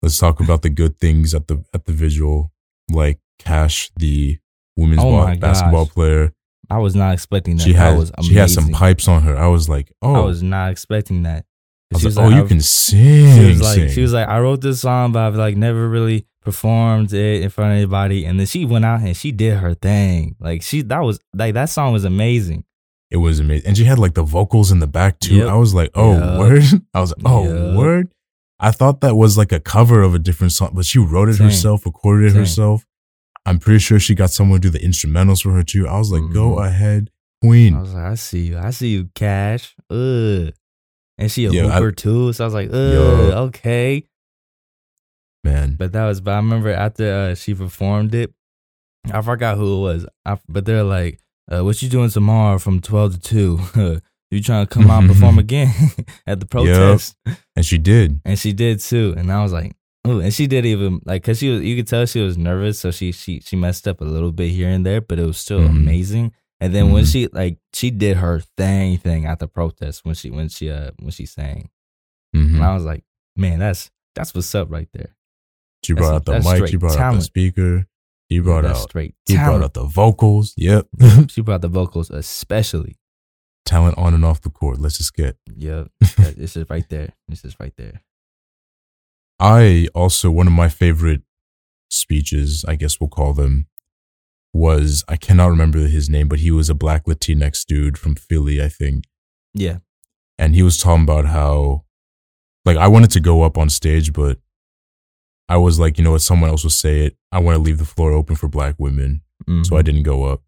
let's 0.00 0.16
talk 0.16 0.38
about 0.40 0.62
the 0.62 0.70
good 0.70 0.98
things 1.00 1.34
at 1.34 1.48
the 1.48 1.64
at 1.74 1.86
the 1.86 1.92
visual, 1.92 2.52
like 2.88 3.18
Cash, 3.40 3.90
the 3.96 4.38
women's 4.76 5.00
Oh 5.02 5.10
ball, 5.10 5.36
basketball 5.36 5.86
player. 5.86 6.32
I 6.70 6.78
was 6.78 6.94
not 6.94 7.14
expecting 7.14 7.56
that. 7.56 7.62
She 7.64 7.72
that 7.72 7.78
had 7.92 7.98
was 7.98 8.10
amazing. 8.16 8.32
she 8.34 8.38
had 8.38 8.50
some 8.50 8.68
pipes 8.70 9.08
on 9.08 9.22
her. 9.22 9.36
I 9.36 9.46
was 9.48 9.68
like, 9.68 9.90
oh, 10.02 10.14
I 10.14 10.24
was 10.24 10.42
not 10.42 10.70
expecting 10.70 11.22
that. 11.22 11.44
I 11.92 11.94
was 11.96 12.02
She 12.02 12.06
like, 12.08 12.10
was 12.10 12.18
oh, 12.18 12.22
like, 12.26 12.34
you 12.36 12.44
I- 12.44 12.48
can 12.48 12.60
sing. 12.60 13.36
She 13.38 13.46
was 13.48 13.62
like, 13.62 13.74
sing. 13.74 13.88
she 13.90 14.02
was 14.02 14.12
like, 14.12 14.28
I 14.28 14.40
wrote 14.40 14.60
this 14.60 14.80
song, 14.82 15.12
but 15.12 15.20
I've 15.20 15.36
like 15.36 15.56
never 15.56 15.88
really 15.88 16.26
performed 16.42 17.12
it 17.12 17.42
in 17.42 17.50
front 17.50 17.72
of 17.72 17.76
anybody. 17.78 18.24
And 18.24 18.38
then 18.38 18.46
she 18.46 18.64
went 18.64 18.84
out 18.84 19.00
and 19.00 19.16
she 19.16 19.32
did 19.32 19.56
her 19.58 19.74
thing. 19.74 20.36
Like 20.40 20.62
she, 20.62 20.82
that 20.82 21.00
was 21.00 21.18
like 21.34 21.54
that 21.54 21.70
song 21.70 21.92
was 21.92 22.04
amazing. 22.04 22.64
it 23.10 23.16
was 23.18 23.40
amazing, 23.40 23.66
and 23.68 23.76
she 23.76 23.84
had 23.84 23.98
like 23.98 24.12
the 24.14 24.22
vocals 24.22 24.70
in 24.70 24.80
the 24.80 24.86
back 24.86 25.18
too. 25.20 25.36
Yep. 25.36 25.48
I 25.48 25.54
was 25.56 25.72
like, 25.74 25.90
oh, 25.94 26.12
Yep. 26.12 26.38
word. 26.38 26.62
I 26.94 27.00
was 27.00 27.14
like, 27.16 27.22
oh, 27.24 27.44
Yep. 27.70 27.76
word. 27.78 28.08
I 28.60 28.70
thought 28.72 29.00
that 29.02 29.14
was 29.14 29.38
like 29.38 29.52
a 29.52 29.60
cover 29.60 30.02
of 30.02 30.14
a 30.14 30.18
different 30.18 30.52
song, 30.52 30.72
but 30.74 30.84
she 30.84 30.98
wrote 30.98 31.28
it 31.30 31.34
Same. 31.36 31.46
herself, 31.46 31.86
recorded 31.86 32.26
it 32.26 32.30
Same. 32.32 32.40
herself. 32.40 32.84
I'm 33.48 33.58
pretty 33.58 33.78
sure 33.80 33.98
she 33.98 34.14
got 34.14 34.30
someone 34.30 34.60
to 34.60 34.70
do 34.70 34.78
the 34.78 34.84
instrumentals 34.84 35.42
for 35.42 35.52
her 35.52 35.62
too. 35.62 35.88
I 35.88 35.98
was 35.98 36.10
like, 36.12 36.22
go 36.32 36.56
Mhm. 36.56 36.66
ahead, 36.66 37.10
queen. 37.42 37.74
I 37.74 37.80
was 37.80 37.94
like, 37.94 38.04
I 38.04 38.14
see 38.14 38.46
you, 38.48 38.58
I 38.58 38.70
see 38.70 38.88
you, 38.88 39.08
Cash. 39.14 39.74
Ugh. 39.90 40.52
And 41.20 41.30
she 41.32 41.46
a 41.46 41.50
I- 41.50 41.74
hooper 41.74 41.92
too, 41.92 42.32
so 42.32 42.44
I 42.44 42.46
was 42.46 42.54
like, 42.54 42.68
ugh, 42.68 42.92
Yo. 42.94 43.32
okay. 43.46 44.04
Man, 45.44 45.76
But 45.78 45.92
that 45.92 46.04
was, 46.06 46.20
but 46.20 46.32
I 46.34 46.36
remember 46.36 46.70
after 46.70 47.12
uh, 47.30 47.34
she 47.34 47.54
performed 47.54 48.14
it, 48.14 48.34
I 49.12 49.22
forgot 49.22 49.56
who 49.56 49.78
it 49.78 49.80
was. 49.80 50.06
I, 50.26 50.38
but 50.48 50.64
they're 50.66 50.82
like, 50.82 51.20
uh, 51.50 51.64
"What 51.64 51.80
you 51.80 51.88
doing 51.88 52.10
tomorrow 52.10 52.58
from 52.58 52.80
twelve 52.80 53.14
to 53.14 53.20
2? 53.20 54.00
you 54.30 54.42
trying 54.42 54.66
to 54.66 54.74
come 54.74 54.90
out 54.90 55.04
and 55.04 55.08
perform 55.08 55.38
again 55.46 55.72
at 56.26 56.40
the 56.40 56.46
protest?" 56.46 57.16
and 57.56 57.64
she 57.64 57.78
did. 57.78 58.20
And 58.24 58.38
she 58.38 58.52
did 58.52 58.80
too. 58.80 59.14
And 59.16 59.32
I 59.32 59.42
was 59.42 59.52
like, 59.52 59.72
"Oh!" 60.08 60.20
And 60.20 60.32
she 60.32 60.46
did 60.46 60.64
even 60.66 61.00
like, 61.04 61.22
cause 61.24 61.38
she 61.38 61.50
was, 61.50 61.62
you 61.62 61.76
could 61.76 61.86
tell 61.86 62.06
she 62.06 62.20
was 62.20 62.36
nervous, 62.38 62.78
so 62.80 62.90
she 62.90 63.12
she 63.12 63.40
she 63.40 63.56
messed 63.56 63.86
up 63.86 64.00
a 64.00 64.04
little 64.04 64.32
bit 64.32 64.50
here 64.50 64.68
and 64.68 64.84
there, 64.86 65.00
but 65.00 65.18
it 65.18 65.26
was 65.26 65.38
still 65.38 65.60
Mhm. 65.60 65.70
amazing. 65.70 66.32
And 66.60 66.74
then 66.74 66.90
when 66.92 67.04
Mhm. 67.04 67.12
she 67.12 67.26
like 67.28 67.58
she 67.72 67.90
did 67.90 68.16
her 68.18 68.40
thing 68.56 68.98
thing 68.98 69.26
at 69.26 69.38
the 69.38 69.46
protest 69.48 70.04
when 70.04 70.14
she 70.14 70.30
when 70.30 70.48
she 70.48 70.70
uh 70.70 70.90
when 71.00 71.10
she 71.10 71.26
sang, 71.26 71.70
Mhm. 72.34 72.54
and 72.54 72.62
I 72.64 72.74
was 72.74 72.84
like, 72.84 73.04
"Man, 73.36 73.58
that's 73.58 73.90
that's 74.14 74.34
what's 74.34 74.54
up 74.54 74.70
right 74.70 74.88
there." 74.92 75.14
She 75.84 75.92
That's- 75.92 76.08
brought 76.10 76.14
out 76.16 76.24
the 76.24 76.60
mic. 76.60 76.68
She 76.70 76.76
brought 76.76 76.98
out 76.98 77.14
the 77.14 77.20
speaker. 77.22 77.86
He 78.28 78.40
brought 78.40 78.62
That's 78.64 78.80
out. 78.80 78.88
straight 78.90 79.14
He 79.26 79.36
brought 79.36 79.62
out 79.62 79.72
the 79.74 79.84
vocals. 79.84 80.52
Yep. 80.56 80.88
she 81.30 81.40
brought 81.40 81.62
the 81.62 81.68
vocals 81.68 82.10
especially. 82.10 82.96
Talent 83.64 83.96
on 83.98 84.14
and 84.14 84.24
off 84.24 84.40
the 84.40 84.50
court. 84.50 84.80
Let's 84.80 84.96
just 84.98 85.14
get. 85.14 85.36
Yep, 85.54 85.88
it's 86.00 86.54
just 86.54 86.70
right 86.70 86.88
there. 86.88 87.10
It's 87.28 87.42
just 87.42 87.60
right 87.60 87.72
there. 87.76 88.02
I 89.40 89.88
also 89.94 90.30
one 90.30 90.46
of 90.46 90.52
my 90.52 90.68
favorite 90.68 91.22
speeches, 91.90 92.64
I 92.66 92.74
guess 92.76 93.00
we'll 93.00 93.08
call 93.08 93.32
them, 93.34 93.66
was 94.52 95.04
I 95.08 95.16
cannot 95.16 95.46
remember 95.48 95.78
his 95.80 96.08
name, 96.08 96.28
but 96.28 96.40
he 96.40 96.50
was 96.50 96.68
a 96.68 96.74
black 96.74 97.04
Latinx 97.04 97.64
dude 97.66 97.98
from 97.98 98.14
Philly, 98.14 98.62
I 98.62 98.68
think, 98.68 99.04
Yeah, 99.54 99.78
and 100.38 100.54
he 100.54 100.62
was 100.62 100.76
talking 100.78 101.04
about 101.04 101.26
how, 101.26 101.84
like, 102.64 102.76
I 102.76 102.88
wanted 102.88 103.10
to 103.12 103.20
go 103.20 103.42
up 103.42 103.56
on 103.58 103.70
stage, 103.70 104.12
but 104.12 104.38
I 105.48 105.56
was 105.56 105.78
like, 105.78 105.98
you 105.98 106.04
know 106.04 106.12
what, 106.12 106.22
someone 106.22 106.50
else 106.50 106.62
will 106.62 106.70
say 106.70 107.06
it. 107.06 107.16
I 107.32 107.38
want 107.38 107.56
to 107.56 107.62
leave 107.62 107.78
the 107.78 107.84
floor 107.84 108.12
open 108.12 108.36
for 108.36 108.48
black 108.48 108.74
women. 108.78 109.22
so 109.62 109.76
I 109.76 109.80
Mhm. 109.80 109.84
didn't 109.84 110.02
go 110.02 110.24
up. 110.24 110.42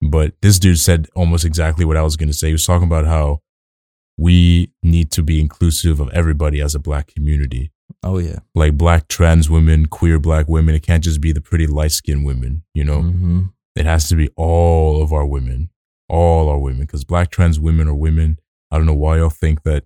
But 0.00 0.34
this 0.40 0.58
dude 0.58 0.78
said 0.78 1.06
almost 1.14 1.44
exactly 1.44 1.84
what 1.84 1.98
I 1.98 2.02
was 2.02 2.16
going 2.16 2.30
to 2.30 2.34
say. 2.34 2.46
He 2.48 2.52
was 2.54 2.64
talking 2.66 2.86
about 2.88 3.04
how 3.06 3.40
we 4.16 4.72
need 4.82 5.10
to 5.12 5.22
be 5.22 5.38
inclusive 5.40 6.00
of 6.00 6.08
everybody 6.10 6.60
as 6.60 6.74
a 6.74 6.78
black 6.80 7.06
community. 7.14 7.70
Oh 8.02 8.18
yeah. 8.18 8.40
Like 8.54 8.76
black 8.76 9.08
trans 9.08 9.48
women, 9.48 9.86
queer 9.86 10.18
black 10.18 10.48
women. 10.48 10.74
It 10.74 10.82
can't 10.82 11.04
just 11.04 11.20
be 11.20 11.32
the 11.32 11.40
pretty 11.40 11.66
light 11.66 11.92
skinned 11.92 12.24
women, 12.24 12.64
you 12.74 12.84
know? 12.84 13.02
hmm 13.02 13.42
It 13.76 13.86
has 13.86 14.08
to 14.08 14.16
be 14.16 14.28
all 14.36 15.02
of 15.02 15.12
our 15.12 15.24
women, 15.24 15.70
all 16.08 16.48
our 16.48 16.58
women, 16.58 16.80
because 16.82 17.04
black 17.04 17.30
trans 17.30 17.60
women 17.60 17.88
are 17.88 17.94
women. 17.94 18.38
I 18.70 18.76
don't 18.76 18.86
know 18.86 18.94
why 18.94 19.18
y'all 19.18 19.30
think 19.30 19.62
that 19.62 19.84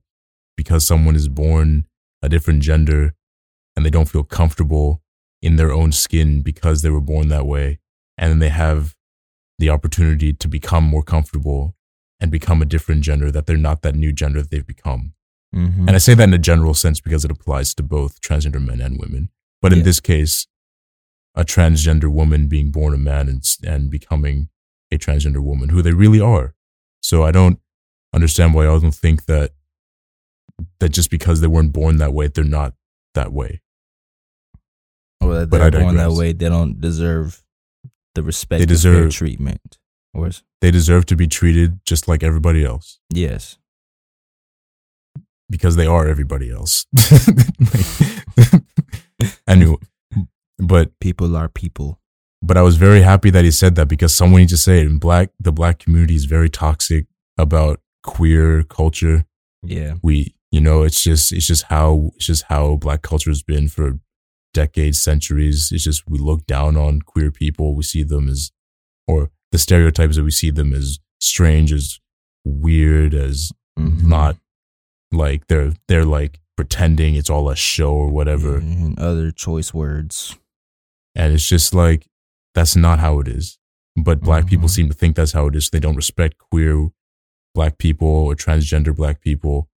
because 0.56 0.86
someone 0.86 1.14
is 1.14 1.28
born 1.28 1.86
a 2.22 2.28
different 2.28 2.62
gender 2.62 3.14
and 3.76 3.84
they 3.84 3.90
don't 3.90 4.08
feel 4.08 4.24
comfortable 4.24 5.02
in 5.42 5.56
their 5.56 5.72
own 5.72 5.92
skin 5.92 6.40
because 6.40 6.80
they 6.82 6.90
were 6.90 7.00
born 7.00 7.28
that 7.28 7.46
way, 7.46 7.78
and 8.16 8.30
then 8.30 8.38
they 8.38 8.48
have 8.48 8.96
the 9.58 9.68
opportunity 9.70 10.32
to 10.32 10.48
become 10.48 10.84
more 10.84 11.02
comfortable 11.02 11.74
and 12.18 12.30
become 12.30 12.62
a 12.62 12.64
different 12.64 13.02
gender, 13.02 13.30
that 13.30 13.46
they're 13.46 13.56
not 13.58 13.82
that 13.82 13.94
new 13.94 14.12
gender 14.12 14.40
that 14.40 14.50
they've 14.50 14.66
become. 14.66 15.12
Hmm 15.56 15.88
And 15.88 15.92
I 15.92 15.98
say 15.98 16.14
that 16.14 16.28
in 16.28 16.34
a 16.34 16.38
general 16.38 16.74
sense 16.74 17.00
because 17.00 17.24
it 17.24 17.30
applies 17.30 17.74
to 17.74 17.82
both 17.82 18.20
transgender 18.20 18.62
men 18.64 18.80
and 18.80 18.98
women. 19.00 19.30
But 19.62 19.72
in 19.72 19.78
Yeah. 19.78 19.84
this 19.86 20.00
case, 20.00 20.46
a 21.34 21.44
transgender 21.44 22.10
woman 22.12 22.46
being 22.48 22.70
born 22.70 22.92
a 22.94 22.98
man 22.98 23.28
and, 23.28 23.42
and 23.64 23.90
becoming 23.90 24.48
a 24.92 24.98
transgender 24.98 25.42
woman, 25.42 25.70
who 25.70 25.82
they 25.82 25.92
really 25.92 26.20
are. 26.20 26.54
So 27.02 27.22
I 27.24 27.30
don't 27.32 27.58
understand 28.12 28.54
why 28.54 28.64
y'all 28.64 28.80
don't 28.80 28.94
think 28.94 29.24
that 29.26 29.52
that 30.80 30.90
just 30.90 31.10
because 31.10 31.40
they 31.40 31.46
weren't 31.46 31.72
born 31.72 31.96
that 31.98 32.12
way, 32.14 32.28
they're 32.28 32.44
not 32.44 32.74
that 33.14 33.32
way. 33.32 33.60
or 35.20 35.34
that 35.40 35.50
But 35.50 35.58
they're 35.72 35.80
I 35.80 35.84
born 35.84 35.96
that 35.96 36.12
way, 36.12 36.32
they 36.32 36.48
don't 36.48 36.80
deserve 36.80 37.42
the 38.14 38.22
respect 38.22 38.60
They 38.60 38.66
deserve- 38.66 39.12
treatment. 39.12 39.78
Or 40.14 40.28
s- 40.28 40.42
They 40.62 40.70
deserve 40.70 41.04
to 41.06 41.16
be 41.16 41.26
treated 41.26 41.80
just 41.84 42.08
like 42.08 42.22
everybody 42.22 42.64
else. 42.64 42.98
yes, 43.10 43.58
because 45.50 45.76
they 45.76 45.86
are 45.86 46.06
everybody 46.06 46.50
else. 46.50 46.86
anyway, 49.46 49.76
but 50.58 50.98
People 51.00 51.36
are 51.36 51.48
people. 51.48 52.00
but 52.42 52.56
I 52.56 52.62
was 52.62 52.76
very 52.76 53.02
happy 53.02 53.30
that 53.30 53.44
he 53.44 53.50
said 53.50 53.74
that 53.76 53.88
because 53.88 54.14
someone 54.14 54.40
needs 54.40 54.52
to 54.52 54.56
say 54.58 54.80
it. 54.80 54.86
In 54.86 54.98
black, 54.98 55.30
the 55.40 55.52
black 55.52 55.78
community 55.78 56.14
is 56.14 56.24
very 56.26 56.50
toxic 56.50 57.06
about 57.38 57.80
queer 58.02 58.62
culture. 58.62 59.24
Yeah. 59.62 59.94
We, 60.02 60.34
you 60.50 60.60
know, 60.60 60.82
it's 60.82 61.02
just, 61.02 61.32
it's 61.32 61.46
just 61.46 61.64
how, 61.64 62.10
it's 62.16 62.26
just 62.26 62.44
how 62.44 62.76
black 62.76 63.02
culture 63.02 63.30
has 63.30 63.42
been 63.42 63.68
for 63.68 63.98
decades, 64.54 65.02
centuries. 65.02 65.70
It's 65.72 65.84
just 65.84 66.08
we 66.08 66.18
look 66.18 66.46
down 66.46 66.76
on 66.76 67.02
queer 67.02 67.30
people. 67.30 67.74
We 67.74 67.82
see 67.82 68.02
them 68.02 68.28
as, 68.28 68.52
or 69.06 69.30
the 69.52 69.58
stereotypes 69.58 70.16
that 70.16 70.24
we 70.24 70.30
see 70.30 70.50
them 70.50 70.72
as 70.72 70.98
strange, 71.20 71.72
as 71.72 71.98
weird, 72.44 73.14
as 73.14 73.52
Mhm. 73.78 74.04
not 74.04 74.36
like 75.12 75.46
they're 75.48 75.72
they're 75.88 76.04
like 76.04 76.40
pretending 76.56 77.14
it's 77.14 77.30
all 77.30 77.48
a 77.50 77.56
show 77.56 77.92
or 77.92 78.08
whatever. 78.08 78.56
And 78.56 78.98
other 78.98 79.30
choice 79.30 79.74
words. 79.74 80.38
And 81.14 81.32
it's 81.32 81.46
just 81.46 81.74
like, 81.74 82.06
that's 82.54 82.76
not 82.76 82.98
how 82.98 83.20
it 83.20 83.28
is. 83.28 83.58
But 83.96 84.20
black 84.20 84.46
people 84.46 84.66
Mhm. 84.68 84.70
seem 84.70 84.88
to 84.88 84.94
think 84.94 85.16
that's 85.16 85.32
how 85.32 85.46
it 85.46 85.56
is. 85.56 85.70
They 85.70 85.80
don't 85.80 85.96
respect 85.96 86.36
queer 86.38 86.88
black 87.54 87.78
people 87.78 88.08
or 88.08 88.34
transgender 88.34 88.94
black 88.94 89.20
people. 89.20 89.68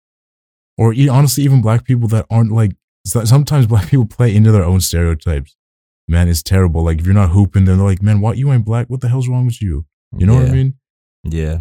Or 0.76 0.94
honestly, 1.10 1.44
even 1.44 1.60
black 1.62 1.84
people 1.84 2.08
that 2.08 2.26
aren't 2.30 2.52
like, 2.52 2.72
sometimes 3.04 3.66
black 3.66 3.88
people 3.88 4.06
play 4.06 4.34
into 4.34 4.52
their 4.52 4.64
own 4.64 4.80
stereotypes. 4.80 5.56
Man, 6.08 6.28
it's 6.28 6.42
terrible. 6.42 6.82
Like, 6.84 7.00
if 7.00 7.04
you're 7.06 7.14
not 7.14 7.30
hooping, 7.30 7.64
then 7.66 7.76
they're 7.78 7.86
like, 7.86 8.02
man, 8.02 8.20
what? 8.20 8.38
You 8.38 8.52
ain't 8.52 8.64
black. 8.64 8.88
What 8.88 9.00
the 9.00 9.08
hell's 9.08 9.28
wrong 9.28 9.46
with 9.46 9.60
you? 9.60 9.84
You 10.16 10.26
know 10.26 10.34
what 10.36 10.46
I 10.46 10.52
mean? 10.52 10.74
Yeah. 11.24 11.58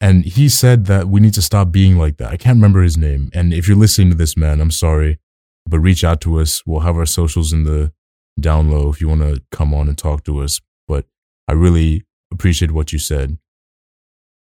And 0.00 0.24
he 0.24 0.48
said 0.48 0.86
that 0.86 1.08
we 1.08 1.20
need 1.20 1.34
to 1.34 1.42
stop 1.42 1.72
being 1.72 1.96
like 1.98 2.18
that. 2.18 2.30
I 2.30 2.36
can't 2.36 2.56
remember 2.56 2.82
his 2.82 2.96
name. 2.96 3.30
And 3.34 3.52
if 3.52 3.66
you're 3.66 3.76
listening 3.76 4.10
to 4.10 4.16
this, 4.16 4.36
man, 4.36 4.60
I'm 4.60 4.70
sorry, 4.70 5.18
but 5.66 5.80
reach 5.80 6.04
out 6.04 6.20
to 6.22 6.38
us. 6.38 6.62
We'll 6.64 6.80
have 6.80 6.96
our 6.96 7.06
socials 7.06 7.52
in 7.52 7.64
the 7.64 7.92
down 8.38 8.70
low 8.70 8.90
if 8.90 9.00
you 9.00 9.08
want 9.08 9.22
to 9.22 9.42
come 9.50 9.74
on 9.74 9.88
and 9.88 9.98
talk 9.98 10.22
to 10.24 10.40
us. 10.40 10.60
But 10.86 11.06
I 11.48 11.52
really 11.54 12.04
appreciate 12.32 12.70
what 12.70 12.92
you 12.92 12.98
said. 13.00 13.38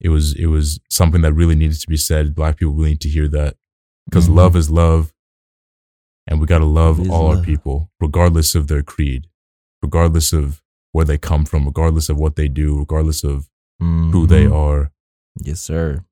It 0.01 0.09
was 0.09 0.35
it 0.35 0.47
was 0.47 0.81
something 0.91 1.23
that 1.23 1.33
really 1.33 1.55
needed 1.55 1.81
to 1.81 1.89
be 1.89 1.97
said. 1.97 2.35
Black 2.35 2.57
people 2.59 2.75
really 2.75 2.91
need 2.91 3.01
to 3.03 3.09
hear 3.09 3.29
that 3.29 3.57
because 4.05 4.29
Mhm. 4.29 4.35
love 4.35 4.57
is 4.57 4.69
love, 4.69 5.15
and 6.27 6.41
we 6.41 6.47
gotta 6.47 6.65
love 6.67 6.99
Love 6.99 7.11
all 7.11 7.27
our 7.37 7.43
people, 7.43 7.91
regardless 8.01 8.55
of 8.55 8.67
their 8.67 8.83
creed, 8.83 9.29
regardless 9.83 10.33
of 10.33 10.63
where 10.93 11.05
they 11.05 11.17
come 11.19 11.45
from, 11.45 11.65
regardless 11.65 12.09
of 12.09 12.17
what 12.19 12.37
they 12.37 12.49
do, 12.49 12.79
regardless 12.79 13.23
of 13.25 13.49
who 13.79 14.27
they 14.27 14.45
Mhm. 14.47 14.53
are 14.55 14.91
Yes, 15.42 15.61
sir. 15.61 16.05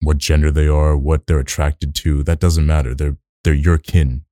what 0.00 0.18
gender 0.18 0.50
they 0.50 0.68
are, 0.68 0.96
what 0.96 1.26
they're 1.26 1.38
attracted 1.40 1.94
to. 1.96 2.22
That 2.22 2.38
doesn't 2.40 2.66
matter. 2.66 2.94
They're 2.94 3.16
they're 3.44 3.54
your 3.54 3.78
kin. 3.78 4.24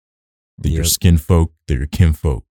They're 0.58 0.72
your 0.72 0.84
skin 0.84 1.18
folk. 1.18 1.52
They're 1.66 1.78
your 1.78 1.86
kin 1.86 2.12
folk. 2.12 2.44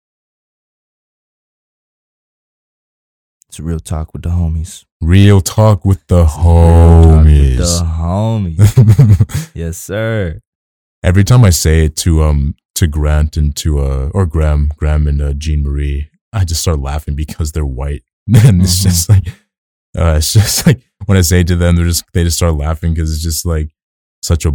It's 3.49 3.60
real 3.60 3.80
talk 3.80 4.13
with 4.13 4.23
the 4.23 4.30
homies. 4.30 4.84
Real 4.99 5.39
talk 5.41 5.86
with 5.86 6.06
the 6.08 6.26
talk 6.26 7.26
with 7.26 7.58
The 7.58 7.63
homies. 7.63 8.56
homies. 8.58 9.52
yes, 9.54 9.78
sir. 9.78 10.39
Every 11.04 11.23
time 11.23 11.43
I 11.43 11.49
say 11.52 11.86
it 11.86 11.95
to 11.97 12.23
um 12.23 12.56
to 12.76 12.88
Grant 12.88 13.38
and 13.38 13.56
to 13.58 13.80
uh 13.80 14.10
or 14.13 14.26
Graham, 14.26 14.71
Graham 14.76 15.08
and 15.08 15.21
uh, 15.21 15.34
Jean 15.34 15.63
Marie, 15.63 16.10
I 16.32 16.45
just 16.45 16.62
start 16.62 16.80
laughing 16.80 17.15
because 17.15 17.52
they're 17.52 17.65
white, 17.65 18.04
and 18.34 18.62
it's 18.63 18.80
Mhm. 18.80 18.84
just 18.84 19.10
like 19.10 19.28
uh, 19.95 20.15
it's 20.17 20.34
just 20.34 20.65
like 20.65 20.82
when 21.06 21.18
I 21.18 21.22
say 21.22 21.42
it 21.42 21.48
to 21.48 21.56
them, 21.56 21.76
they're 21.76 21.86
just 21.86 22.04
they 22.13 22.24
just 22.24 22.38
start 22.38 22.56
laughing 22.56 22.94
because 22.94 23.13
it's 23.13 23.24
just 23.24 23.46
like 23.46 23.70
such 24.22 24.46
a 24.46 24.52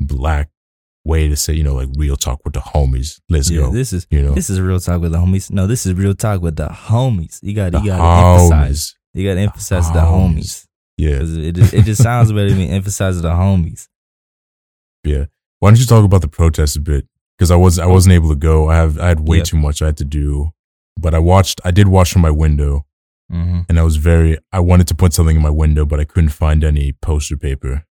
black 0.00 0.50
way 1.04 1.28
to 1.28 1.36
say 1.36 1.52
you 1.54 1.62
know 1.64 1.74
like 1.74 1.88
real 1.96 2.16
talk 2.16 2.40
with 2.44 2.54
the 2.54 2.60
homies. 2.60 3.20
Let's 3.28 3.50
Yeah, 3.50 3.62
go. 3.62 3.72
this 3.72 3.92
is 3.92 4.06
you 4.10 4.22
know. 4.22 4.32
this 4.34 4.50
is 4.50 4.60
real 4.60 4.80
talk 4.80 5.00
with 5.00 5.12
the 5.12 5.18
homies. 5.18 5.50
No, 5.50 5.66
this 5.66 5.86
is 5.86 5.94
real 5.94 6.14
talk 6.14 6.40
with 6.42 6.56
the 6.56 6.68
homies. 6.68 7.38
You 7.42 7.54
got 7.54 7.72
The 7.72 7.80
you 7.80 7.86
got 7.86 7.96
to 7.98 8.42
emphasize. 8.54 8.94
You 9.14 9.28
got 9.28 9.34
to 9.34 9.40
emphasize 9.40 9.88
the 9.92 10.00
homies. 10.00 10.36
homies. 10.36 10.66
Yeah, 10.96 11.20
it 11.22 11.52
just, 11.52 11.74
it 11.74 11.84
just 11.84 12.02
sounds 12.02 12.30
better 12.30 12.50
to 12.50 12.54
me. 12.54 12.68
Emphasize 12.68 13.20
the 13.22 13.30
homies. 13.30 13.88
yeah. 15.04 15.24
Why 15.58 15.70
don't 15.70 15.78
you 15.80 15.86
talk 15.86 16.04
about 16.04 16.22
the 16.22 16.28
protests 16.28 16.76
a 16.76 16.80
bit? 16.80 17.06
Because 17.36 17.50
I 17.50 17.56
was 17.56 17.78
I 17.78 17.86
wasn't 17.86 18.14
able 18.14 18.28
to 18.30 18.34
go. 18.36 18.68
I 18.68 18.76
have 18.76 18.98
I 18.98 19.08
had 19.08 19.26
way 19.28 19.38
Yeah. 19.38 19.44
too 19.44 19.56
much 19.58 19.82
I 19.82 19.86
had 19.86 19.96
to 19.98 20.04
do. 20.04 20.50
But 20.98 21.14
I 21.14 21.18
watched. 21.18 21.60
I 21.64 21.70
did 21.70 21.88
watch 21.88 22.12
from 22.12 22.22
my 22.22 22.30
window, 22.30 22.84
Mm-hmm. 23.30 23.60
and 23.68 23.78
I 23.78 23.82
was 23.84 23.96
very. 23.96 24.38
I 24.52 24.60
wanted 24.60 24.88
to 24.88 24.94
put 24.94 25.12
something 25.12 25.36
in 25.36 25.42
my 25.42 25.50
window, 25.50 25.84
but 25.84 26.00
I 26.00 26.04
couldn't 26.04 26.30
find 26.30 26.64
any 26.64 26.92
poster 26.92 27.36
paper. 27.36 27.84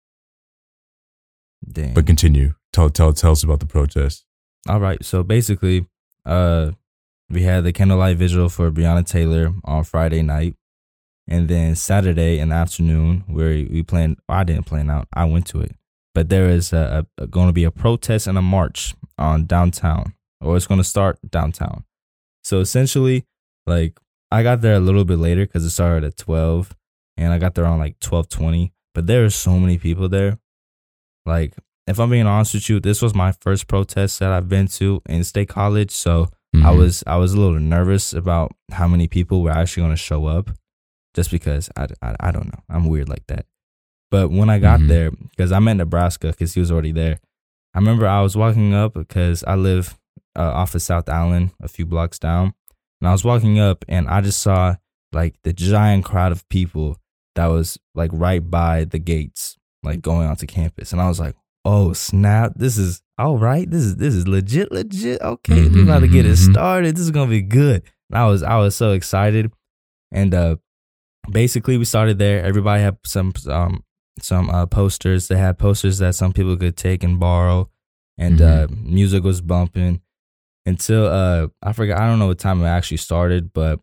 Dang. 1.71 1.93
But 1.93 2.05
continue. 2.05 2.55
Tell 2.73 2.89
tell 2.89 3.13
tell 3.13 3.31
us 3.31 3.43
about 3.43 3.61
the 3.61 3.65
protest. 3.65 4.25
All 4.67 4.79
right. 4.79 5.03
So 5.03 5.23
basically, 5.23 5.87
uh, 6.25 6.71
we 7.29 7.43
had 7.43 7.63
the 7.63 7.71
candlelight 7.71 8.17
vigil 8.17 8.49
for 8.49 8.69
Breonna 8.69 9.05
Taylor 9.05 9.53
on 9.63 9.83
Friday 9.85 10.23
night, 10.23 10.55
and 11.27 11.47
then 11.47 11.75
Saturday 11.75 12.39
in 12.39 12.49
the 12.49 12.55
afternoon, 12.55 13.23
where 13.27 13.49
we 13.49 13.81
planned. 13.83 14.17
I 14.27 14.43
didn't 14.43 14.65
plan 14.65 14.89
out. 14.89 15.07
I 15.13 15.23
went 15.25 15.45
to 15.47 15.61
it, 15.61 15.75
but 16.13 16.27
there 16.27 16.49
is 16.49 16.73
a, 16.73 17.07
a, 17.17 17.27
going 17.27 17.47
to 17.47 17.53
be 17.53 17.63
a 17.63 17.71
protest 17.71 18.27
and 18.27 18.37
a 18.37 18.41
march 18.41 18.93
on 19.17 19.45
downtown, 19.45 20.15
or 20.41 20.57
it's 20.57 20.67
going 20.67 20.81
to 20.81 20.83
start 20.83 21.17
downtown. 21.29 21.85
So 22.43 22.59
essentially, 22.59 23.25
like 23.65 23.99
I 24.31 24.43
got 24.43 24.61
there 24.61 24.75
a 24.75 24.79
little 24.79 25.05
bit 25.05 25.17
later 25.17 25.45
because 25.45 25.65
it 25.65 25.71
started 25.71 26.03
at 26.05 26.17
twelve, 26.17 26.75
and 27.17 27.33
I 27.33 27.39
got 27.39 27.55
there 27.55 27.65
on 27.65 27.79
like 27.79 27.99
twelve 27.99 28.29
twenty. 28.29 28.73
But 28.93 29.07
there 29.07 29.23
are 29.25 29.29
so 29.29 29.59
many 29.59 29.77
people 29.77 30.09
there. 30.09 30.39
Like 31.25 31.53
if 31.87 31.99
I'm 31.99 32.09
being 32.09 32.27
honest 32.27 32.53
with 32.53 32.69
you, 32.69 32.79
this 32.79 33.01
was 33.01 33.15
my 33.15 33.31
first 33.31 33.67
protest 33.67 34.19
that 34.19 34.31
I've 34.31 34.49
been 34.49 34.67
to 34.67 35.01
in 35.07 35.23
state 35.23 35.49
college. 35.49 35.91
So 35.91 36.27
I 36.53 36.57
Mhm. 36.71 36.77
was 36.77 37.03
I 37.07 37.17
was 37.17 37.33
a 37.33 37.39
little 37.39 37.59
nervous 37.59 38.13
about 38.13 38.51
how 38.71 38.87
many 38.87 39.07
people 39.07 39.41
were 39.41 39.51
actually 39.51 39.81
going 39.81 39.93
to 39.93 39.97
show 39.97 40.25
up, 40.25 40.49
just 41.15 41.31
because 41.31 41.69
I, 41.75 41.87
I 42.01 42.15
I 42.19 42.31
don't 42.31 42.47
know 42.47 42.63
I'm 42.69 42.85
weird 42.87 43.09
like 43.09 43.25
that. 43.27 43.45
But 44.11 44.31
when 44.31 44.49
I 44.49 44.57
got 44.59 44.79
Mhm. 44.79 44.87
there, 44.87 45.11
because 45.11 45.51
I'm 45.51 45.67
in 45.67 45.77
Nebraska, 45.77 46.27
because 46.29 46.53
he 46.53 46.59
was 46.59 46.71
already 46.71 46.91
there. 46.91 47.19
I 47.75 47.79
remember 47.79 48.07
I 48.07 48.21
was 48.21 48.35
walking 48.35 48.73
up 48.73 48.93
because 48.95 49.43
I 49.45 49.55
live 49.55 49.95
uh, 50.35 50.41
off 50.53 50.73
of 50.75 50.81
South 50.81 51.07
Allen, 51.09 51.51
a 51.61 51.67
few 51.67 51.85
blocks 51.85 52.17
down, 52.17 52.53
and 53.01 53.07
I 53.07 53.11
was 53.11 53.23
walking 53.23 53.59
up 53.59 53.85
and 53.87 54.07
I 54.07 54.21
just 54.21 54.41
saw 54.41 54.75
like 55.11 55.35
the 55.43 55.53
giant 55.53 56.05
crowd 56.05 56.31
of 56.31 56.47
people 56.49 56.97
that 57.35 57.47
was 57.47 57.77
like 57.95 58.11
right 58.13 58.47
by 58.49 58.83
the 58.85 58.99
gates, 58.99 59.57
like 59.83 60.01
going 60.01 60.27
onto 60.27 60.45
campus, 60.45 60.91
and 60.91 61.01
I 61.01 61.07
was 61.07 61.19
like, 61.19 61.35
"Oh 61.65 61.93
snap! 61.93 62.53
This 62.55 62.77
is 62.77 63.01
all 63.17 63.37
right. 63.37 63.69
This 63.69 63.83
is 63.83 63.95
this 63.97 64.13
is 64.13 64.27
legit, 64.27 64.71
legit. 64.71 65.21
Okay, 65.21 65.67
we're 65.69 65.83
about 65.83 65.99
to 66.01 66.07
get 66.07 66.25
it 66.25 66.33
Mhm. 66.37 66.51
started. 66.51 66.95
This 66.95 67.03
is 67.03 67.11
gonna 67.11 67.29
be 67.29 67.41
good." 67.41 67.83
And 68.09 68.17
I 68.19 68.25
was 68.27 68.43
I 68.43 68.57
was 68.57 68.75
so 68.75 68.91
excited, 68.91 69.51
and 70.11 70.33
uh, 70.33 70.55
basically 71.31 71.77
we 71.77 71.85
started 71.85 72.17
there. 72.19 72.43
Everybody 72.43 72.81
had 72.83 72.97
some 73.05 73.33
um 73.47 73.83
some 74.19 74.49
uh, 74.49 74.65
posters. 74.65 75.27
They 75.27 75.37
had 75.37 75.57
posters 75.57 75.97
that 75.99 76.15
some 76.15 76.33
people 76.33 76.57
could 76.57 76.75
take 76.75 77.03
and 77.03 77.19
borrow, 77.19 77.69
and 78.17 78.41
uh, 78.41 78.67
music 78.83 79.23
was 79.23 79.41
bumping 79.41 80.01
until 80.69 81.03
uh 81.21 81.47
I 81.67 81.71
forgot. 81.73 81.99
I 82.01 82.05
don't 82.07 82.19
know 82.19 82.27
what 82.31 82.39
time 82.39 82.61
it 82.61 82.67
actually 82.67 82.97
started, 83.09 83.43
but 83.53 83.79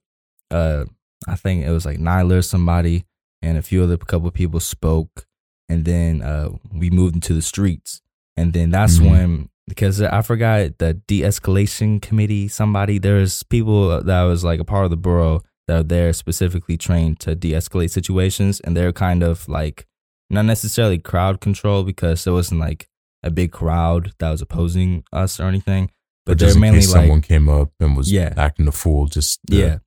uh 0.50 0.84
I 1.28 1.36
think 1.42 1.64
it 1.66 1.70
was 1.70 1.84
like 1.88 1.98
Nyla 1.98 2.38
or 2.38 2.42
somebody 2.42 3.04
and 3.42 3.58
a 3.58 3.62
few 3.62 3.82
other 3.82 3.96
couple 3.96 4.28
of 4.28 4.34
people 4.34 4.60
spoke, 4.60 5.26
and 5.70 5.84
then 5.84 6.12
uh 6.22 6.48
we 6.72 6.88
moved 6.90 7.14
into 7.18 7.32
the 7.34 7.42
streets, 7.52 8.00
and 8.36 8.52
then 8.52 8.70
that's 8.70 8.98
Mhm. 8.98 9.10
when 9.10 9.48
because 9.68 10.00
I 10.00 10.22
forgot 10.22 10.78
the 10.78 10.94
de-escalation 11.10 12.00
committee. 12.00 12.46
Somebody 12.48 12.98
there's 12.98 13.42
people 13.42 14.00
that 14.02 14.22
was 14.30 14.44
like 14.44 14.60
a 14.60 14.64
part 14.72 14.84
of 14.86 14.90
the 14.90 14.96
borough 15.08 15.40
that 15.66 15.76
are 15.80 15.82
there 15.94 16.12
specifically 16.12 16.76
trained 16.76 17.18
to 17.24 17.34
de-escalate 17.34 17.90
situations, 17.90 18.60
and 18.60 18.76
they're 18.76 18.92
kind 18.92 19.22
of 19.24 19.48
like 19.48 19.86
not 20.30 20.44
necessarily 20.44 20.98
crowd 20.98 21.40
control 21.40 21.82
because 21.82 22.22
there 22.24 22.32
wasn't 22.40 22.60
like 22.60 22.88
a 23.24 23.30
big 23.30 23.50
crowd 23.50 24.12
that 24.20 24.30
was 24.30 24.42
opposing 24.42 25.02
us 25.12 25.40
or 25.40 25.44
anything, 25.48 25.90
but, 26.26 26.32
But 26.32 26.38
they're 26.40 26.48
just 26.48 26.56
in 26.56 26.60
mainly 26.60 26.80
case 26.80 26.92
like 26.92 27.02
someone 27.04 27.20
came 27.22 27.48
up 27.48 27.70
and 27.80 27.96
was 27.96 28.10
Yeah. 28.12 28.34
acting 28.36 28.66
a 28.68 28.72
fool, 28.72 29.06
just 29.06 29.38
uh, 29.50 29.56
yeah, 29.56 29.78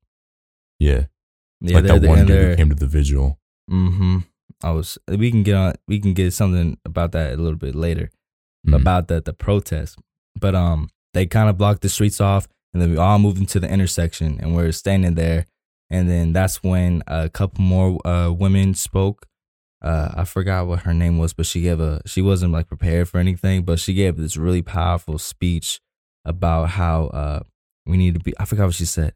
yeah, 0.80 1.06
yeah, 1.62 1.76
like 1.76 1.84
they're- 1.86 2.00
that 2.00 2.08
one 2.08 2.26
dude 2.26 2.50
who 2.52 2.56
came 2.56 2.70
to 2.70 2.76
the 2.76 2.88
vigil. 2.88 3.38
Mm-hmm. 3.70 4.20
I 4.64 4.72
was. 4.72 4.98
We 5.08 5.30
can 5.32 5.44
get 5.44 5.56
on. 5.56 5.74
We 5.88 6.00
can 6.00 6.14
get 6.14 6.34
something 6.34 6.78
about 6.84 7.12
that 7.14 7.34
a 7.34 7.38
little 7.38 7.58
bit 7.58 7.76
later 7.76 8.10
Mhm. 8.68 8.76
about 8.76 9.08
the 9.08 9.22
the 9.22 9.34
protest. 9.34 9.98
But 10.40 10.56
um, 10.56 10.90
they 11.14 11.26
kind 11.28 11.50
of 11.50 11.58
blocked 11.58 11.82
the 11.82 11.90
streets 11.90 12.20
off, 12.20 12.48
and 12.74 12.82
then 12.82 12.92
we 12.92 12.98
all 12.98 13.20
moved 13.20 13.38
into 13.38 13.60
the 13.60 13.70
intersection, 13.70 14.40
and 14.42 14.56
we're 14.56 14.72
standing 14.72 15.16
there. 15.16 15.46
And 15.92 16.10
then 16.10 16.34
that's 16.34 16.62
when 16.64 17.04
a 17.08 17.30
couple 17.30 17.64
more 17.64 18.06
uh 18.08 18.32
women 18.32 18.74
spoke. 18.74 19.26
Uh, 19.82 20.12
I 20.14 20.26
forgot 20.26 20.68
what 20.68 20.80
her 20.82 20.94
name 20.94 21.18
was, 21.18 21.34
but 21.34 21.46
she 21.46 21.62
gave 21.62 21.80
a. 21.80 22.02
She 22.06 22.22
wasn't 22.22 22.52
like 22.52 22.68
prepared 22.68 23.08
for 23.08 23.18
anything, 23.20 23.64
but 23.64 23.80
she 23.80 23.94
gave 23.94 24.18
this 24.18 24.36
really 24.36 24.62
powerful 24.62 25.18
speech 25.18 25.80
about 26.30 26.70
how 26.70 27.06
uh 27.08 27.40
we 27.86 27.98
need 27.98 28.14
to 28.14 28.20
be. 28.20 28.34
I 28.40 28.46
forgot 28.46 28.66
what 28.66 28.76
she 28.76 28.86
said. 28.86 29.14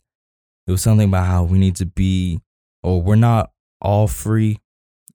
It 0.68 0.72
was 0.72 0.82
something 0.82 1.08
about 1.10 1.28
how 1.28 1.44
we 1.44 1.58
need 1.60 1.76
to 1.78 1.86
be, 1.86 2.40
or 2.82 3.02
we're 3.02 3.16
not 3.32 3.52
all 3.82 4.08
free 4.08 4.60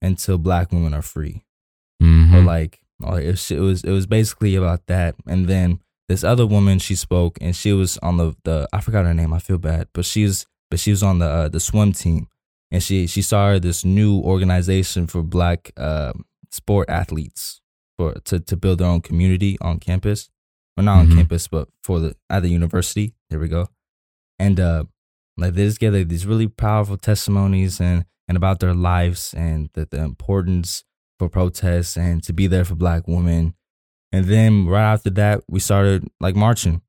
until 0.01 0.39
black 0.39 0.71
women 0.73 0.95
are 0.95 1.03
free 1.03 1.43
Mhm. 2.03 2.35
or 2.35 2.43
like 2.43 2.81
Like 3.01 3.25
it 3.25 3.31
was, 3.31 3.51
it 3.51 3.61
was 3.61 3.85
it 3.85 3.91
was 3.93 4.07
basically 4.07 4.55
about 4.57 4.87
that. 4.87 5.15
And 5.27 5.47
then 5.49 5.81
this 6.09 6.25
other 6.25 6.47
woman 6.47 6.79
she 6.79 6.95
spoke 6.97 7.39
and 7.41 7.55
she 7.55 7.73
was 7.73 7.99
on 7.99 8.17
the 8.17 8.35
the 8.45 8.69
I 8.73 8.81
forgot 8.81 9.05
her 9.07 9.15
name. 9.15 9.33
I 9.33 9.39
feel 9.41 9.59
bad, 9.59 9.89
but 9.95 10.05
she 10.05 10.25
was 10.25 10.47
but 10.71 10.79
she 10.81 10.91
was 10.91 11.03
on 11.03 11.19
the 11.19 11.27
uh, 11.27 11.49
the 11.49 11.61
swim 11.61 11.93
team 11.93 12.27
and 12.71 12.83
she 12.83 13.07
she 13.07 13.23
started 13.23 13.63
this 13.63 13.85
new 13.85 14.19
organization 14.21 15.07
for 15.07 15.23
black 15.23 15.71
uh, 15.77 16.13
sport 16.51 16.89
athletes 16.91 17.61
for 17.97 18.15
to 18.29 18.39
to 18.41 18.57
build 18.57 18.79
their 18.79 18.89
own 18.89 19.01
community 19.01 19.57
on 19.61 19.79
campus 19.79 20.29
or 20.79 20.83
not 20.83 20.97
Mhm. 21.07 21.11
on 21.11 21.17
campus 21.17 21.49
but 21.49 21.69
for 21.83 22.01
the 22.01 22.15
at 22.31 22.43
the 22.43 22.49
university. 22.49 23.15
There 23.31 23.41
we 23.41 23.49
go. 23.49 23.69
And 24.39 24.59
uh 24.61 24.85
like 25.37 25.55
they 25.55 25.65
just 25.67 25.81
gave 25.81 25.93
like, 25.95 26.09
these 26.09 26.27
really 26.27 26.49
powerful 26.49 26.97
testimonies 26.97 27.81
and 27.81 28.05
and 28.29 28.37
about 28.37 28.61
their 28.61 28.75
lives 28.75 29.35
and 29.35 29.71
the, 29.75 29.87
the 29.91 29.99
importance 30.03 30.85
for 31.19 31.29
protests 31.29 31.97
and 31.97 32.23
to 32.25 32.33
be 32.33 32.47
there 32.47 32.65
for 32.65 32.75
black 32.75 33.09
women. 33.09 33.55
And 34.13 34.27
then 34.27 34.67
right 34.67 34.93
after 34.93 35.11
that, 35.11 35.43
we 35.49 35.61
started 35.61 36.09
like 36.21 36.37
marching. 36.37 36.83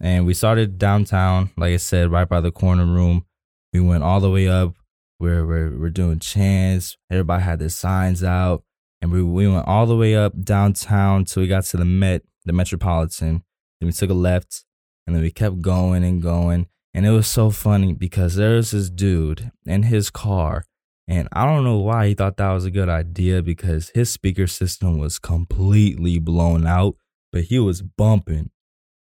And 0.00 0.26
we 0.26 0.34
started 0.34 0.78
downtown, 0.78 1.50
like 1.56 1.72
I 1.74 1.76
said, 1.78 2.10
right 2.10 2.28
by 2.28 2.40
the 2.40 2.50
corner 2.50 2.84
room. 2.86 3.24
We 3.72 3.80
went 3.80 4.02
all 4.02 4.20
the 4.20 4.30
way 4.30 4.48
up 4.48 4.74
where 5.18 5.46
we're, 5.46 5.78
we're 5.78 5.90
doing 5.90 6.18
chants. 6.18 6.96
Everybody 7.10 7.42
had 7.44 7.58
their 7.60 7.68
signs 7.68 8.22
out. 8.24 8.64
And 9.00 9.10
we, 9.12 9.22
we 9.22 9.48
went 9.48 9.66
all 9.66 9.86
the 9.86 9.96
way 9.96 10.14
up 10.16 10.32
downtown 10.42 11.24
till 11.24 11.42
we 11.42 11.48
got 11.48 11.64
to 11.66 11.76
the 11.76 11.84
Met, 11.84 12.22
the 12.44 12.52
Metropolitan. 12.52 13.44
Then 13.80 13.88
we 13.88 13.92
took 13.92 14.10
a 14.10 14.14
left 14.14 14.64
and 15.06 15.16
then 15.16 15.22
we 15.22 15.30
kept 15.30 15.60
going 15.60 16.04
and 16.04 16.22
going. 16.22 16.66
And 16.94 17.06
it 17.06 17.10
was 17.10 17.26
so 17.26 17.50
funny 17.50 17.94
because 17.94 18.36
there 18.36 18.56
was 18.56 18.72
this 18.72 18.90
dude 18.90 19.50
in 19.64 19.84
his 19.84 20.10
car 20.10 20.64
and 21.08 21.28
I 21.32 21.44
don't 21.44 21.64
know 21.64 21.78
why 21.78 22.08
he 22.08 22.14
thought 22.14 22.36
that 22.36 22.52
was 22.52 22.64
a 22.64 22.70
good 22.70 22.88
idea 22.88 23.42
because 23.42 23.90
his 23.94 24.10
speaker 24.10 24.46
system 24.46 24.98
was 24.98 25.18
completely 25.18 26.18
blown 26.18 26.66
out, 26.66 26.96
but 27.32 27.44
he 27.44 27.58
was 27.58 27.82
bumping. 27.82 28.50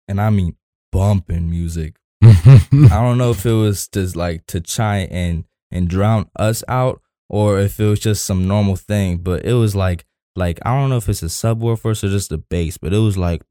And 0.08 0.22
I 0.22 0.30
mean 0.30 0.56
bumping 0.92 1.50
music. 1.50 1.98
I 2.24 2.60
don't 2.72 3.18
know 3.18 3.32
if 3.32 3.46
it 3.46 3.54
was 3.54 3.88
just 3.88 4.16
like 4.16 4.46
to 4.48 4.60
try 4.60 5.00
and 5.12 5.46
and 5.72 5.88
drown 5.88 6.30
us 6.36 6.64
out 6.68 7.00
or 7.30 7.60
if 7.60 7.80
it 7.80 7.86
was 7.86 8.00
just 8.00 8.26
some 8.26 8.48
normal 8.48 8.76
thing, 8.76 9.18
but 9.18 9.46
it 9.46 9.54
was 9.54 9.76
like 9.76 10.06
like 10.40 10.60
I 10.66 10.72
don't 10.80 10.90
know 10.90 10.98
if 10.98 11.08
it's 11.10 11.22
a 11.22 11.28
subwoofer 11.28 11.86
or 11.86 11.94
just 12.10 12.30
the 12.30 12.38
bass, 12.40 12.78
but 12.78 12.94
it 12.94 12.98
was 13.00 13.18
like 13.18 13.42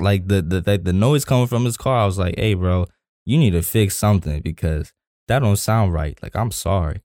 like 0.00 0.28
the 0.28 0.42
the 0.42 0.60
the, 0.60 0.78
the 0.78 0.92
noise 0.92 1.24
coming 1.24 1.46
from 1.46 1.64
his 1.64 1.76
car. 1.76 1.98
I 2.00 2.06
was 2.06 2.18
like, 2.18 2.34
"Hey, 2.38 2.54
bro, 2.54 2.86
you 3.24 3.38
need 3.38 3.50
to 3.52 3.62
fix 3.62 3.96
something 3.96 4.40
because 4.42 4.92
that 5.28 5.40
don't 5.40 5.56
sound 5.56 5.92
right. 5.92 6.18
Like, 6.22 6.36
I'm 6.36 6.50
sorry." 6.50 7.02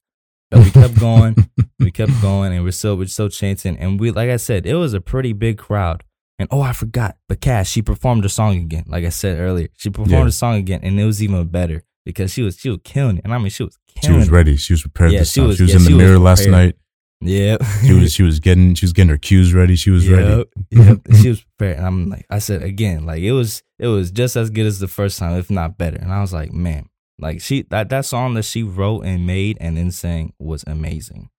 But 0.49 0.63
we 0.63 0.71
kept 0.71 0.97
going, 0.99 1.35
we 1.79 1.91
kept 1.91 2.21
going, 2.21 2.53
and 2.53 2.63
we're 2.63 2.71
still 2.71 2.95
we're 2.97 3.07
still 3.07 3.29
chanting. 3.29 3.77
And 3.77 3.99
we, 3.99 4.11
like 4.11 4.29
I 4.29 4.37
said, 4.37 4.65
it 4.65 4.75
was 4.75 4.93
a 4.93 5.01
pretty 5.01 5.33
big 5.33 5.57
crowd. 5.57 6.03
And 6.39 6.47
oh, 6.51 6.61
I 6.61 6.71
forgot, 6.71 7.17
but 7.27 7.41
Cash, 7.41 7.69
she 7.69 7.81
performed 7.81 8.23
her 8.23 8.29
song 8.29 8.57
again. 8.57 8.83
Like 8.87 9.03
I 9.03 9.09
said 9.09 9.39
earlier, 9.39 9.69
she 9.77 9.89
performed 9.89 10.11
Yeah. 10.11 10.23
her 10.23 10.31
song 10.31 10.55
again, 10.55 10.81
and 10.83 10.99
it 10.99 11.05
was 11.05 11.21
even 11.21 11.47
better 11.47 11.83
because 12.05 12.31
she 12.31 12.43
was 12.43 12.57
she 12.59 12.69
was 12.69 12.79
killing 12.83 13.17
it. 13.17 13.23
And 13.25 13.33
I 13.33 13.37
mean, 13.39 13.49
she 13.49 13.63
was 13.63 13.77
she 14.03 14.11
was 14.11 14.29
ready. 14.29 14.55
She 14.55 14.73
was 14.73 14.81
prepared 14.83 15.11
Yeah, 15.11 15.23
she 15.23 15.41
was- 15.41 15.57
she 15.57 15.63
was 15.63 15.71
yeah, 15.73 15.77
in 15.79 15.83
the 15.83 15.97
mirror 15.97 16.19
last 16.19 16.47
night. 16.47 16.75
Yeah, 17.19 17.57
She 17.83 17.93
was 17.93 18.13
she 18.13 18.23
was 18.23 18.39
getting 18.39 18.75
she 18.75 18.85
was 18.85 18.93
getting 18.93 19.09
her 19.09 19.17
cues 19.17 19.53
ready. 19.53 19.75
She 19.75 19.89
was 19.89 20.07
ready. 20.07 20.29
Yep, 20.29 20.47
yep. 20.69 20.99
she 21.21 21.29
was 21.29 21.41
prepared. 21.41 21.77
And 21.77 21.85
I'm 21.87 22.09
like, 22.09 22.25
I 22.29 22.39
said 22.39 22.61
again, 22.61 23.05
like 23.05 23.21
it 23.23 23.31
was 23.31 23.63
it 23.79 23.87
was 23.87 24.11
just 24.11 24.35
as 24.35 24.49
good 24.51 24.67
as 24.67 24.79
the 24.79 24.87
first 24.87 25.17
time, 25.17 25.37
if 25.37 25.49
not 25.49 25.77
better. 25.77 25.97
And 25.97 26.13
I 26.13 26.21
was 26.21 26.31
like, 26.31 26.53
man, 26.53 26.89
like 27.17 27.41
she 27.41 27.63
that 27.69 27.89
that 27.89 28.05
song 28.05 28.35
that 28.35 28.43
she 28.43 28.61
wrote 28.61 29.01
and 29.01 29.25
made 29.25 29.57
and 29.59 29.77
then 29.77 29.91
sang 29.91 30.33
was 30.37 30.63
amazing. 30.67 31.29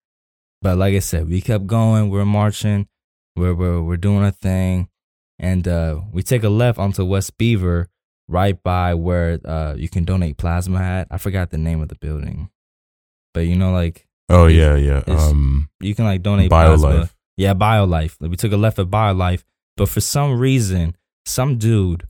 But 0.61 0.79
like 0.79 0.95
I 0.95 0.99
said, 0.99 1.29
we 1.29 1.41
kept 1.41 1.69
going. 1.69 2.11
We're 2.11 2.25
marching. 2.25 2.89
We're 3.37 3.55
we're 3.55 3.81
we're 3.81 3.97
doing 3.97 4.25
a 4.25 4.33
thing, 4.33 4.89
and 5.39 5.69
uh, 5.69 6.01
we 6.13 6.25
take 6.25 6.43
a 6.43 6.49
left 6.49 6.81
onto 6.81 7.05
West 7.05 7.39
Beaver, 7.39 7.89
right 8.27 8.61
by 8.61 8.95
where 8.95 9.39
uh, 9.45 9.75
you 9.77 9.89
can 9.89 10.05
donate 10.05 10.39
plasma 10.39 10.81
at. 10.81 11.07
I 11.13 11.19
forgot 11.19 11.51
the 11.51 11.59
name 11.59 11.81
of 11.81 11.89
the 11.89 11.95
building, 11.95 12.51
but 13.33 13.41
you 13.47 13.55
know, 13.55 13.71
like 13.71 14.08
Oh 14.29 14.47
yeah, 14.47 14.77
yeah. 14.77 14.99
It's- 14.99 15.31
Um, 15.31 15.69
you 15.81 15.95
can 15.95 16.05
like 16.05 16.23
donate 16.23 16.51
plasma. 16.51 16.89
BioLife. 16.89 17.15
Yeah, 17.37 17.55
BioLife. 17.55 18.17
Like, 18.21 18.31
we 18.31 18.37
took 18.37 18.53
a 18.53 18.57
left 18.57 18.79
at 18.79 18.87
BioLife, 18.89 19.45
but 19.77 19.89
for 19.89 20.01
some 20.01 20.39
reason, 20.39 20.97
some 21.25 21.57
dude, 21.57 22.05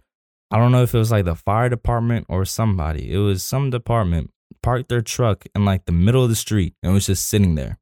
I 0.51 0.57
don't 0.59 0.73
know 0.73 0.83
if 0.83 0.95
it 0.95 0.99
was 0.99 1.11
like 1.11 1.27
the 1.27 1.35
fire 1.35 1.69
department 1.69 2.27
or 2.29 2.45
somebody, 2.45 3.13
it 3.13 3.19
was 3.19 3.43
some 3.43 3.69
department, 3.71 4.31
parked 4.63 4.89
their 4.89 5.03
truck 5.03 5.45
in 5.55 5.65
like 5.65 5.85
the 5.85 5.93
middle 5.93 6.23
of 6.25 6.31
the 6.31 6.35
street 6.37 6.75
and 6.83 6.93
was 6.95 7.07
just 7.07 7.29
sitting 7.29 7.55
there 7.57 7.79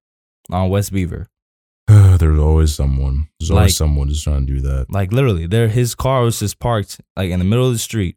on 0.51 0.69
West 0.71 0.93
Beaver. 0.93 1.29
There's 1.89 2.39
always 2.39 2.75
someone. 2.75 3.29
There's 3.39 3.51
Like- 3.51 3.57
always 3.59 3.77
someone 3.77 4.09
just 4.09 4.25
trying 4.25 4.47
to 4.47 4.53
do 4.55 4.61
that. 4.63 4.87
Like 4.91 5.13
literally, 5.13 5.47
there 5.47 5.69
his 5.69 5.95
car 5.95 6.23
was 6.23 6.41
just 6.41 6.59
parked 6.59 7.01
like 7.17 7.31
in 7.31 7.39
the 7.39 7.45
middle 7.45 7.67
of 7.67 7.73
the 7.73 7.79
street 7.79 8.17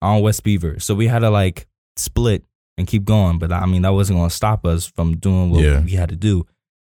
on 0.00 0.22
West 0.22 0.42
Beaver. 0.42 0.78
So 0.80 0.94
we 0.94 1.06
had 1.08 1.18
to 1.20 1.30
like 1.30 1.66
split 1.96 2.42
and 2.78 2.86
keep 2.86 3.04
going. 3.04 3.38
But 3.38 3.52
I 3.52 3.66
mean, 3.66 3.82
that 3.82 3.92
wasn't 3.92 4.18
gonna 4.18 4.30
stop 4.30 4.64
us 4.66 4.86
from 4.86 5.16
doing 5.16 5.50
what 5.50 5.62
Yeah. 5.64 5.80
we 5.80 5.92
had 5.92 6.08
to 6.10 6.16
do. 6.16 6.46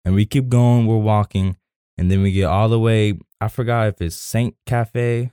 And 0.04 0.14
we 0.14 0.24
keep 0.26 0.48
going, 0.48 0.86
we're 0.86 0.96
walking, 0.98 1.56
and 1.98 2.10
then 2.10 2.22
we 2.22 2.32
get 2.32 2.44
all 2.44 2.68
the 2.68 2.78
way. 2.80 3.18
I 3.40 3.48
forgot 3.48 3.88
if 3.88 4.00
it's 4.02 4.16
Saint 4.16 4.54
Cafe 4.66 5.30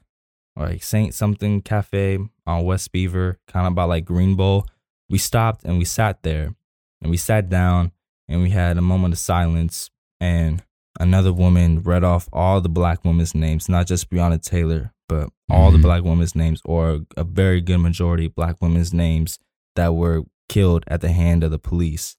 or 0.55 0.65
like 0.67 0.83
Saint 0.83 1.13
something 1.13 1.61
Cafe 1.61 2.19
on 2.45 2.63
West 2.65 2.91
Beaver, 2.91 3.39
kind 3.47 3.67
of 3.67 3.75
by 3.75 3.83
like 3.83 4.05
Green 4.05 4.35
Bowl. 4.35 4.65
We 5.09 5.17
stopped 5.17 5.63
and 5.63 5.77
we 5.77 5.85
sat 5.85 6.23
there 6.23 6.53
and 7.01 7.09
we 7.11 7.17
sat 7.17 7.49
down 7.49 7.91
and 8.27 8.41
we 8.41 8.49
had 8.49 8.77
a 8.77 8.81
moment 8.81 9.13
of 9.13 9.19
silence 9.19 9.89
and 10.19 10.63
another 10.99 11.31
woman 11.31 11.81
read 11.81 12.03
off 12.03 12.27
all 12.33 12.59
the 12.59 12.67
black 12.69 13.05
women's 13.05 13.33
names, 13.35 13.69
not 13.69 13.87
just 13.87 14.09
Breonna 14.09 14.41
Taylor, 14.41 14.91
but 15.07 15.29
all 15.49 15.71
the 15.71 15.77
Mhm. 15.77 15.81
black 15.83 16.03
women's 16.03 16.35
names 16.35 16.61
or 16.65 17.05
a 17.15 17.23
very 17.23 17.61
good 17.61 17.77
majority 17.77 18.25
of 18.25 18.35
black 18.35 18.61
women's 18.61 18.93
names 18.93 19.39
that 19.77 19.95
were 19.95 20.23
killed 20.49 20.83
at 20.87 21.01
the 21.01 21.11
hand 21.11 21.43
of 21.43 21.51
the 21.51 21.59
police. 21.59 22.15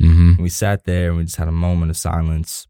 hmm 0.00 0.32
And 0.32 0.40
we 0.40 0.48
sat 0.48 0.84
there 0.84 1.08
and 1.08 1.18
we 1.18 1.24
just 1.24 1.36
had 1.36 1.48
a 1.48 1.52
moment 1.52 1.90
of 1.90 1.96
silence. 1.96 2.66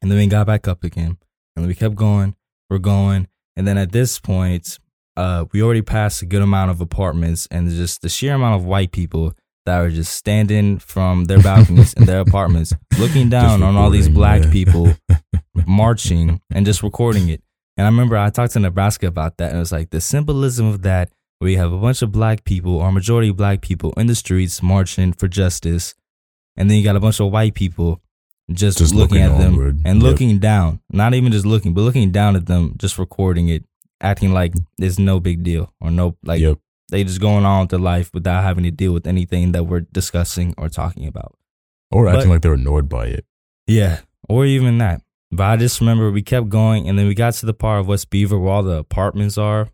And 0.00 0.10
then 0.10 0.18
we 0.18 0.26
got 0.26 0.46
back 0.46 0.66
up 0.66 0.84
again. 0.84 1.18
And 1.56 1.66
we 1.66 1.74
kept 1.74 1.94
going. 1.94 2.34
We're 2.70 2.78
going. 2.78 3.28
And 3.56 3.66
then 3.66 3.78
at 3.78 3.92
this 3.92 4.18
point, 4.18 4.78
uh, 5.16 5.44
we 5.52 5.62
already 5.62 5.82
passed 5.82 6.22
a 6.22 6.26
good 6.26 6.42
amount 6.42 6.70
of 6.70 6.80
apartments 6.80 7.46
and 7.50 7.68
just 7.70 8.02
the 8.02 8.08
sheer 8.08 8.34
amount 8.34 8.60
of 8.60 8.64
white 8.64 8.92
people 8.92 9.34
that 9.66 9.80
were 9.80 9.90
just 9.90 10.14
standing 10.14 10.78
from 10.78 11.26
their 11.26 11.38
balconies 11.42 11.92
in 11.94 12.06
their 12.06 12.20
apartments, 12.20 12.72
looking 12.98 13.28
down 13.28 13.62
on 13.62 13.76
all 13.76 13.90
these 13.90 14.08
black 14.08 14.44
yeah. 14.44 14.50
people 14.50 14.94
marching 15.66 16.40
and 16.50 16.66
just 16.66 16.82
recording 16.82 17.28
it. 17.28 17.42
And 17.76 17.86
I 17.86 17.90
remember 17.90 18.16
I 18.16 18.30
talked 18.30 18.52
to 18.54 18.60
Nebraska 18.60 19.06
about 19.06 19.38
that, 19.38 19.50
and 19.50 19.56
it 19.56 19.60
was 19.60 19.72
like 19.72 19.90
the 19.90 20.00
symbolism 20.00 20.66
of 20.66 20.82
that, 20.82 21.10
where 21.42 21.50
you 21.50 21.58
have 21.58 21.72
a 21.72 21.78
bunch 21.78 22.02
of 22.02 22.12
black 22.12 22.44
people 22.44 22.76
or 22.76 22.92
majority 22.92 23.28
of 23.30 23.36
black 23.36 23.60
people 23.62 23.92
in 23.96 24.06
the 24.06 24.14
streets 24.14 24.62
marching 24.62 25.12
for 25.12 25.26
justice, 25.26 25.92
and 26.56 26.70
then 26.70 26.76
you 26.78 26.84
got 26.84 26.94
a 26.94 27.00
bunch 27.00 27.18
of 27.18 27.32
white 27.32 27.54
people 27.54 28.00
just, 28.48 28.78
Just 28.78 28.94
looking, 28.94 29.18
looking 29.18 29.32
at 29.34 29.38
them 29.40 29.82
and 29.84 30.00
Yep. 30.00 30.10
looking 30.10 30.38
down, 30.38 30.78
not 30.92 31.14
even 31.14 31.32
just 31.32 31.44
looking, 31.44 31.74
but 31.74 31.80
looking 31.80 32.12
down 32.12 32.36
at 32.36 32.46
them, 32.46 32.74
just 32.78 32.96
recording 32.96 33.48
it, 33.48 33.64
acting 34.00 34.32
like 34.32 34.54
it's 34.78 35.00
no 35.00 35.18
big 35.18 35.42
deal 35.42 35.72
or 35.80 35.90
no 35.90 36.16
like 36.22 36.40
yep. 36.40 36.58
they 36.90 37.02
just 37.02 37.20
going 37.20 37.44
on 37.44 37.62
with 37.62 37.70
their 37.70 37.80
life 37.80 38.10
without 38.14 38.44
having 38.44 38.62
to 38.62 38.70
deal 38.70 38.92
with 38.92 39.06
anything 39.08 39.50
that 39.50 39.64
we're 39.64 39.80
discussing 39.80 40.54
or 40.56 40.68
talking 40.68 41.08
about. 41.08 41.36
Or 41.90 42.06
acting 42.08 42.28
But- 42.28 42.34
like 42.34 42.42
they're 42.42 42.54
annoyed 42.54 42.88
by 42.88 43.06
it. 43.06 43.24
Yeah, 43.66 44.00
or 44.28 44.46
even 44.46 44.78
that. 44.78 45.02
But 45.32 45.44
I 45.44 45.56
just 45.56 45.80
remember 45.80 46.08
we 46.12 46.22
kept 46.22 46.50
going, 46.50 46.88
and 46.88 46.96
then 46.96 47.08
we 47.08 47.14
got 47.14 47.32
to 47.34 47.46
the 47.46 47.54
part 47.54 47.80
of 47.80 47.88
West 47.88 48.10
Beaver 48.10 48.38
where 48.38 48.52
all 48.52 48.62
the 48.62 48.76
apartments 48.76 49.36
are, 49.38 49.70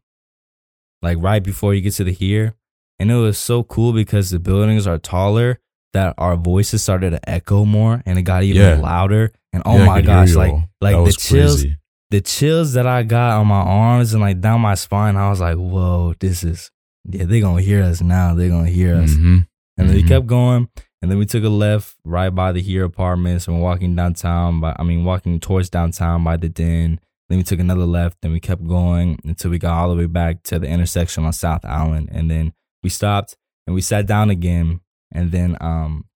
like 1.03 1.19
right 1.21 1.43
before 1.43 1.75
you 1.75 1.81
get 1.81 1.95
to 1.95 2.05
the 2.05 2.13
here. 2.13 2.55
And 2.99 3.11
it 3.11 3.15
was 3.15 3.39
so 3.39 3.63
cool 3.63 3.93
because 3.93 4.31
the 4.31 4.39
buildings 4.41 4.87
are 4.87 4.99
taller 4.99 5.59
that 5.93 6.15
our 6.19 6.37
voices 6.37 6.83
started 6.83 7.11
to 7.11 7.31
echo 7.31 7.65
more, 7.65 8.03
and 8.05 8.19
it 8.19 8.23
got 8.23 8.43
even 8.43 8.61
Yeah. 8.63 8.77
louder. 8.81 9.33
And 9.53 9.63
oh 9.65 9.79
Yeah, 9.79 9.87
my 9.87 10.01
gosh, 10.03 10.35
like 10.35 10.53
like 10.81 10.97
That 10.97 11.05
the 11.05 11.13
chills, 11.13 11.63
crazy. 11.63 11.77
the 12.11 12.21
chills 12.21 12.73
that 12.75 12.87
I 12.87 13.03
got 13.05 13.39
on 13.39 13.47
my 13.47 13.61
arms 13.61 14.13
and 14.13 14.21
like 14.21 14.41
down 14.41 14.61
my 14.61 14.75
spine. 14.75 15.17
I 15.17 15.31
was 15.31 15.41
like, 15.41 15.57
whoa, 15.57 16.15
this 16.21 16.43
is 16.45 16.71
yeah, 17.11 17.25
they're 17.25 17.41
gonna 17.41 17.63
hear 17.63 17.83
us 17.83 18.03
now. 18.03 18.35
They're 18.35 18.51
gonna 18.51 18.69
hear 18.69 18.97
us. 18.97 19.13
Mhm. 19.15 19.47
And 19.79 19.89
then 19.89 19.95
we 19.97 20.03
Mhm. 20.03 20.09
kept 20.09 20.27
going. 20.27 20.69
And 21.01 21.11
then 21.11 21.19
we 21.19 21.27
took 21.27 21.45
a 21.45 21.49
left 21.49 21.95
right 22.05 22.31
by 22.31 22.51
the 22.53 22.61
here 22.61 22.85
apartments 22.85 23.47
and 23.47 23.57
we're 23.57 23.63
walking 23.63 23.95
downtown 23.95 24.61
by 24.61 24.75
I 24.79 24.83
mean 24.83 25.05
walking 25.05 25.39
towards 25.41 25.71
downtown 25.71 26.25
by 26.25 26.37
the 26.37 26.49
den. 26.49 26.99
Then 27.29 27.39
we 27.39 27.45
took 27.45 27.61
another 27.61 27.85
left 27.85 28.19
and 28.23 28.33
we 28.33 28.41
kept 28.41 28.67
going 28.67 29.19
until 29.25 29.51
we 29.51 29.59
got 29.59 29.77
all 29.77 29.91
the 29.91 29.97
way 29.97 30.07
back 30.07 30.43
to 30.45 30.59
the 30.59 30.67
intersection 30.67 31.25
on 31.25 31.33
South 31.33 31.65
Allen. 31.65 32.09
And 32.11 32.31
then 32.31 32.53
we 32.83 32.89
stopped 32.89 33.37
and 33.67 33.75
we 33.75 33.81
sat 33.83 34.07
down 34.07 34.31
again. 34.31 34.81
And 35.13 35.31
then 35.33 35.57
um 35.61 36.07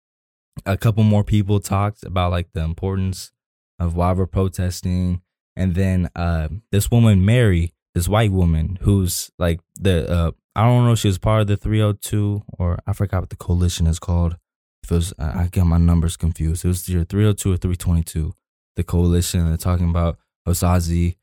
a 0.67 0.77
couple 0.77 1.03
more 1.03 1.25
people 1.25 1.61
talked 1.61 2.03
about 2.05 2.31
like 2.31 2.49
the 2.53 2.63
importance 2.63 3.33
of 3.79 3.95
why 3.97 4.13
we're 4.13 4.27
protesting. 4.27 5.23
And 5.57 5.75
then 5.75 6.09
uh 6.17 6.49
this 6.71 6.91
woman, 6.91 7.25
Mary, 7.25 7.73
this 7.95 8.09
white 8.09 8.33
woman 8.33 8.79
who's 8.83 9.31
like 9.39 9.61
the 9.79 10.11
uh 10.11 10.31
I 10.55 10.65
don't 10.65 10.85
know 10.85 10.93
if 10.93 10.99
she 10.99 11.09
was 11.09 11.19
part 11.19 11.43
of 11.43 11.47
the 11.47 11.57
302 11.57 12.43
or 12.59 12.79
I 12.87 12.93
forgot 12.93 13.23
what 13.23 13.31
the 13.31 13.37
coalition 13.37 13.87
is 13.87 13.99
called. 13.99 14.37
If 14.83 14.91
it 14.91 14.95
was, 14.95 15.15
I 15.19 15.43
I 15.45 15.49
get 15.51 15.65
my 15.65 15.79
numbers 15.79 16.17
confused. 16.17 16.65
It 16.65 16.69
was 16.69 16.89
either 16.89 17.05
302 17.05 17.53
or 17.53 17.57
322. 17.57 18.33
the 18.77 18.83
coalition 18.85 19.47
they're 19.47 19.57
talking 19.59 19.91
about 19.91 20.19
Osaze 20.47 21.17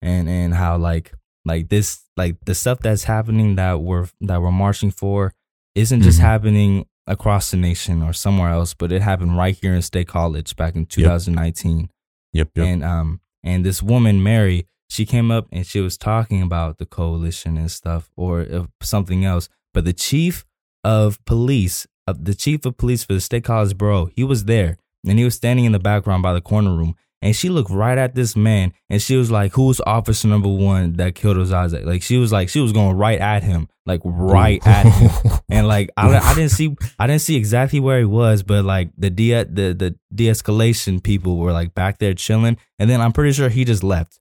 and 0.00 0.28
and 0.28 0.54
how 0.54 0.76
like 0.78 1.12
like 1.44 1.68
this 1.68 2.02
like 2.16 2.36
the 2.44 2.54
stuff 2.54 2.78
that's 2.80 3.04
happening 3.04 3.56
that 3.56 3.80
we're 3.80 4.08
that 4.20 4.40
we're 4.42 4.52
marching 4.52 4.90
for 4.90 5.32
isn't 5.74 6.02
just 6.02 6.18
Mhm. 6.18 6.22
happening 6.22 6.86
across 7.06 7.50
the 7.50 7.56
nation 7.56 8.02
or 8.02 8.12
somewhere 8.12 8.50
else, 8.50 8.74
but 8.74 8.92
it 8.92 9.02
happened 9.02 9.36
right 9.36 9.56
here 9.60 9.74
in 9.74 9.82
State 9.82 10.06
College 10.06 10.54
back 10.54 10.76
in 10.76 10.86
2019 10.86 11.88
Yep, 12.32 12.50
yep. 12.54 12.66
and 12.66 12.84
um 12.84 13.20
and 13.42 13.64
this 13.66 13.82
woman 13.82 14.22
Mary 14.22 14.66
she 14.88 15.04
came 15.06 15.30
up 15.30 15.46
and 15.50 15.66
she 15.66 15.80
was 15.80 15.96
talking 15.96 16.42
about 16.42 16.78
the 16.78 16.86
coalition 16.86 17.56
and 17.56 17.70
stuff 17.70 18.10
or 18.16 18.42
uh, 18.42 18.66
something 18.82 19.24
else 19.24 19.48
but 19.74 19.84
the 19.84 19.92
chief 19.92 20.44
of 20.84 21.22
police 21.24 21.86
uh, 22.06 22.14
the 22.18 22.34
chief 22.34 22.64
of 22.66 22.76
police 22.76 23.02
for 23.04 23.14
the 23.14 23.20
state 23.20 23.42
college 23.44 23.76
borough 23.76 24.06
he 24.14 24.22
was 24.22 24.44
there 24.44 24.76
and 25.06 25.18
he 25.18 25.24
was 25.24 25.34
standing 25.34 25.64
in 25.64 25.72
the 25.72 25.78
background 25.78 26.22
by 26.22 26.32
the 26.32 26.40
corner 26.40 26.76
room 26.76 26.94
and 27.22 27.34
she 27.34 27.48
looked 27.48 27.70
right 27.70 27.96
at 27.96 28.14
this 28.14 28.36
man 28.36 28.72
and 28.90 29.00
she 29.00 29.16
was 29.16 29.30
like 29.30 29.52
who's 29.52 29.80
officer 29.86 30.28
number 30.28 30.48
one 30.48 30.94
that 30.94 31.14
killed 31.14 31.38
Osaze? 31.38 31.84
like 31.86 32.02
she 32.02 32.18
was 32.18 32.30
like 32.32 32.48
she 32.50 32.60
was 32.60 32.72
going 32.72 32.96
right 32.96 33.18
at 33.20 33.42
him 33.42 33.68
like 33.86 34.00
right 34.04 34.60
at 34.66 34.84
him 34.86 35.10
and 35.48 35.66
like 35.66 35.88
I, 35.96 36.16
I 36.18 36.34
didn't 36.34 36.50
see 36.50 36.76
I 36.98 37.06
didn't 37.06 37.22
see 37.22 37.36
exactly 37.36 37.80
where 37.80 37.98
he 38.00 38.04
was, 38.04 38.42
but 38.42 38.64
like 38.64 38.90
the 38.98 39.08
de 39.10 39.44
the 39.44 39.72
the 39.74 39.94
de-escalation 40.14 41.02
people 41.02 41.36
were 41.38 41.52
like 41.52 41.74
back 41.74 41.98
there 41.98 42.14
chilling, 42.14 42.58
and 42.78 42.88
then 42.90 43.00
I'm 43.00 43.12
pretty 43.12 43.32
sure 43.32 43.48
he 43.48 43.64
just 43.64 43.82
left. 43.82 44.18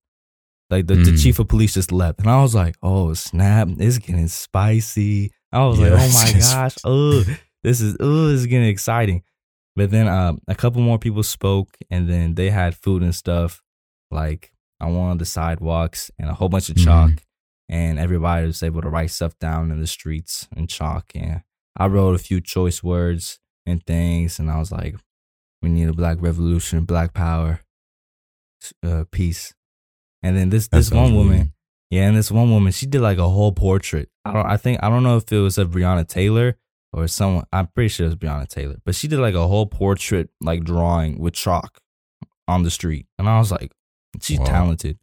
Like 0.69 0.87
the, 0.87 0.95
the 0.95 1.11
Mm. 1.11 1.21
chief 1.21 1.37
of 1.39 1.47
police 1.49 1.73
just 1.73 1.91
left, 1.91 2.19
and 2.21 2.29
I 2.29 2.41
was 2.41 2.55
like, 2.55 2.75
"Oh 2.81 3.13
snap, 3.13 3.67
it's 3.77 3.97
getting 3.97 4.27
spicy." 4.29 5.31
I 5.51 5.65
was 5.67 5.79
like, 5.79 5.91
"Oh 5.91 5.97
my 6.33 6.39
gosh, 6.39 6.75
oh 6.85 7.23
this 7.63 7.81
is 7.81 7.97
oh 7.99 8.27
this 8.29 8.39
is 8.39 8.45
getting 8.47 8.67
exciting." 8.69 9.21
But 9.81 9.89
then 9.89 10.07
um, 10.07 10.39
a 10.47 10.53
couple 10.53 10.79
more 10.83 10.99
people 10.99 11.23
spoke, 11.23 11.75
and 11.89 12.07
then 12.07 12.35
they 12.35 12.51
had 12.51 12.75
food 12.75 13.01
and 13.01 13.15
stuff, 13.15 13.63
like 14.11 14.51
on 14.79 14.95
one 14.95 15.11
of 15.11 15.17
the 15.19 15.25
sidewalks, 15.25 16.11
and 16.19 16.29
a 16.29 16.35
whole 16.35 16.49
bunch 16.49 16.69
of 16.69 16.75
Mhm. 16.75 16.83
chalk 16.83 17.11
and 17.67 17.97
everybody 17.97 18.45
was 18.45 18.61
able 18.61 18.81
to 18.81 18.89
write 18.89 19.09
stuff 19.11 19.33
down 19.39 19.71
in 19.71 19.79
the 19.79 19.87
streets 19.87 20.47
and 20.55 20.69
chalk. 20.69 21.05
And 21.15 21.41
I 21.75 21.87
wrote 21.87 22.13
a 22.13 22.19
few 22.19 22.41
choice 22.41 22.83
words 22.83 23.39
and 23.65 23.83
things, 23.85 24.39
and 24.39 24.51
I 24.51 24.59
was 24.59 24.71
like, 24.71 24.95
"We 25.63 25.69
need 25.69 25.87
a 25.89 25.93
black 25.93 26.17
revolution, 26.21 26.83
black 26.85 27.13
power, 27.13 27.61
uh, 28.83 29.05
peace." 29.11 29.53
And 30.21 30.37
then 30.37 30.49
this 30.51 30.67
That 30.67 30.77
this 30.77 30.91
one 30.91 31.15
woman, 31.15 31.53
yeah, 31.89 32.07
and 32.07 32.15
this 32.17 32.29
one 32.29 32.51
woman, 32.51 32.71
she 32.71 32.85
did 32.85 33.01
like 33.01 33.17
a 33.17 33.29
whole 33.29 33.51
portrait. 33.53 34.09
I 34.25 34.33
don't, 34.33 34.45
I 34.45 34.57
think 34.57 34.83
I 34.83 34.89
don't 34.89 35.01
know 35.03 35.17
if 35.17 35.31
it 35.31 35.39
was 35.39 35.57
of 35.57 35.71
Breonna 35.71 36.07
Taylor 36.07 36.57
or 36.93 37.07
someone. 37.07 37.45
I'm 37.53 37.67
pretty 37.67 37.87
sure 37.89 38.05
it 38.05 38.09
was 38.09 38.15
Breonna 38.17 38.47
Taylor, 38.47 38.77
but 38.85 38.95
she 38.95 39.07
did 39.07 39.19
like 39.19 39.35
a 39.35 39.47
whole 39.47 39.65
portrait, 39.67 40.29
like 40.41 40.63
drawing 40.63 41.19
with 41.19 41.33
chalk 41.33 41.79
on 42.47 42.63
the 42.63 42.71
street, 42.71 43.07
and 43.17 43.27
I 43.29 43.37
was 43.39 43.51
like, 43.51 43.71
she's 44.21 44.39
Wow. 44.39 44.45
talented. 44.45 44.97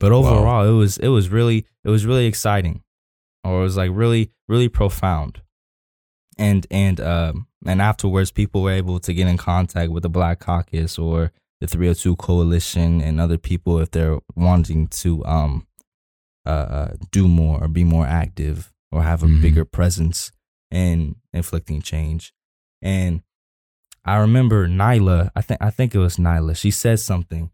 But 0.00 0.12
overall, 0.12 0.68
it 0.68 0.72
was 0.72 0.98
it 0.98 1.08
was 1.08 1.28
really 1.28 1.66
it 1.84 1.88
was 1.90 2.04
really 2.04 2.26
exciting, 2.26 2.82
or 3.44 3.60
it 3.60 3.62
was 3.62 3.76
like 3.76 3.90
really 3.92 4.30
really 4.48 4.68
profound, 4.68 5.40
and 6.36 6.66
and 6.70 7.00
um 7.00 7.46
and 7.64 7.80
afterwards, 7.80 8.30
people 8.30 8.62
were 8.62 8.72
able 8.72 8.98
to 9.00 9.14
get 9.14 9.26
in 9.28 9.36
contact 9.38 9.90
with 9.90 10.02
the 10.02 10.10
Black 10.10 10.40
Caucus 10.40 10.98
or 10.98 11.32
the 11.60 11.66
302 11.66 12.16
Coalition 12.16 13.00
and 13.00 13.18
other 13.20 13.38
people 13.38 13.78
if 13.78 13.90
they're 13.92 14.18
wanting 14.36 14.88
to 14.88 15.24
um 15.24 15.66
uh, 16.44 16.50
uh 16.50 16.94
do 17.10 17.26
more 17.28 17.62
or 17.62 17.68
be 17.68 17.84
more 17.84 18.04
active 18.06 18.70
or 18.92 19.02
have 19.02 19.22
a 19.22 19.26
Mhm. 19.26 19.40
bigger 19.40 19.64
presence 19.64 20.30
in 20.74 21.14
inflicting 21.32 21.80
change, 21.80 22.32
and 22.82 23.22
I 24.04 24.16
remember 24.16 24.68
Nyla. 24.68 25.30
I 25.34 25.40
think 25.40 25.62
I 25.62 25.70
think 25.70 25.94
it 25.94 25.98
was 25.98 26.16
Nyla. 26.16 26.56
She 26.56 26.70
said 26.70 27.00
something 27.00 27.50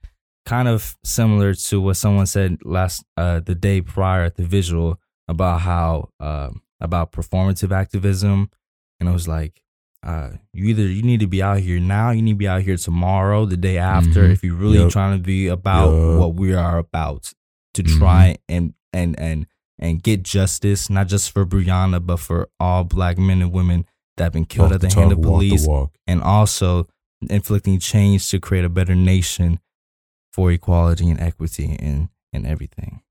kind 0.47 0.67
of 0.69 0.97
similar 1.05 1.55
to 1.55 1.81
what 1.81 1.97
someone 1.97 2.27
said 2.27 2.59
last 2.65 3.05
uh, 3.17 3.41
the 3.41 3.55
day 3.55 3.81
prior 3.83 4.25
at 4.25 4.37
the 4.37 4.43
visual 4.43 4.99
about 5.29 5.61
how 5.61 6.09
uh, 6.19 6.51
about 6.81 7.13
performative 7.13 7.71
activism, 7.73 8.51
and 8.99 9.09
it 9.09 9.13
was 9.13 9.29
like 9.29 9.63
uh, 10.03 10.31
you 10.55 10.65
either 10.71 10.83
you 10.89 11.03
need 11.03 11.21
to 11.21 11.27
be 11.27 11.43
out 11.43 11.59
here 11.61 11.79
now, 11.79 12.11
you 12.11 12.23
need 12.23 12.33
to 12.33 12.39
be 12.39 12.49
out 12.49 12.63
here 12.63 12.79
tomorrow, 12.79 13.45
the 13.45 13.57
day 13.59 13.77
after, 13.77 14.25
Mhm. 14.27 14.33
if 14.33 14.43
you're 14.43 14.57
really 14.57 14.79
Yep. 14.79 14.91
trying 14.91 15.19
to 15.19 15.23
be 15.23 15.47
about 15.49 15.91
Yup. 15.93 16.19
what 16.19 16.35
we 16.37 16.55
are 16.55 16.79
about 16.79 17.33
to 17.75 17.83
Mhm. 17.83 17.99
try 17.99 18.37
and 18.49 18.73
and 18.95 19.17
and 19.21 19.47
and 19.81 20.03
get 20.03 20.23
justice, 20.23 20.89
not 20.91 21.09
just 21.09 21.33
for 21.33 21.45
Breonna, 21.47 22.05
but 22.05 22.19
for 22.19 22.49
all 22.61 22.85
black 22.85 23.19
men 23.19 23.41
and 23.43 23.51
women 23.51 23.87
that 24.17 24.25
have 24.25 24.33
been 24.35 24.45
killed 24.45 24.67
Walk 24.71 24.75
at 24.75 24.81
the, 24.83 24.89
the 24.89 24.95
hand 24.95 25.13
of 25.13 25.21
the 25.21 25.27
police 25.27 25.67
and 26.07 26.23
also 26.23 26.87
inflicting 27.29 27.79
change 27.81 28.29
to 28.31 28.39
create 28.39 28.65
a 28.65 28.69
better 28.69 28.95
nation 28.95 29.59
for 30.33 30.53
equality 30.53 31.09
and 31.11 31.21
equity 31.21 31.77
and 31.81 32.09
and 32.33 32.47
everything. 32.47 33.03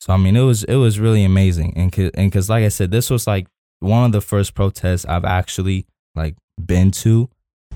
So 0.00 0.12
I 0.12 0.18
mean, 0.18 0.36
it 0.36 0.42
was 0.42 0.62
it 0.64 0.76
was 0.76 1.00
really 1.00 1.24
amazing, 1.24 1.72
and 1.76 1.90
cause, 1.90 2.10
and 2.14 2.30
because 2.30 2.48
like 2.50 2.64
I 2.64 2.68
said, 2.68 2.90
this 2.90 3.10
was 3.10 3.26
like 3.26 3.48
one 3.80 4.04
of 4.04 4.12
the 4.12 4.20
first 4.20 4.54
protests 4.54 5.04
I've 5.06 5.24
actually 5.24 5.86
like 6.14 6.36
been 6.64 6.90
to, 6.92 7.28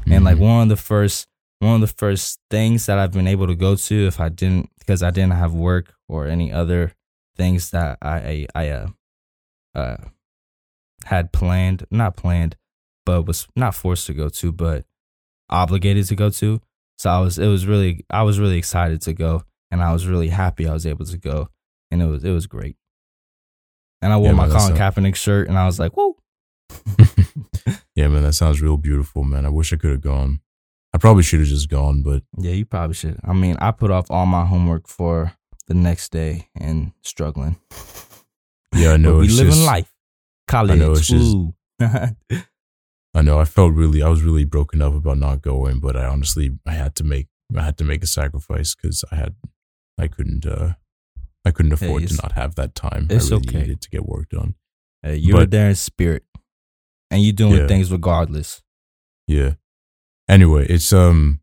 and 0.06 0.24
like 0.24 0.36
Mhm. 0.36 0.40
one 0.40 0.62
of 0.64 0.68
the 0.68 0.76
first 0.76 1.26
one 1.58 1.74
of 1.74 1.80
the 1.80 1.94
first 1.94 2.38
things 2.50 2.86
that 2.86 2.98
I've 2.98 3.12
been 3.12 3.26
able 3.26 3.46
to 3.46 3.54
go 3.54 3.74
to 3.74 4.06
if 4.06 4.20
I 4.20 4.28
didn't 4.28 4.70
because 4.78 5.02
I 5.02 5.10
didn't 5.10 5.32
have 5.32 5.52
work 5.52 5.94
or 6.08 6.26
any 6.26 6.52
other 6.52 6.92
things 7.36 7.70
that 7.70 7.98
I 8.02 8.46
I, 8.54 8.62
I 8.62 8.68
uh, 8.70 8.88
uh 9.74 9.96
had 11.04 11.32
planned 11.32 11.86
not 11.90 12.16
planned 12.16 12.56
but 13.06 13.22
was 13.22 13.48
not 13.56 13.74
forced 13.74 14.06
to 14.06 14.14
go 14.14 14.28
to 14.28 14.52
but 14.52 14.84
obligated 15.48 16.06
to 16.06 16.14
go 16.14 16.30
to 16.30 16.60
so 16.98 17.10
I 17.10 17.20
was 17.20 17.38
it 17.38 17.48
was 17.48 17.66
really 17.66 18.04
I 18.10 18.22
was 18.22 18.38
really 18.38 18.58
excited 18.58 19.00
to 19.02 19.12
go 19.12 19.44
and 19.70 19.82
I 19.82 19.92
was 19.92 20.06
really 20.06 20.28
happy 20.28 20.68
I 20.68 20.72
was 20.72 20.86
able 20.86 21.06
to 21.06 21.18
go 21.18 21.48
and 21.90 22.02
it 22.02 22.06
was 22.06 22.24
it 22.24 22.32
was 22.32 22.46
great 22.46 22.76
and 24.02 24.12
I 24.12 24.16
wore 24.16 24.26
Yeah, 24.28 24.32
my 24.34 24.46
man, 24.46 24.56
Colin 24.56 24.76
Kaepernick 24.76 25.14
shirt 25.14 25.48
and 25.48 25.58
I 25.58 25.66
was 25.66 25.78
like 25.78 25.92
whoa 25.92 26.16
yeah, 27.94 28.08
man, 28.08 28.22
that 28.22 28.34
sounds 28.34 28.62
real 28.62 28.76
beautiful, 28.76 29.24
man. 29.24 29.44
I 29.44 29.48
wish 29.48 29.72
I 29.72 29.76
could 29.76 29.90
have 29.90 30.00
gone. 30.00 30.40
I 30.92 30.98
probably 30.98 31.22
should 31.22 31.40
have 31.40 31.48
just 31.48 31.68
gone, 31.68 32.02
but 32.02 32.22
Yeah, 32.38 32.52
you 32.52 32.64
probably 32.64 32.94
should. 32.94 33.18
I 33.24 33.32
mean, 33.32 33.56
I 33.60 33.70
put 33.70 33.90
off 33.90 34.10
all 34.10 34.26
my 34.26 34.44
homework 34.44 34.88
for 34.88 35.32
the 35.70 35.74
next 35.74 36.10
day 36.10 36.48
and 36.56 36.90
struggling. 37.02 37.56
yeah, 38.74 38.92
I 38.94 38.96
know 39.04 39.18
we 39.18 39.28
living 39.28 39.52
just, 39.52 39.64
life. 39.66 39.92
College. 40.48 40.80
know, 40.80 40.92
it's 40.92 41.06
just- 41.06 41.36
I 43.14 43.22
know 43.22 43.38
I 43.38 43.44
felt 43.44 43.72
really, 43.74 44.02
I 44.02 44.08
was 44.08 44.22
really 44.24 44.44
broken 44.44 44.82
up 44.82 44.94
about 44.94 45.18
not 45.18 45.42
going, 45.42 45.78
but 45.78 45.96
I 45.96 46.06
honestly, 46.06 46.58
I 46.66 46.72
had 46.72 46.96
to 46.96 47.04
make, 47.04 47.28
I 47.56 47.62
had 47.62 47.78
to 47.78 47.84
make 47.84 48.02
a 48.02 48.06
sacrifice 48.08 48.74
because 48.74 49.04
I 49.12 49.14
had, 49.16 49.36
I 49.96 50.08
couldn't, 50.08 50.44
uh, 50.44 50.74
I 51.44 51.52
couldn't 51.52 51.78
Hey, 51.78 51.86
afford 51.86 52.08
to 52.08 52.16
not 52.16 52.32
have 52.32 52.56
that 52.56 52.74
time. 52.74 53.06
it's 53.10 53.30
I 53.30 53.36
really 53.36 53.48
okay. 53.48 53.60
needed 53.60 53.80
to 53.82 53.90
get 53.90 54.04
work 54.06 54.28
done. 54.28 54.54
Hey, 55.04 55.16
you 55.16 55.34
were 55.34 55.40
But- 55.42 55.52
there 55.52 55.68
in 55.68 55.76
spirit, 55.76 56.24
and 57.12 57.22
you're 57.22 57.32
doing 57.32 57.54
Yeah. 57.60 57.66
things 57.68 57.92
regardless. 57.92 58.60
Yeah. 59.28 59.54
Anyway, 60.28 60.66
it's 60.68 60.92
um, 60.92 61.40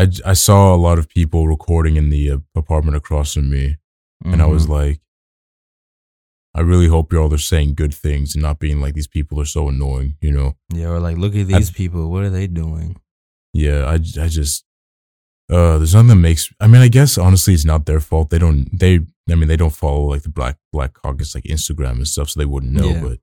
I 0.00 0.08
I 0.24 0.34
saw 0.34 0.74
a 0.74 0.82
lot 0.86 0.98
of 0.98 1.08
people 1.08 1.48
recording 1.48 1.96
in 1.96 2.10
the 2.10 2.30
uh, 2.30 2.38
apartment 2.54 2.96
across 2.96 3.34
from 3.34 3.50
me, 3.50 3.76
and 4.24 4.40
I 4.42 4.46
was 4.46 4.66
Mhm. 4.66 4.70
like, 4.78 5.00
I 6.54 6.60
really 6.60 6.88
hope 6.88 7.12
y'all 7.12 7.32
are 7.34 7.38
saying 7.38 7.74
good 7.74 7.94
things 7.94 8.34
and 8.34 8.42
not 8.42 8.58
being 8.58 8.80
like 8.80 8.94
these 8.94 9.06
people 9.16 9.40
are 9.40 9.44
so 9.56 9.68
annoying, 9.68 10.16
you 10.20 10.32
know? 10.32 10.56
yeah, 10.72 10.88
or 10.88 11.00
like, 11.00 11.18
look 11.18 11.34
at 11.34 11.40
I- 11.52 11.58
these 11.58 11.70
people. 11.70 12.10
What 12.10 12.24
are 12.24 12.30
they 12.30 12.46
doing? 12.46 12.96
Yeah, 13.52 13.84
I, 13.84 13.94
I 13.94 14.28
just, 14.28 14.64
uh, 15.50 15.76
there's 15.78 15.94
nothing 15.94 16.08
that 16.08 16.16
makes, 16.16 16.50
I 16.60 16.66
mean, 16.66 16.82
I 16.82 16.88
guess 16.88 17.16
honestly, 17.18 17.52
it's 17.54 17.64
not 17.64 17.86
their 17.86 18.00
fault. 18.00 18.30
They 18.30 18.38
don't, 18.38 18.68
they, 18.78 19.00
I 19.30 19.34
mean, 19.34 19.48
they 19.48 19.56
don't 19.56 19.74
follow 19.74 20.04
like 20.12 20.22
the 20.22 20.28
Black, 20.30 20.56
Black 20.72 20.92
Caucus, 20.94 21.34
like 21.34 21.44
Instagram 21.44 21.96
and 21.96 22.08
stuff, 22.08 22.30
so 22.30 22.40
they 22.40 22.44
wouldn't 22.46 22.72
know. 22.72 22.88
Yeah. 22.90 23.00
But 23.02 23.18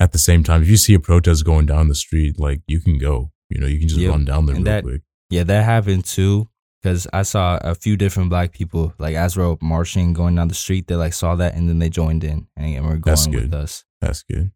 at 0.00 0.12
the 0.12 0.18
same 0.18 0.42
time, 0.44 0.62
if 0.62 0.68
you 0.68 0.76
see 0.76 0.94
a 0.94 1.00
protest 1.00 1.44
going 1.44 1.66
down 1.66 1.88
the 1.88 1.94
street, 1.94 2.38
like 2.38 2.60
you 2.66 2.80
can 2.80 2.98
go, 2.98 3.32
you 3.50 3.58
know, 3.60 3.66
you 3.66 3.78
can 3.78 3.88
just 3.88 4.00
Yep. 4.00 4.10
run 4.10 4.24
down 4.24 4.46
there 4.46 4.56
And 4.56 4.64
real 4.66 4.74
that- 4.74 4.84
quick. 4.84 5.02
Yeah, 5.30 5.42
that 5.44 5.64
happened 5.64 6.04
too. 6.04 6.48
Because 6.82 7.06
I 7.12 7.22
saw 7.22 7.58
a 7.62 7.74
few 7.74 7.96
different 7.96 8.28
black 8.30 8.52
people, 8.52 8.94
like 8.98 9.16
as 9.16 9.36
we're 9.36 9.56
marching, 9.60 10.12
going 10.12 10.36
down 10.36 10.46
the 10.48 10.54
street, 10.54 10.86
they 10.86 10.94
like 10.94 11.14
saw 11.14 11.34
that 11.36 11.54
and 11.54 11.68
then 11.68 11.78
they 11.80 11.88
joined 11.88 12.22
in 12.22 12.46
and 12.56 12.74
were 12.84 12.90
going 12.90 13.02
That's 13.02 13.26
with 13.26 13.52
us. 13.54 13.84
That's 14.00 14.22
good. 14.22 14.52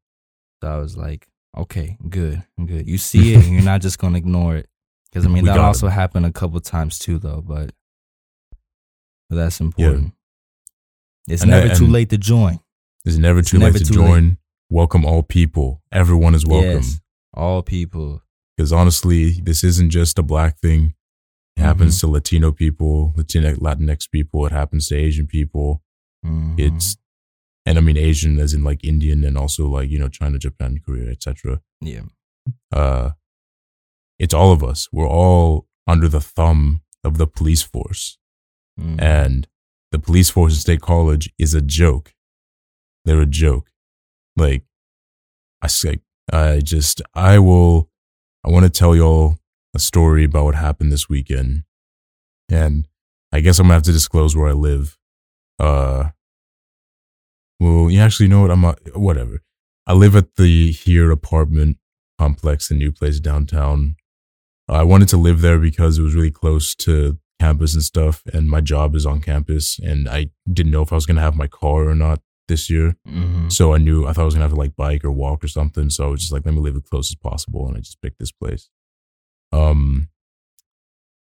So 0.62 0.68
I 0.70 0.76
was 0.76 0.96
like, 0.96 1.26
okay, 1.56 1.96
good, 2.08 2.44
good. 2.64 2.86
You 2.86 2.98
see 2.98 3.34
it 3.34 3.44
and 3.44 3.52
you're 3.54 3.62
not 3.64 3.80
just 3.80 3.98
going 3.98 4.12
to 4.12 4.18
ignore 4.18 4.56
it. 4.56 4.68
Because 5.10 5.26
I 5.26 5.28
mean, 5.32 5.42
We 5.42 5.48
that 5.48 5.56
got 5.56 5.64
also 5.64 5.88
happened 5.88 6.24
a 6.26 6.30
couple 6.30 6.60
times 6.60 6.98
too, 7.00 7.18
though. 7.18 7.40
But, 7.44 7.72
but 9.28 9.36
that's 9.36 9.60
important. 9.60 10.12
It's 11.26 11.42
And 11.42 11.50
never 11.50 11.70
I- 11.72 11.74
too 11.74 11.84
and- 11.84 11.92
late 11.92 12.10
to 12.10 12.18
join. 12.18 12.60
It's 13.04 13.16
never 13.16 13.40
too 13.42 13.58
never 13.58 13.72
late 13.78 13.86
to 13.86 13.92
too 13.92 14.00
late. 14.02 14.06
join. 14.08 14.38
Welcome 14.68 15.04
all 15.06 15.22
people. 15.24 15.82
Everyone 15.90 16.34
is 16.36 16.46
welcome. 16.46 16.70
Yes, 16.82 17.00
all 17.34 17.62
people. 17.62 18.22
Because 18.60 18.74
honestly, 18.74 19.30
this 19.42 19.64
isn't 19.64 19.88
just 19.88 20.18
a 20.18 20.22
black 20.22 20.58
thing. 20.58 20.92
It 21.56 21.62
happens 21.62 21.96
Mm-hmm. 21.96 22.06
to 22.08 22.12
Latino 22.12 22.52
people, 22.52 23.14
Latinx, 23.16 23.56
Latinx 23.56 24.10
people. 24.10 24.44
It 24.44 24.52
happens 24.52 24.88
to 24.88 24.96
Asian 24.96 25.26
people. 25.26 25.82
Mhm. 26.26 26.58
It's, 26.60 26.98
and 27.64 27.78
I 27.78 27.80
mean 27.80 27.96
Asian 27.96 28.38
as 28.38 28.52
in 28.52 28.62
like 28.62 28.84
Indian 28.84 29.24
and 29.24 29.38
also 29.38 29.66
like, 29.66 29.88
you 29.88 29.98
know, 29.98 30.08
China, 30.10 30.38
Japan, 30.38 30.78
Korea, 30.84 31.10
etc. 31.10 31.62
yeah, 31.80 32.02
Uh, 32.70 33.12
it's 34.18 34.34
all 34.34 34.52
of 34.52 34.62
us. 34.62 34.88
We're 34.92 35.08
all 35.08 35.66
under 35.86 36.06
the 36.08 36.20
thumb 36.20 36.82
of 37.02 37.16
the 37.16 37.26
police 37.26 37.62
force. 37.62 38.18
Mm. 38.78 39.00
And 39.00 39.48
the 39.90 39.98
police 39.98 40.28
force 40.28 40.52
at 40.52 40.60
State 40.60 40.82
College 40.82 41.32
is 41.38 41.54
a 41.54 41.62
joke. 41.62 42.14
They're 43.06 43.22
a 43.22 43.26
joke. 43.44 43.70
Like, 44.36 44.64
I 45.62 45.68
say, 45.68 46.00
I 46.30 46.58
just, 46.60 47.00
I 47.14 47.38
will, 47.38 47.88
I 48.44 48.50
want 48.50 48.64
to 48.64 48.70
tell 48.70 48.96
y'all 48.96 49.36
a 49.74 49.78
story 49.78 50.24
about 50.24 50.44
what 50.44 50.54
happened 50.54 50.92
this 50.92 51.08
weekend. 51.08 51.64
And 52.48 52.88
I 53.32 53.40
guess 53.40 53.58
I'm 53.58 53.64
gonna 53.64 53.74
have 53.74 53.82
to 53.84 53.92
disclose 53.92 54.34
where 54.34 54.48
I 54.48 54.52
live. 54.52 54.98
Uh, 55.58 56.10
well, 57.60 57.90
you 57.90 58.00
actually 58.00 58.28
know 58.28 58.40
what 58.40 58.50
I'm, 58.50 58.62
not, 58.62 58.78
whatever. 58.96 59.42
I 59.86 59.92
live 59.92 60.16
at 60.16 60.36
the 60.36 60.72
here 60.72 61.10
apartment 61.10 61.76
complex, 62.18 62.68
the 62.68 62.74
new 62.74 62.92
place 62.92 63.20
downtown. 63.20 63.96
I 64.68 64.82
wanted 64.82 65.08
to 65.08 65.16
live 65.16 65.40
there 65.40 65.58
because 65.58 65.98
it 65.98 66.02
was 66.02 66.14
really 66.14 66.30
close 66.30 66.74
to 66.76 67.18
campus 67.40 67.74
and 67.74 67.82
stuff, 67.82 68.22
and 68.32 68.48
my 68.48 68.60
job 68.60 68.94
is 68.94 69.06
on 69.06 69.20
campus, 69.20 69.78
and 69.78 70.08
I 70.08 70.30
didn't 70.50 70.72
know 70.72 70.82
if 70.82 70.92
I 70.92 70.96
was 70.96 71.06
gonna 71.06 71.20
have 71.20 71.36
my 71.36 71.46
car 71.46 71.88
or 71.88 71.94
not 71.94 72.20
this 72.50 72.68
year. 72.68 72.96
Mhm. 73.08 73.50
So 73.50 73.72
I 73.74 73.78
knew 73.78 74.06
I 74.06 74.12
thought 74.12 74.22
I 74.22 74.24
was 74.26 74.34
gonna 74.34 74.44
have 74.44 74.52
to 74.52 74.58
like 74.58 74.76
bike 74.76 75.04
or 75.04 75.10
walk 75.10 75.42
or 75.42 75.48
something. 75.48 75.88
So 75.88 76.04
I 76.06 76.10
was 76.10 76.20
just 76.20 76.32
like, 76.32 76.44
let 76.44 76.54
me 76.54 76.60
live 76.60 76.76
as 76.76 76.82
close 76.82 77.10
as 77.10 77.16
possible, 77.16 77.66
and 77.66 77.76
I 77.76 77.80
just 77.80 78.00
picked 78.02 78.18
this 78.18 78.32
place. 78.32 78.68
Um, 79.52 80.08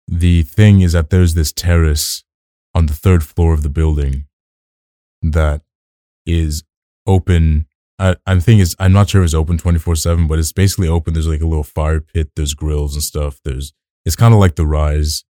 the 0.07 0.43
thing 0.43 0.81
is 0.81 0.91
that 0.93 1.09
there's 1.09 1.33
this 1.33 1.51
terrace 1.53 2.23
on 2.73 2.85
the 2.87 2.93
third 2.93 3.23
floor 3.23 3.53
of 3.53 3.63
the 3.63 3.69
building 3.69 4.25
that 5.21 5.61
is 6.25 6.63
open. 7.07 7.67
I, 7.99 8.15
I'm 8.25 8.39
thinking 8.41 8.61
is 8.61 8.75
I'm 8.79 8.93
not 8.93 9.09
sure 9.09 9.21
if 9.21 9.25
it's 9.25 9.33
open 9.33 9.57
24 9.57 9.95
seven, 9.95 10.27
but 10.27 10.39
it's 10.39 10.51
basically 10.51 10.87
open. 10.87 11.13
There's 11.13 11.27
like 11.27 11.41
a 11.41 11.47
little 11.47 11.63
fire 11.63 11.99
pit. 12.01 12.31
There's 12.35 12.53
grills 12.53 12.95
and 12.95 13.03
stuff. 13.03 13.39
There's 13.45 13.73
it's 14.05 14.15
kind 14.15 14.33
of 14.33 14.39
like 14.39 14.55
the 14.55 14.65
rise, 14.65 15.23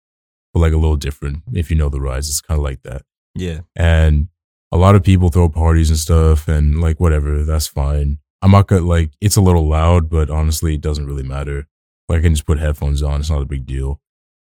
but 0.55 0.61
like 0.61 0.73
a 0.73 0.77
little 0.79 0.97
different. 0.97 1.43
If 1.53 1.71
you 1.71 1.77
know 1.77 1.89
the 1.89 2.01
rise, 2.01 2.29
it's 2.29 2.41
kind 2.41 2.59
of 2.59 2.63
like 2.65 2.83
that 2.83 3.03
Yeah. 3.35 3.61
and 3.77 4.29
a 4.73 4.77
lot 4.77 4.95
of 4.95 5.03
people 5.03 5.29
throw 5.29 5.49
parties 5.49 5.91
and 5.91 5.99
stuff 5.99 6.49
and 6.49 6.81
like 6.81 7.01
whatever 7.01 7.45
that's 7.45 7.67
fine. 7.67 8.19
I'm 8.43 8.53
not 8.53 8.69
gonna 8.69 8.83
like 8.83 9.13
it's 9.21 9.37
a 9.37 9.41
little 9.41 9.69
loud 9.69 10.09
but 10.09 10.31
honestly 10.31 10.75
it 10.75 10.81
doesn't 10.81 11.07
really 11.07 11.23
matter. 11.23 11.67
Like 12.09 12.21
i 12.21 12.23
can 12.23 12.35
just 12.35 12.47
put 12.47 12.59
headphones 12.59 13.03
on 13.03 13.21
it's 13.21 13.31
not 13.31 13.43
a 13.43 13.47
big 13.47 13.67
deal. 13.67 14.01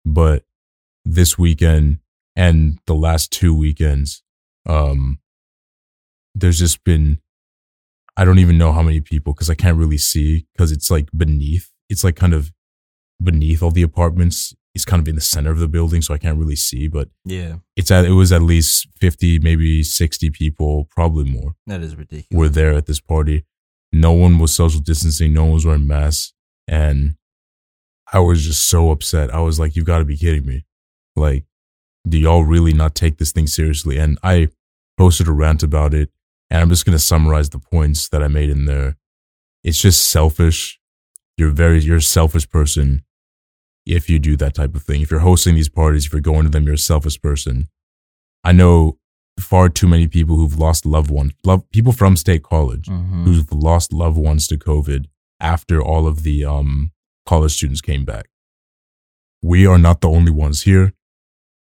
But 0.06 0.44
this 1.06 1.38
weekend 1.38 2.00
and 2.36 2.80
the 2.88 2.96
last 2.96 3.32
two 3.32 3.56
weekends 3.56 4.24
um 4.66 5.20
there's 6.34 6.60
just 6.60 6.84
been 6.84 7.20
i 8.18 8.24
don't 8.24 8.40
even 8.40 8.58
know 8.58 8.72
how 8.72 8.82
many 8.82 9.02
people 9.02 9.34
because 9.34 9.50
i 9.50 9.56
can't 9.56 9.78
really 9.78 9.98
see 9.98 10.46
because 10.54 10.72
it's 10.72 10.90
like 10.90 11.10
beneath 11.16 11.70
it's 11.90 12.04
like 12.04 12.16
kind 12.16 12.34
of 12.34 12.52
beneath 13.22 13.62
all 13.62 13.72
the 13.72 13.84
apartments 13.84 14.56
it's 14.76 14.86
kind 14.86 15.00
of 15.02 15.08
in 15.08 15.16
the 15.16 15.22
center 15.22 15.52
of 15.52 15.60
the 15.60 15.68
building 15.68 16.02
so 16.02 16.14
i 16.14 16.18
can't 16.18 16.38
really 16.38 16.56
see 16.56 16.88
but 16.88 17.10
Yeah. 17.26 17.58
it's 17.76 17.92
at 17.92 18.06
it 18.06 18.12
was 18.12 18.32
at 18.32 18.42
least 18.42 18.88
50 19.00 19.40
maybe 19.40 19.84
60 19.84 20.30
people 20.32 20.88
probably 20.92 21.26
more 21.26 21.56
That 21.68 21.82
is 21.82 21.96
ridiculous. 21.96 22.28
were 22.32 22.50
there 22.50 22.74
at 22.74 22.86
this 22.88 23.00
party. 23.00 23.46
No 23.92 24.12
one 24.14 24.40
was 24.40 24.54
social 24.54 24.80
distancing 24.82 25.34
no 25.34 25.44
one 25.44 25.54
was 25.54 25.66
wearing 25.66 25.86
masks 25.88 26.34
and 26.68 27.16
i 28.12 28.20
was 28.20 28.44
just 28.46 28.68
so 28.68 28.90
upset. 28.92 29.34
I 29.34 29.40
was 29.42 29.60
like 29.60 29.76
you've 29.76 29.86
got 29.86 30.00
to 30.00 30.06
be 30.06 30.18
kidding 30.18 30.46
me. 30.46 30.66
Like 31.16 31.46
do 32.08 32.18
y'all 32.18 32.44
really 32.44 32.74
not 32.74 32.96
take 32.96 33.18
this 33.18 33.32
thing 33.32 33.48
seriously? 33.48 33.98
And 33.98 34.18
i 34.24 34.48
posted 34.98 35.28
a 35.28 35.32
rant 35.32 35.64
about 35.64 35.94
it 35.94 36.10
and 36.50 36.62
i'm 36.62 36.70
just 36.70 36.86
going 36.86 36.98
to 36.98 37.04
summarize 37.04 37.50
the 37.50 37.60
points 37.60 38.10
that 38.10 38.22
i 38.24 38.28
made 38.28 38.50
in 38.50 38.66
there. 38.66 38.98
It's 39.64 39.78
just 39.80 40.10
selfish. 40.10 40.80
You're 41.38 41.52
very 41.52 41.80
you're 41.80 41.98
a 41.98 42.02
selfish 42.02 42.50
person 42.50 43.04
if 43.86 44.10
you 44.10 44.18
do 44.20 44.36
that 44.38 44.54
type 44.54 44.76
of 44.76 44.84
thing 44.84 45.02
if 45.02 45.12
you're 45.12 45.20
hosting 45.22 45.56
these 45.56 45.70
parties 45.70 46.06
if 46.06 46.12
you're 46.14 46.22
going 46.22 46.44
to 46.44 46.50
them 46.50 46.64
you're 46.64 46.76
a 46.76 46.78
selfish 46.78 47.22
person 47.22 47.68
i 48.44 48.52
know 48.52 48.98
far 49.40 49.68
too 49.70 49.88
many 49.88 50.08
people 50.08 50.36
who've 50.38 50.58
lost 50.60 50.86
loved 50.86 51.10
ones 51.12 51.34
love 51.46 51.70
people 51.72 51.92
from 51.92 52.16
state 52.16 52.44
college 52.44 52.88
Mhm. 52.88 53.24
who've 53.26 53.52
lost 53.52 53.92
loved 53.92 54.18
ones 54.18 54.48
to 54.48 54.58
covid 54.58 55.06
after 55.40 55.82
all 55.82 56.08
of 56.08 56.24
the 56.24 56.46
um 56.46 56.92
college 57.26 57.54
students 57.54 57.82
came 57.82 58.06
back 58.06 58.28
we 59.42 59.66
are 59.66 59.78
not 59.78 60.02
the 60.02 60.10
only 60.10 60.32
ones 60.32 60.64
here 60.64 60.94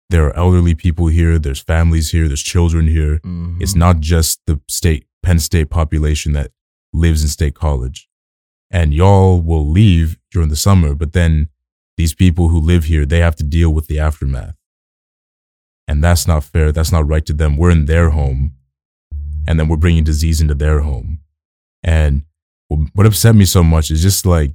there 0.10 0.26
are 0.26 0.36
elderly 0.36 0.74
people 0.74 1.08
here 1.08 1.38
there's 1.38 1.60
families 1.60 2.12
here 2.12 2.28
there's 2.28 2.42
children 2.42 2.88
here 2.88 3.20
Mhm. 3.20 3.62
it's 3.62 3.76
not 3.76 4.00
just 4.00 4.40
the 4.48 4.60
state 4.68 5.06
Penn 5.24 5.40
State 5.40 5.70
population 5.70 6.32
that 6.34 6.52
lives 6.94 7.22
in 7.22 7.28
state 7.28 7.54
college. 7.54 8.08
And 8.72 8.94
y'all 8.94 9.42
will 9.42 9.68
leave 9.70 10.18
during 10.32 10.48
the 10.48 10.56
summer, 10.56 10.96
but 10.96 11.12
then 11.12 11.50
these 11.98 12.14
people 12.14 12.50
who 12.50 12.60
live 12.60 12.86
here, 12.86 13.06
they 13.06 13.20
have 13.20 13.36
to 13.38 13.44
deal 13.44 13.74
with 13.74 13.88
the 13.88 14.00
aftermath. 14.00 14.56
And 15.88 16.04
that's 16.04 16.28
not 16.28 16.44
fair. 16.44 16.72
That's 16.72 16.92
not 16.92 17.08
right 17.08 17.26
to 17.26 17.34
them. 17.34 17.58
We're 17.58 17.72
in 17.72 17.86
their 17.86 18.12
home 18.12 18.54
and 19.48 19.60
then 19.60 19.68
we're 19.68 19.78
bringing 19.78 20.04
disease 20.04 20.42
into 20.42 20.54
their 20.54 20.82
home. 20.82 21.20
And 21.84 22.24
what 22.68 23.06
upset 23.06 23.36
me 23.36 23.46
so 23.46 23.64
much 23.64 23.90
is 23.90 24.02
just 24.02 24.26
like, 24.26 24.52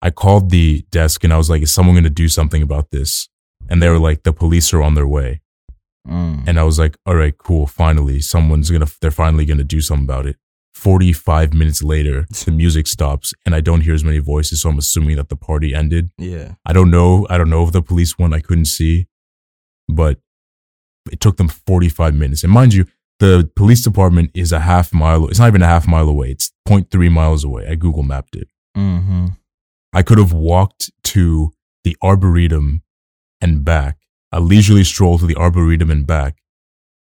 I 0.00 0.10
called 0.10 0.50
the 0.50 0.84
desk 0.90 1.24
and 1.24 1.32
I 1.32 1.36
was 1.36 1.50
like, 1.50 1.62
is 1.62 1.72
someone 1.72 1.94
going 1.94 2.04
to 2.04 2.10
do 2.10 2.28
something 2.28 2.62
about 2.62 2.90
this? 2.90 3.28
And 3.68 3.82
they 3.82 3.88
were 3.88 3.98
like, 3.98 4.22
the 4.22 4.32
police 4.32 4.72
are 4.72 4.82
on 4.82 4.94
their 4.94 5.06
way. 5.06 5.42
Mm. 6.08 6.44
And 6.46 6.58
I 6.58 6.62
was 6.62 6.78
like, 6.78 6.96
all 7.04 7.16
right, 7.16 7.36
cool. 7.36 7.66
Finally, 7.66 8.20
someone's 8.20 8.70
going 8.70 8.84
to, 8.84 8.92
they're 9.00 9.10
finally 9.10 9.44
going 9.44 9.58
to 9.58 9.64
do 9.64 9.80
something 9.80 10.04
about 10.04 10.26
it. 10.26 10.36
45 10.76 11.54
minutes 11.54 11.82
later, 11.82 12.26
the 12.44 12.50
music 12.52 12.86
stops 12.86 13.32
and 13.46 13.54
I 13.54 13.60
don't 13.60 13.80
hear 13.80 13.94
as 13.94 14.04
many 14.04 14.18
voices. 14.18 14.60
So 14.62 14.68
I'm 14.68 14.78
assuming 14.78 15.16
that 15.16 15.30
the 15.30 15.36
party 15.36 15.74
ended. 15.74 16.10
yeah. 16.18 16.54
I 16.66 16.72
don't 16.72 16.90
know. 16.90 17.26
I 17.30 17.38
don't 17.38 17.50
know 17.50 17.64
if 17.64 17.72
the 17.72 17.82
police 17.82 18.18
went. 18.18 18.34
I 18.34 18.40
couldn't 18.40 18.66
see, 18.66 19.06
but 19.88 20.20
it 21.10 21.20
took 21.20 21.38
them 21.38 21.48
45 21.48 22.14
minutes. 22.14 22.44
And 22.44 22.52
mind 22.52 22.74
you, 22.74 22.84
the 23.20 23.50
police 23.56 23.82
department 23.82 24.30
is 24.34 24.52
a 24.52 24.60
half 24.60 24.92
mile. 24.92 25.26
It's 25.28 25.38
not 25.38 25.48
even 25.48 25.62
a 25.62 25.66
half 25.66 25.88
mile 25.88 26.08
away. 26.08 26.30
It's 26.30 26.52
0.3 26.68 27.10
miles 27.10 27.42
away. 27.42 27.66
I 27.66 27.74
Google 27.74 28.02
mapped 28.02 28.36
it. 28.36 28.48
Mm-hmm. 28.76 29.28
I 29.94 30.02
could 30.02 30.18
have 30.18 30.34
walked 30.34 30.90
to 31.04 31.52
the 31.84 31.96
Arboretum 32.02 32.82
and 33.40 33.64
back, 33.64 33.96
a 34.30 34.40
leisurely 34.40 34.84
stroll 34.84 35.18
to 35.18 35.26
the 35.26 35.36
Arboretum 35.36 35.90
and 35.90 36.06
back, 36.06 36.42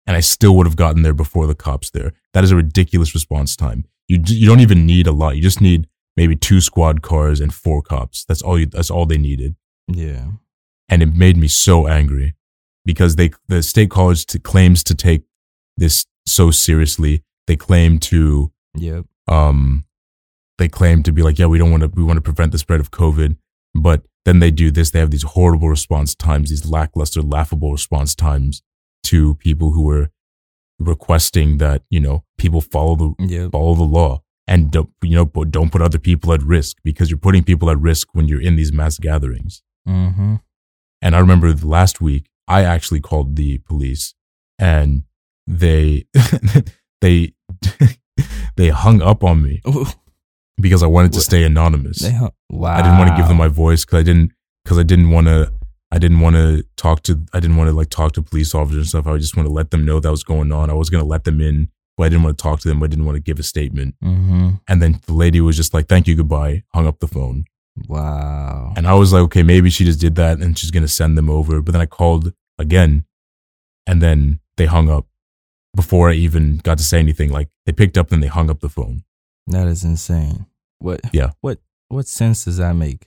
and 0.06 0.16
I 0.16 0.20
still 0.20 0.54
would 0.56 0.66
have 0.66 0.76
gotten 0.76 1.02
there 1.02 1.14
before 1.14 1.48
the 1.48 1.56
cops 1.56 1.90
there. 1.90 2.12
That 2.34 2.44
is 2.44 2.50
a 2.50 2.56
ridiculous 2.56 3.14
response 3.14 3.56
time. 3.56 3.84
You 4.08 4.20
you 4.26 4.46
don't 4.46 4.60
even 4.60 4.84
need 4.86 5.06
a 5.06 5.12
lot. 5.12 5.36
You 5.36 5.42
just 5.42 5.60
need 5.62 5.88
maybe 6.16 6.36
two 6.36 6.60
squad 6.60 7.00
cars 7.02 7.40
and 7.40 7.52
four 7.54 7.80
cops. 7.82 8.24
That's 8.24 8.42
all 8.42 8.58
you, 8.58 8.66
that's 8.66 8.90
all 8.90 9.06
they 9.06 9.18
needed. 9.18 9.56
Yeah. 9.88 10.32
And 10.88 11.02
it 11.02 11.14
made 11.14 11.36
me 11.38 11.48
so 11.48 11.86
angry 11.88 12.34
because 12.84 13.16
they 13.16 13.30
the 13.48 13.62
state 13.62 13.90
college 13.90 14.26
t- 14.26 14.38
claims 14.38 14.84
to 14.84 14.94
take 14.94 15.22
this 15.78 16.04
so 16.26 16.50
seriously. 16.50 17.22
They 17.46 17.56
claim 17.56 17.98
to 18.00 18.52
Yep. 18.76 19.06
um 19.28 19.84
they 20.58 20.68
claim 20.68 21.02
to 21.04 21.12
be 21.12 21.22
like 21.22 21.38
yeah 21.38 21.46
we 21.46 21.58
don't 21.58 21.70
want 21.70 21.82
to 21.84 21.88
we 21.94 22.02
want 22.02 22.16
to 22.16 22.20
prevent 22.20 22.50
the 22.52 22.58
spread 22.58 22.80
of 22.80 22.90
covid 22.90 23.36
but 23.74 24.02
then 24.24 24.38
they 24.40 24.50
do 24.50 24.70
this 24.72 24.90
they 24.90 24.98
have 24.98 25.10
these 25.12 25.22
horrible 25.22 25.68
response 25.68 26.14
times 26.14 26.50
these 26.50 26.66
lackluster 26.66 27.22
laughable 27.22 27.70
response 27.72 28.14
times 28.16 28.62
to 29.04 29.34
people 29.36 29.70
who 29.72 29.88
are 29.90 30.10
requesting 30.78 31.58
that 31.58 31.82
you 31.90 32.00
know 32.00 32.24
people 32.38 32.60
follow 32.60 32.96
the 32.96 33.14
Yep. 33.26 33.52
follow 33.52 33.74
the 33.74 33.84
law 33.84 34.22
and 34.46 34.70
don't 34.70 34.90
you 35.02 35.14
know 35.14 35.24
but 35.24 35.50
don't 35.50 35.70
put 35.70 35.80
other 35.82 35.98
people 35.98 36.32
at 36.32 36.42
risk 36.42 36.76
because 36.84 37.10
you're 37.10 37.18
putting 37.18 37.44
people 37.44 37.70
at 37.70 37.78
risk 37.78 38.08
when 38.12 38.26
you're 38.28 38.42
in 38.42 38.56
these 38.56 38.72
mass 38.72 38.98
gatherings 38.98 39.62
Mm-hmm. 39.88 40.36
and 41.02 41.14
I 41.16 41.18
remember 41.18 41.52
the 41.52 41.66
last 41.66 42.00
week 42.00 42.26
I 42.48 42.64
actually 42.64 43.00
called 43.00 43.36
the 43.36 43.58
police 43.58 44.14
and 44.58 45.04
they 45.46 46.06
they 47.00 47.34
they 48.56 48.68
hung 48.70 49.02
up 49.02 49.22
on 49.24 49.42
me 49.42 49.60
because 50.60 50.82
I 50.82 50.86
wanted 50.86 51.12
to 51.14 51.20
stay 51.20 51.44
anonymous. 51.44 51.98
They 52.00 52.12
hu- 52.12 52.30
wow. 52.50 52.74
I 52.74 52.82
didn't 52.82 52.98
want 52.98 53.10
to 53.10 53.16
give 53.16 53.28
them 53.28 53.36
my 53.36 53.48
voice 53.48 53.84
because 53.84 54.00
I 54.00 54.02
didn't 54.02 54.32
because 54.64 54.78
I 54.78 54.82
didn't 54.84 55.10
want 55.10 55.26
to 55.26 55.52
I 55.94 55.98
didn't 55.98 56.18
want 56.18 56.34
to 56.34 56.64
talk 56.76 57.04
to 57.04 57.24
I 57.32 57.38
didn't 57.38 57.56
want 57.56 57.68
to 57.68 57.76
like 57.76 57.88
talk 57.88 58.12
to 58.14 58.22
police 58.22 58.52
officers 58.52 58.78
and 58.78 58.86
stuff. 58.88 59.06
I 59.06 59.16
just 59.16 59.36
want 59.36 59.48
to 59.48 59.52
let 59.52 59.70
them 59.70 59.84
know 59.84 60.00
that 60.00 60.10
was 60.10 60.24
going 60.24 60.50
on. 60.50 60.68
I 60.68 60.72
was 60.72 60.90
gonna 60.90 61.04
let 61.04 61.22
them 61.22 61.40
in, 61.40 61.68
but 61.96 62.04
I 62.04 62.08
didn't 62.08 62.24
want 62.24 62.36
to 62.36 62.42
talk 62.42 62.58
to 62.60 62.68
them. 62.68 62.82
I 62.82 62.88
didn't 62.88 63.04
want 63.04 63.14
to 63.14 63.22
give 63.22 63.38
a 63.38 63.44
statement. 63.44 63.94
Mm-hmm. 64.02 64.50
And 64.66 64.82
then 64.82 65.00
the 65.06 65.12
lady 65.12 65.40
was 65.40 65.56
just 65.56 65.72
like, 65.72 65.86
"Thank 65.86 66.08
you, 66.08 66.16
goodbye," 66.16 66.64
hung 66.74 66.88
up 66.88 66.98
the 66.98 67.06
phone. 67.06 67.44
Wow. 67.88 68.72
And 68.76 68.88
I 68.88 68.94
was 68.94 69.12
like, 69.12 69.22
okay, 69.22 69.42
maybe 69.42 69.70
she 69.70 69.84
just 69.84 70.00
did 70.00 70.14
that 70.16 70.38
and 70.38 70.58
she's 70.58 70.72
gonna 70.72 70.88
send 70.88 71.16
them 71.16 71.30
over. 71.30 71.62
But 71.62 71.72
then 71.72 71.80
I 71.80 71.86
called 71.86 72.32
again, 72.58 73.04
and 73.86 74.02
then 74.02 74.40
they 74.56 74.66
hung 74.66 74.90
up 74.90 75.06
before 75.76 76.10
I 76.10 76.14
even 76.14 76.58
got 76.58 76.78
to 76.78 76.84
say 76.84 76.98
anything. 76.98 77.30
Like 77.30 77.50
they 77.66 77.72
picked 77.72 77.96
up 77.96 78.10
and 78.10 78.20
they 78.20 78.26
hung 78.26 78.50
up 78.50 78.58
the 78.60 78.68
phone. 78.68 79.04
That 79.46 79.68
is 79.68 79.84
insane. 79.84 80.46
What? 80.80 81.02
Yeah. 81.12 81.30
What? 81.40 81.58
What 81.88 82.08
sense 82.08 82.46
does 82.46 82.56
that 82.56 82.74
make? 82.74 83.06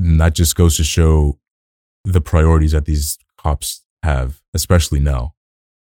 And 0.00 0.20
that 0.20 0.34
just 0.34 0.56
goes 0.56 0.76
to 0.78 0.84
show 0.84 1.38
the 2.04 2.20
priorities 2.20 2.72
that 2.72 2.86
these 2.86 3.18
cops 3.36 3.84
have, 4.02 4.40
especially 4.54 5.00
now. 5.00 5.34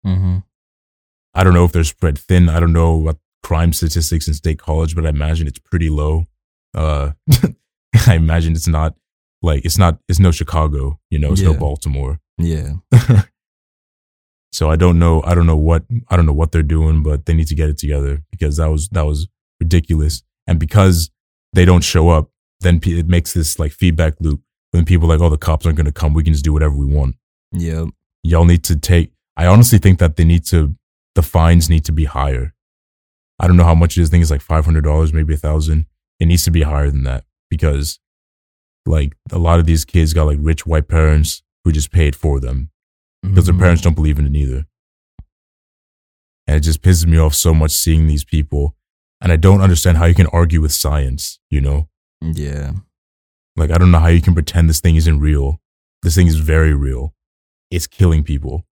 Mm-hmm. 0.05 0.39
I 1.33 1.43
don't 1.43 1.53
know 1.53 1.63
if 1.65 1.71
they're 1.71 1.83
spread 1.83 2.17
thin. 2.17 2.49
I 2.49 2.59
don't 2.59 2.73
know 2.73 2.95
what 2.95 3.17
crime 3.43 3.71
statistics 3.71 4.27
in 4.27 4.33
state 4.33 4.59
college, 4.59 4.95
but 4.95 5.05
I 5.05 5.09
imagine 5.09 5.47
it's 5.47 5.59
pretty 5.59 5.89
low. 5.89 6.25
Uh, 6.75 7.11
I 8.07 8.15
imagine 8.15 8.53
it's 8.53 8.67
not 8.67 8.95
Like 9.41 9.63
it's 9.63 9.77
not 9.77 9.99
it's 10.09 10.19
no 10.19 10.31
Chicago, 10.31 10.99
you 11.09 11.17
know, 11.19 11.31
it's 11.31 11.41
no 11.41 11.53
Baltimore. 11.53 12.19
Yeah. 12.37 12.73
So 14.51 14.69
I 14.69 14.75
don't 14.75 14.97
know 14.97 15.21
I 15.23 15.35
don't 15.35 15.45
know 15.45 15.55
what 15.55 15.83
I 16.09 16.15
don't 16.15 16.25
know 16.25 16.33
what 16.33 16.51
they're 16.51 16.63
doing, 16.63 17.03
but 17.03 17.25
they 17.25 17.33
need 17.33 17.47
to 17.47 17.55
get 17.55 17.69
it 17.69 17.77
together 17.77 18.23
because 18.31 18.57
that 18.57 18.67
was 18.69 18.89
that 18.89 19.05
was 19.05 19.27
ridiculous. 19.59 20.23
And 20.47 20.59
because 20.59 21.11
they 21.53 21.65
don't 21.65 21.83
show 21.83 22.09
up, 22.09 22.31
then 22.61 22.79
it 22.83 23.07
makes 23.07 23.33
this 23.33 23.59
like 23.59 23.71
feedback 23.71 24.15
loop. 24.19 24.41
When 24.71 24.85
people 24.85 25.11
are 25.11 25.17
like, 25.17 25.25
oh, 25.25 25.29
the 25.29 25.37
cops 25.37 25.65
aren't 25.65 25.77
going 25.77 25.85
to 25.87 25.91
come, 25.91 26.13
we 26.13 26.23
can 26.23 26.33
just 26.33 26.45
do 26.45 26.53
whatever 26.53 26.75
we 26.75 26.85
want. 26.85 27.15
Yep. 27.53 27.87
Y'all 28.23 28.45
need 28.45 28.63
to 28.65 28.75
take. 28.75 29.11
I 29.35 29.47
honestly 29.47 29.79
think 29.79 29.97
that 29.99 30.15
they 30.15 30.23
need 30.25 30.45
to. 30.47 30.75
The 31.15 31.23
fines 31.23 31.69
need 31.69 31.85
to 31.85 31.91
be 31.91 32.05
higher. 32.05 32.53
I 33.39 33.47
don't 33.47 33.57
know 33.57 33.63
how 33.63 33.73
much 33.73 33.97
it 33.97 34.01
is. 34.01 34.09
I 34.09 34.11
think 34.11 34.21
it's 34.21 34.29
like 34.31 34.41
five 34.41 34.65
hundred 34.65 34.83
dollars, 34.83 35.11
maybe 35.13 35.33
a 35.33 35.37
thousand. 35.37 35.85
It 36.19 36.25
needs 36.27 36.43
to 36.43 36.51
be 36.51 36.61
higher 36.61 36.91
than 36.91 37.03
that 37.05 37.23
because, 37.49 37.99
like, 38.85 39.15
a 39.31 39.39
lot 39.39 39.59
of 39.59 39.65
these 39.65 39.85
kids 39.85 40.13
got 40.13 40.25
like 40.25 40.37
rich 40.41 40.67
white 40.67 40.87
parents 40.87 41.41
who 41.63 41.71
just 41.71 41.91
paid 41.91 42.15
for 42.15 42.39
them 42.39 42.69
because 43.23 43.45
their 43.45 43.55
Mhm. 43.55 43.59
parents 43.59 43.81
don't 43.81 43.95
believe 43.95 44.19
in 44.19 44.27
it 44.27 44.35
either. 44.35 44.65
And 46.47 46.57
it 46.57 46.61
just 46.61 46.81
pisses 46.81 47.05
me 47.05 47.17
off 47.17 47.33
so 47.35 47.53
much 47.53 47.71
seeing 47.71 48.07
these 48.07 48.23
people. 48.23 48.75
And 49.21 49.31
I 49.31 49.35
don't 49.35 49.61
understand 49.61 49.97
how 49.97 50.05
you 50.05 50.15
can 50.15 50.27
argue 50.27 50.61
with 50.61 50.71
science, 50.73 51.39
you 51.49 51.61
know? 51.61 51.89
Yeah. 52.21 52.71
Like, 53.55 53.71
I 53.71 53.77
don't 53.77 53.91
know 53.91 53.99
how 53.99 54.07
you 54.07 54.21
can 54.21 54.33
pretend 54.33 54.69
this 54.69 54.79
thing 54.79 54.95
isn't 54.95 55.19
real. 55.19 55.61
This 56.01 56.15
thing 56.15 56.27
is 56.27 56.37
very 56.37 56.73
real. 56.73 57.13
It's 57.71 57.87
killing 57.87 58.23
people. 58.23 58.65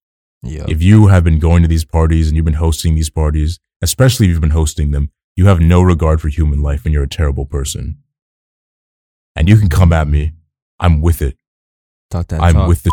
Yeah. 0.43 0.67
If 0.69 0.83
you 0.83 1.07
have 1.07 1.25
been 1.25 1.39
going 1.39 1.63
to 1.63 1.69
these 1.69 1.85
parties 1.85 2.29
and 2.29 2.37
you've 2.37 2.45
been 2.45 2.55
hosting 2.55 2.95
these 2.95 3.11
parties, 3.11 3.59
especially 3.81 4.27
if 4.27 4.33
you've 4.33 4.41
been 4.41 4.51
hosting 4.51 4.91
them, 4.91 5.11
you 5.37 5.47
have 5.47 5.61
no 5.61 5.83
regard 5.83 6.21
for 6.21 6.29
human 6.29 6.63
life 6.63 6.85
and 6.85 6.93
you're 6.93 7.05
a 7.05 7.09
terrible 7.09 7.47
person. 7.47 7.99
And 9.35 9.49
you 9.49 9.57
can 9.57 9.69
come 9.69 9.93
at 9.93 10.07
me. 10.07 10.33
I'm 10.79 11.01
with 11.01 11.23
it. 11.23 11.37
talk 12.11 12.29
that 12.29 12.41
I'm 12.41 12.55
talk. 12.55 12.69
with 12.69 12.83
the. 12.85 12.93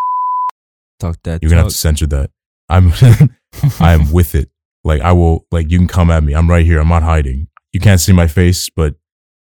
talk 1.00 1.18
that 1.24 1.42
You're 1.42 1.50
gonna 1.50 1.64
have 1.64 1.72
to 1.72 1.78
censor 1.78 2.08
that. 2.08 2.32
I'm. 2.70 2.94
I 3.80 3.94
am 3.94 4.12
with 4.12 4.34
it. 4.34 4.50
Like 4.84 5.02
I 5.02 5.12
will. 5.12 5.46
Like 5.52 5.70
you 5.70 5.78
can 5.78 5.88
come 5.88 6.10
at 6.10 6.24
me. 6.24 6.34
I'm 6.34 6.50
right 6.50 6.66
here. 6.66 6.80
I'm 6.80 6.88
not 6.88 7.04
hiding. 7.04 7.48
You 7.74 7.80
can't 7.80 8.00
see 8.00 8.14
my 8.14 8.28
face, 8.28 8.70
but 8.70 8.96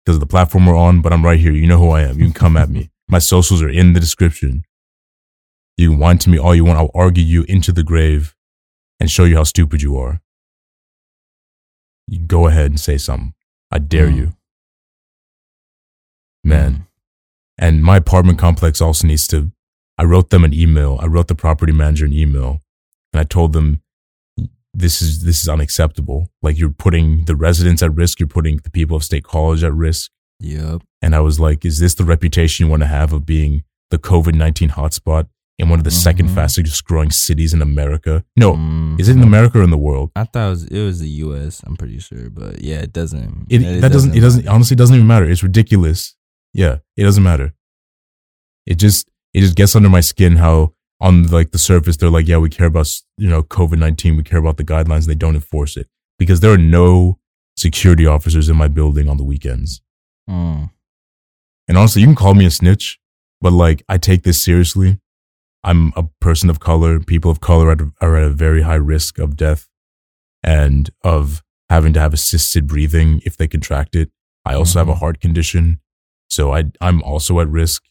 because 0.05 0.15
of 0.17 0.21
the 0.21 0.25
platform 0.27 0.65
we're 0.65 0.75
on, 0.77 1.01
but 1.01 1.13
I'm 1.13 1.23
right 1.25 1.39
here. 1.39 1.51
You 1.51 1.67
know 1.67 1.77
who 1.77 1.89
I 1.89 2.01
am. 2.01 2.17
You 2.19 2.25
can 2.25 2.33
come 2.33 2.57
at 2.57 2.69
me. 2.69 2.89
My 3.07 3.19
socials 3.19 3.61
are 3.61 3.69
in 3.69 3.93
the 3.93 3.99
description. 3.99 4.63
You 5.77 5.91
can 5.91 5.99
whine 5.99 6.17
to 6.19 6.29
me 6.29 6.37
all 6.37 6.55
you 6.55 6.65
want. 6.65 6.79
I'll 6.79 6.91
argue 6.93 7.23
you 7.23 7.43
into 7.47 7.71
the 7.71 7.83
grave 7.83 8.35
and 8.99 9.09
show 9.09 9.23
you 9.25 9.35
how 9.37 9.43
stupid 9.43 9.81
you 9.81 9.97
are. 9.97 10.21
You 12.07 12.19
go 12.19 12.47
ahead 12.47 12.67
and 12.71 12.79
say 12.79 12.97
something. 12.97 13.33
I 13.71 13.79
dare 13.79 14.07
Mm. 14.09 14.15
you. 14.15 14.33
Man. 16.43 16.87
And 17.57 17.83
my 17.83 17.97
apartment 17.97 18.39
complex 18.39 18.81
also 18.81 19.05
needs 19.07 19.27
to. 19.27 19.51
I 19.97 20.03
wrote 20.03 20.29
them 20.29 20.43
an 20.45 20.53
email. 20.53 20.97
I 21.01 21.07
wrote 21.07 21.27
the 21.27 21.35
property 21.35 21.73
manager 21.73 22.05
an 22.05 22.13
email, 22.13 22.61
and 23.11 23.19
I 23.19 23.23
told 23.25 23.51
them, 23.53 23.81
"This 24.79 25.01
is 25.01 25.23
this 25.23 25.41
is 25.41 25.49
unacceptable. 25.49 26.29
Like 26.41 26.57
you're 26.59 26.69
putting 26.85 27.25
the 27.25 27.35
residents 27.35 27.81
at 27.83 27.93
risk. 27.95 28.19
You're 28.19 28.27
putting 28.37 28.57
the 28.57 28.69
people 28.71 28.95
of 28.97 29.03
State 29.03 29.23
College 29.23 29.63
at 29.63 29.73
risk." 29.73 30.09
Yep. 30.39 30.81
And 31.01 31.15
I 31.15 31.19
was 31.19 31.39
like, 31.39 31.65
"Is 31.65 31.79
this 31.79 31.93
the 31.95 32.05
reputation 32.05 32.65
you 32.65 32.69
want 32.69 32.81
to 32.83 32.87
have 32.87 33.13
of 33.13 33.25
being 33.25 33.63
the 33.91 33.97
COVID 33.99 34.35
nineteen 34.35 34.69
hotspot 34.69 35.27
in 35.57 35.67
one 35.69 35.79
of 35.79 35.83
the 35.83 35.91
second 35.91 36.29
Mhm. 36.29 36.35
fastest 36.35 36.83
growing 36.85 37.11
cities 37.11 37.53
in 37.53 37.61
America? 37.61 38.23
No, 38.37 38.53
Mm. 38.53 38.99
is 38.99 39.09
it 39.09 39.17
in 39.17 39.23
America 39.23 39.59
or 39.59 39.63
in 39.63 39.71
the 39.71 39.77
world? 39.89 40.11
I 40.15 40.23
thought 40.23 40.47
it 40.47 40.49
was 40.55 40.63
it 40.77 40.83
was 40.89 40.99
the 40.99 41.09
U.S. 41.25 41.61
I'm 41.65 41.75
pretty 41.75 41.99
sure, 41.99 42.29
but 42.29 42.61
yeah, 42.63 42.77
it 42.87 42.93
doesn't. 42.93 43.47
It, 43.49 43.81
that 43.81 43.91
doesn't. 43.91 44.15
It 44.15 44.21
doesn't. 44.21 44.47
Honestly, 44.47 44.75
doesn't 44.77 44.95
even 44.95 45.07
matter. 45.07 45.29
It's 45.29 45.43
ridiculous. 45.43 46.15
Yeah, 46.53 46.77
it 46.97 47.03
doesn't 47.03 47.23
matter. 47.23 47.53
It 48.65 48.75
just 48.75 49.09
it 49.33 49.41
just 49.41 49.55
gets 49.55 49.75
under 49.75 49.89
my 49.89 50.01
skin 50.01 50.37
how 50.37 50.73
on 51.01 51.23
like 51.27 51.51
the 51.51 51.57
surface 51.57 51.97
they're 51.97 52.09
like, 52.09 52.27
yeah, 52.27 52.37
we 52.37 52.49
care 52.49 52.67
about 52.67 52.89
you 53.17 53.29
know 53.29 53.43
COVID 53.43 53.77
nineteen. 53.79 54.17
We 54.17 54.23
care 54.23 54.39
about 54.39 54.57
the 54.57 54.63
guidelines. 54.65 55.05
They 55.05 55.15
don't 55.15 55.35
enforce 55.35 55.77
it 55.77 55.87
because 56.17 56.39
there 56.41 56.51
are 56.51 56.57
no 56.57 57.19
security 57.57 58.05
officers 58.05 58.49
in 58.49 58.55
my 58.55 58.67
building 58.67 59.07
on 59.09 59.17
the 59.17 59.23
weekends. 59.23 59.81
Mm. 60.29 60.69
And 61.67 61.77
honestly, 61.77 62.01
you 62.01 62.07
can 62.07 62.15
call 62.15 62.33
me 62.33 62.45
a 62.45 62.51
snitch, 62.51 62.99
but 63.41 63.53
like 63.53 63.83
I 63.89 63.97
take 63.97 64.23
this 64.23 64.43
seriously. 64.43 64.99
I'm 65.63 65.91
a 65.97 66.03
person 66.21 66.49
of 66.49 66.59
color. 66.61 66.99
People 67.01 67.29
of 67.29 67.41
color 67.41 67.67
are, 67.69 67.91
are 67.99 68.15
at 68.15 68.23
a 68.23 68.29
very 68.29 68.61
high 68.61 68.75
risk 68.75 69.19
of 69.19 69.35
death 69.35 69.67
and 70.41 70.89
of 71.03 71.43
having 71.69 71.91
to 71.93 71.99
have 71.99 72.13
assisted 72.13 72.65
breathing 72.65 73.21
if 73.25 73.35
they 73.35 73.47
contract 73.47 73.93
it. 73.95 74.09
I 74.45 74.53
also 74.53 74.79
have 74.79 74.87
a 74.89 74.93
Mhm. 74.93 74.99
heart 74.99 75.19
condition, 75.19 75.79
so 76.29 76.53
I 76.53 76.71
I'm 76.81 77.03
also 77.03 77.39
at 77.41 77.49
risk, 77.49 77.83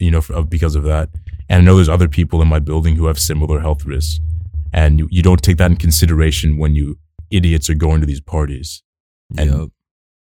you 0.00 0.10
know, 0.10 0.20
of, 0.30 0.50
because 0.50 0.74
of 0.74 0.82
that. 0.84 1.10
And 1.48 1.62
I 1.62 1.64
know 1.64 1.76
there's 1.76 1.88
other 1.88 2.08
people 2.08 2.42
in 2.42 2.48
my 2.48 2.58
building 2.58 2.96
who 2.96 3.06
have 3.06 3.18
similar 3.18 3.60
health 3.60 3.84
risks, 3.84 4.20
and 4.72 4.98
you, 4.98 5.08
you 5.10 5.22
don't 5.22 5.42
take 5.42 5.56
that 5.58 5.70
in 5.70 5.76
consideration 5.76 6.56
when 6.58 6.74
you 6.74 6.98
idiots 7.30 7.70
are 7.70 7.74
going 7.74 8.00
to 8.00 8.06
these 8.06 8.20
parties. 8.20 8.82
And 9.38 9.50
Yep. 9.50 9.68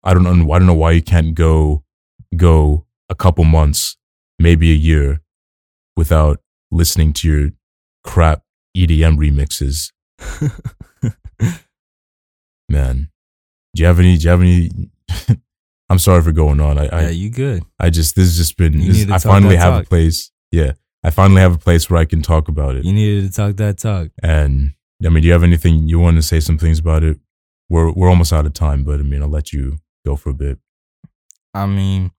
I 0.03 0.14
don't 0.14 0.24
know. 0.24 0.51
I 0.53 0.57
don't 0.60 0.68
know 0.68 0.74
why 0.74 0.91
you 0.91 1.01
can't 1.01 1.36
go 1.36 1.84
go 2.38 2.86
a 3.10 3.16
couple 3.16 3.43
months, 3.43 3.97
maybe 4.39 4.72
a 4.72 4.76
year, 4.76 5.22
without 5.97 6.39
listening 6.72 7.12
to 7.14 7.28
your 7.28 7.49
crap 8.03 8.43
EDM 8.78 9.18
remixes. 9.18 9.91
Man, 12.70 13.10
do 13.76 13.82
you 13.82 13.88
have 13.88 13.99
any? 13.99 14.18
Do 14.18 14.24
you 14.24 14.30
have 14.30 14.41
any? 14.41 14.70
I'm 15.89 15.99
sorry 15.99 16.22
for 16.22 16.32
going 16.32 16.60
on. 16.60 16.78
I 16.78 16.86
I, 16.88 17.01
yeah, 17.01 17.10
you 17.10 17.30
good? 17.30 17.64
I 17.80 17.89
just 17.89 18.16
this 18.16 18.26
has 18.28 18.38
just 18.38 18.57
been. 18.57 18.80
This, 18.80 19.10
I 19.10 19.18
finally 19.18 19.55
have 19.57 19.74
talk. 19.74 19.86
a 19.86 19.89
place. 19.89 20.32
Yeah, 20.51 20.74
I 21.03 21.11
finally 21.11 21.41
have 21.41 21.55
a 21.55 21.59
place 21.59 21.89
where 21.89 21.99
I 21.99 22.05
can 22.05 22.21
talk 22.21 22.47
about 22.47 22.75
it. 22.75 22.85
You 22.85 22.93
needed 22.93 23.29
to 23.29 23.35
talk 23.35 23.55
that 23.57 23.77
talk. 23.77 24.09
And 24.21 24.73
I 25.03 25.09
mean, 25.09 25.21
do 25.21 25.27
you 25.27 25.33
have 25.33 25.43
anything 25.43 25.87
you 25.87 25.99
want 25.99 26.17
to 26.17 26.21
say? 26.21 26.39
Some 26.39 26.57
things 26.57 26.79
about 26.79 27.03
it. 27.03 27.19
We're 27.69 27.91
we're 27.91 28.09
almost 28.09 28.33
out 28.33 28.45
of 28.45 28.53
time, 28.53 28.83
but 28.83 28.99
I 28.99 29.03
mean, 29.03 29.21
I'll 29.21 29.29
let 29.29 29.53
you 29.53 29.77
go 30.05 30.15
for 30.15 30.29
a 30.29 30.33
bit. 30.33 30.57
I 31.53 31.65
mean, 31.65 32.11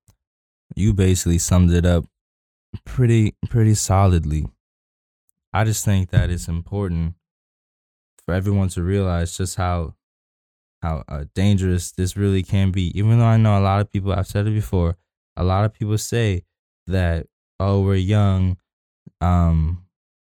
you 0.74 0.94
basically 0.94 1.38
summed 1.38 1.72
it 1.72 1.84
up 1.84 2.04
pretty 2.84 3.34
pretty 3.48 3.74
solidly. 3.74 4.46
I 5.52 5.64
just 5.64 5.84
think 5.84 6.10
that 6.10 6.30
it's 6.30 6.48
important 6.48 7.14
for 8.24 8.34
everyone 8.34 8.68
to 8.70 8.82
realize 8.82 9.36
just 9.36 9.56
how 9.56 9.94
how 10.82 11.04
uh, 11.08 11.24
dangerous 11.34 11.92
this 11.92 12.16
really 12.16 12.42
can 12.42 12.70
be. 12.70 12.96
Even 12.98 13.18
though 13.18 13.26
I 13.26 13.36
know 13.36 13.58
a 13.58 13.60
lot 13.60 13.80
of 13.80 13.90
people, 13.90 14.12
I've 14.12 14.26
said 14.26 14.46
it 14.46 14.54
before, 14.54 14.96
a 15.36 15.44
lot 15.44 15.64
of 15.64 15.74
people 15.74 15.98
say 15.98 16.44
that 16.86 17.26
oh 17.58 17.80
we're 17.82 17.96
young, 17.96 18.56
um, 19.20 19.84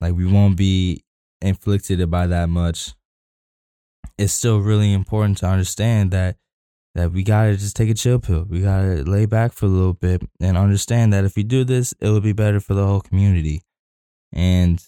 like 0.02 0.14
we 0.14 0.26
won't 0.26 0.58
be 0.58 1.04
inflicted 1.42 2.10
by 2.10 2.28
that 2.28 2.50
much. 2.50 2.94
It's 4.18 4.34
still 4.34 4.60
really 4.60 4.94
important 4.94 5.40
to 5.40 5.48
understand 5.48 6.12
that 6.12 6.38
that 6.96 7.12
we 7.12 7.24
gotta 7.24 7.58
just 7.58 7.76
take 7.76 7.90
a 7.90 7.94
chill 7.94 8.20
pill. 8.20 8.46
We 8.48 8.62
gotta 8.62 9.04
lay 9.04 9.26
back 9.26 9.54
for 9.54 9.66
a 9.66 9.70
little 9.70 9.94
bit 9.94 10.22
and 10.40 10.58
understand 10.58 11.14
that 11.14 11.26
if 11.26 11.36
we 11.36 11.44
do 11.44 11.64
this, 11.64 11.94
it 12.00 12.10
will 12.10 12.22
be 12.22 12.34
better 12.34 12.60
for 12.60 12.74
the 12.76 12.86
whole 12.86 13.02
community. 13.02 13.62
And 14.32 14.84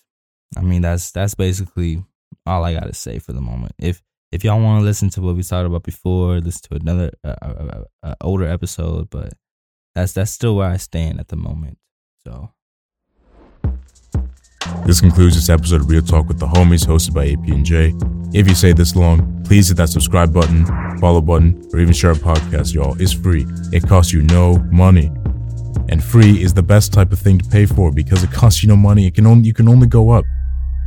I 0.55 0.61
mean, 0.61 0.81
that's 0.81 1.11
that's 1.11 1.35
basically 1.35 2.03
all 2.45 2.63
I 2.63 2.73
gotta 2.73 2.93
say 2.93 3.19
for 3.19 3.33
the 3.33 3.41
moment. 3.41 3.73
If 3.79 4.01
if 4.31 4.43
y'all 4.43 4.61
want 4.61 4.81
to 4.81 4.85
listen 4.85 5.09
to 5.11 5.21
what 5.21 5.35
we 5.35 5.43
talked 5.43 5.65
about 5.65 5.83
before, 5.83 6.39
listen 6.39 6.69
to 6.69 6.75
another 6.75 7.11
uh, 7.23 7.35
uh, 7.41 7.45
uh, 7.45 7.83
uh, 8.03 8.15
older 8.21 8.47
episode, 8.47 9.09
but 9.09 9.33
that's 9.95 10.13
that's 10.13 10.31
still 10.31 10.55
where 10.55 10.69
I 10.69 10.77
stand 10.77 11.19
at 11.19 11.29
the 11.29 11.35
moment. 11.35 11.77
So 12.23 12.51
This 14.85 15.01
concludes 15.01 15.35
this 15.35 15.49
episode 15.49 15.81
of 15.81 15.89
Real 15.89 16.01
Talk 16.01 16.27
with 16.27 16.39
the 16.39 16.47
Homies, 16.47 16.85
hosted 16.85 17.13
by 17.13 17.27
AP 17.27 17.47
and 17.53 17.65
J. 17.65 17.93
If 18.33 18.47
you 18.47 18.55
say 18.55 18.73
this 18.73 18.95
long, 18.95 19.43
please 19.43 19.67
hit 19.67 19.77
that 19.77 19.89
subscribe 19.89 20.33
button, 20.33 20.65
follow 20.99 21.21
button, 21.21 21.67
or 21.73 21.79
even 21.79 21.93
share 21.93 22.11
a 22.11 22.15
podcast, 22.15 22.73
y'all. 22.73 22.99
It's 23.01 23.13
free. 23.13 23.45
It 23.71 23.87
costs 23.87 24.13
you 24.13 24.23
no 24.23 24.57
money. 24.71 25.11
And 25.89 26.03
free 26.03 26.41
is 26.41 26.53
the 26.53 26.63
best 26.63 26.93
type 26.93 27.11
of 27.11 27.19
thing 27.19 27.37
to 27.37 27.49
pay 27.49 27.65
for 27.65 27.91
because 27.91 28.23
it 28.23 28.31
costs 28.31 28.63
you 28.63 28.69
no 28.69 28.75
money. 28.75 29.07
It 29.07 29.15
can 29.15 29.25
only 29.25 29.47
you 29.47 29.53
can 29.53 29.69
only 29.69 29.87
go 29.87 30.09
up. 30.09 30.25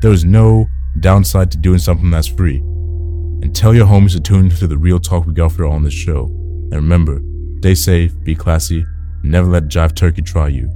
There 0.03 0.13
is 0.13 0.25
no 0.25 0.67
downside 1.01 1.51
to 1.53 1.59
doing 1.59 1.79
something 1.79 2.11
that's 2.11 2.27
free. 2.27 2.59
And 2.59 3.55
tell 3.55 3.75
your 3.75 3.87
homies 3.87 4.13
to 4.13 4.21
tune 4.21 4.47
into 4.47 4.67
the 4.67 4.79
real 4.79 4.99
talk 4.99 5.27
we 5.27 5.33
got 5.33 5.53
for 5.53 5.67
on 5.67 5.85
this 5.85 5.95
show. 5.95 6.25
And 6.25 6.75
remember, 6.75 7.23
stay 7.59 7.75
safe, 7.75 8.13
be 8.25 8.35
classy, 8.35 8.85
never 9.23 9.49
let 9.49 9.65
Jive 9.65 9.95
Turkey 9.95 10.23
try 10.23 10.49
you. 10.49 10.71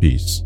Peace. 0.00 0.42